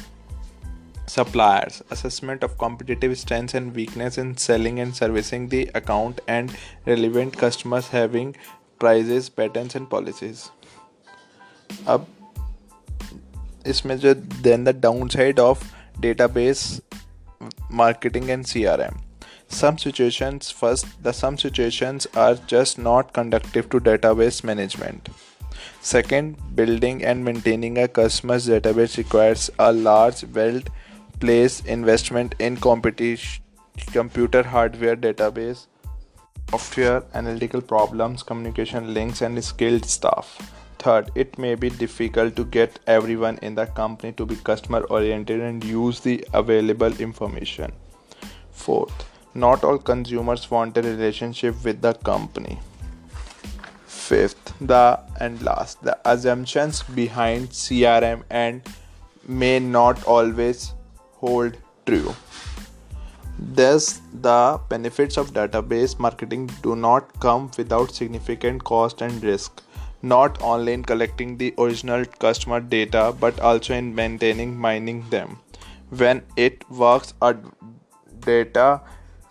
suppliers 1.08 1.84
assessment 1.92 2.44
of 2.44 2.58
competitive 2.58 3.18
strengths 3.18 3.54
and 3.54 3.76
weakness 3.76 4.18
in 4.18 4.36
selling 4.38 4.80
and 4.80 4.96
servicing 4.96 5.48
the 5.50 5.70
account 5.76 6.20
and 6.28 6.56
relevant 6.86 7.38
customers 7.38 7.88
having 7.90 8.36
prices 8.80 9.30
patterns 9.30 9.76
and 9.76 9.90
policies 9.90 10.50
अब 11.88 12.06
इसमें 13.68 13.98
जो 13.98 14.14
then 14.48 14.64
the 14.64 14.74
downside 14.74 15.40
of 15.40 15.64
database 16.02 16.82
marketing 17.69 18.31
and 18.31 18.45
CRM 18.45 19.01
some 19.51 19.77
situations 19.77 20.51
first 20.51 20.87
the 21.03 21.13
some 21.13 21.37
situations 21.37 22.07
are 22.15 22.35
just 22.47 22.79
not 22.79 23.13
conductive 23.13 23.69
to 23.69 23.81
database 23.81 24.45
management. 24.45 25.09
Second 25.81 26.37
building 26.55 27.05
and 27.05 27.25
maintaining 27.25 27.77
a 27.79 27.89
customer's 27.89 28.47
database 28.47 28.97
requires 28.97 29.51
a 29.59 29.73
large 29.73 30.25
well 30.35 30.61
place 31.19 31.61
investment 31.63 32.35
in 32.39 32.57
computer 33.93 34.43
hardware 34.45 34.97
database 34.97 35.67
software 36.51 37.03
analytical 37.15 37.61
problems 37.61 38.23
communication 38.23 38.95
links 38.95 39.21
and 39.21 39.43
skilled 39.45 39.85
staff 39.85 40.60
Third, 40.81 41.11
it 41.15 41.39
may 41.39 41.57
be 41.57 41.69
difficult 41.69 42.37
to 42.37 42.45
get 42.47 42.79
everyone 42.87 43.39
in 43.43 43.55
the 43.55 43.67
company 43.67 44.13
to 44.15 44.25
be 44.25 44.37
customer 44.37 44.81
oriented 44.85 45.41
and 45.41 45.63
use 45.63 46.01
the 46.01 46.27
available 46.33 46.99
information. 46.99 47.73
Fourth, 48.51 49.05
not 49.35 49.63
all 49.63 49.77
consumers 49.77 50.51
want 50.51 50.79
a 50.79 50.83
relationship 50.83 51.63
with 51.63 51.83
the 51.83 51.93
company. 51.93 52.59
Fifth, 53.85 54.55
the 54.59 54.99
and 55.21 55.43
last, 55.43 55.83
the 55.83 55.99
assumptions 56.07 56.83
behind 56.83 57.51
CRM 57.51 58.23
and 58.31 58.63
may 59.29 59.59
not 59.59 60.03
always 60.05 60.73
hold 61.17 61.59
true. 61.85 62.15
Thus, 63.39 64.01
the 64.15 64.59
benefits 64.71 65.19
of 65.19 65.35
database 65.35 65.99
marketing 65.99 66.51
do 66.63 66.75
not 66.75 67.21
come 67.21 67.51
without 67.59 67.95
significant 67.95 68.65
cost 68.65 69.03
and 69.03 69.23
risk 69.23 69.63
not 70.03 70.41
only 70.43 70.73
in 70.73 70.83
collecting 70.83 71.37
the 71.37 71.55
original 71.59 72.05
customer 72.05 72.61
data 72.61 73.15
but 73.21 73.39
also 73.41 73.75
in 73.75 73.95
maintaining 73.95 74.57
mining 74.57 75.05
them. 75.11 75.39
When 75.91 76.23
it 76.37 76.69
works 76.71 77.15
a 77.21 77.37
data 78.21 78.81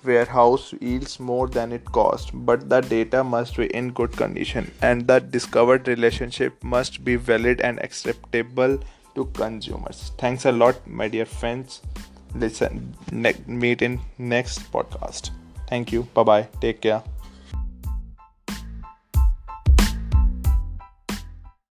warehouse 0.03 0.73
yields 0.79 1.19
more 1.19 1.47
than 1.47 1.71
it 1.73 1.83
costs 1.85 2.31
but 2.33 2.69
the 2.69 2.81
data 2.81 3.23
must 3.23 3.57
be 3.57 3.65
in 3.67 3.91
good 3.91 4.11
condition 4.15 4.71
and 4.81 5.05
the 5.07 5.19
discovered 5.19 5.87
relationship 5.87 6.63
must 6.63 7.03
be 7.03 7.15
valid 7.15 7.59
and 7.61 7.83
acceptable 7.83 8.79
to 9.15 9.25
consumers. 9.33 10.11
Thanks 10.17 10.45
a 10.45 10.51
lot 10.51 10.75
my 10.87 11.07
dear 11.07 11.25
friends. 11.25 11.81
Listen 12.35 12.95
ne- 13.11 13.33
meet 13.47 13.81
in 13.81 13.99
next 14.17 14.71
podcast. 14.71 15.31
Thank 15.67 15.91
you. 15.91 16.03
Bye 16.13 16.23
bye 16.23 16.47
take 16.61 16.81
care 16.81 17.03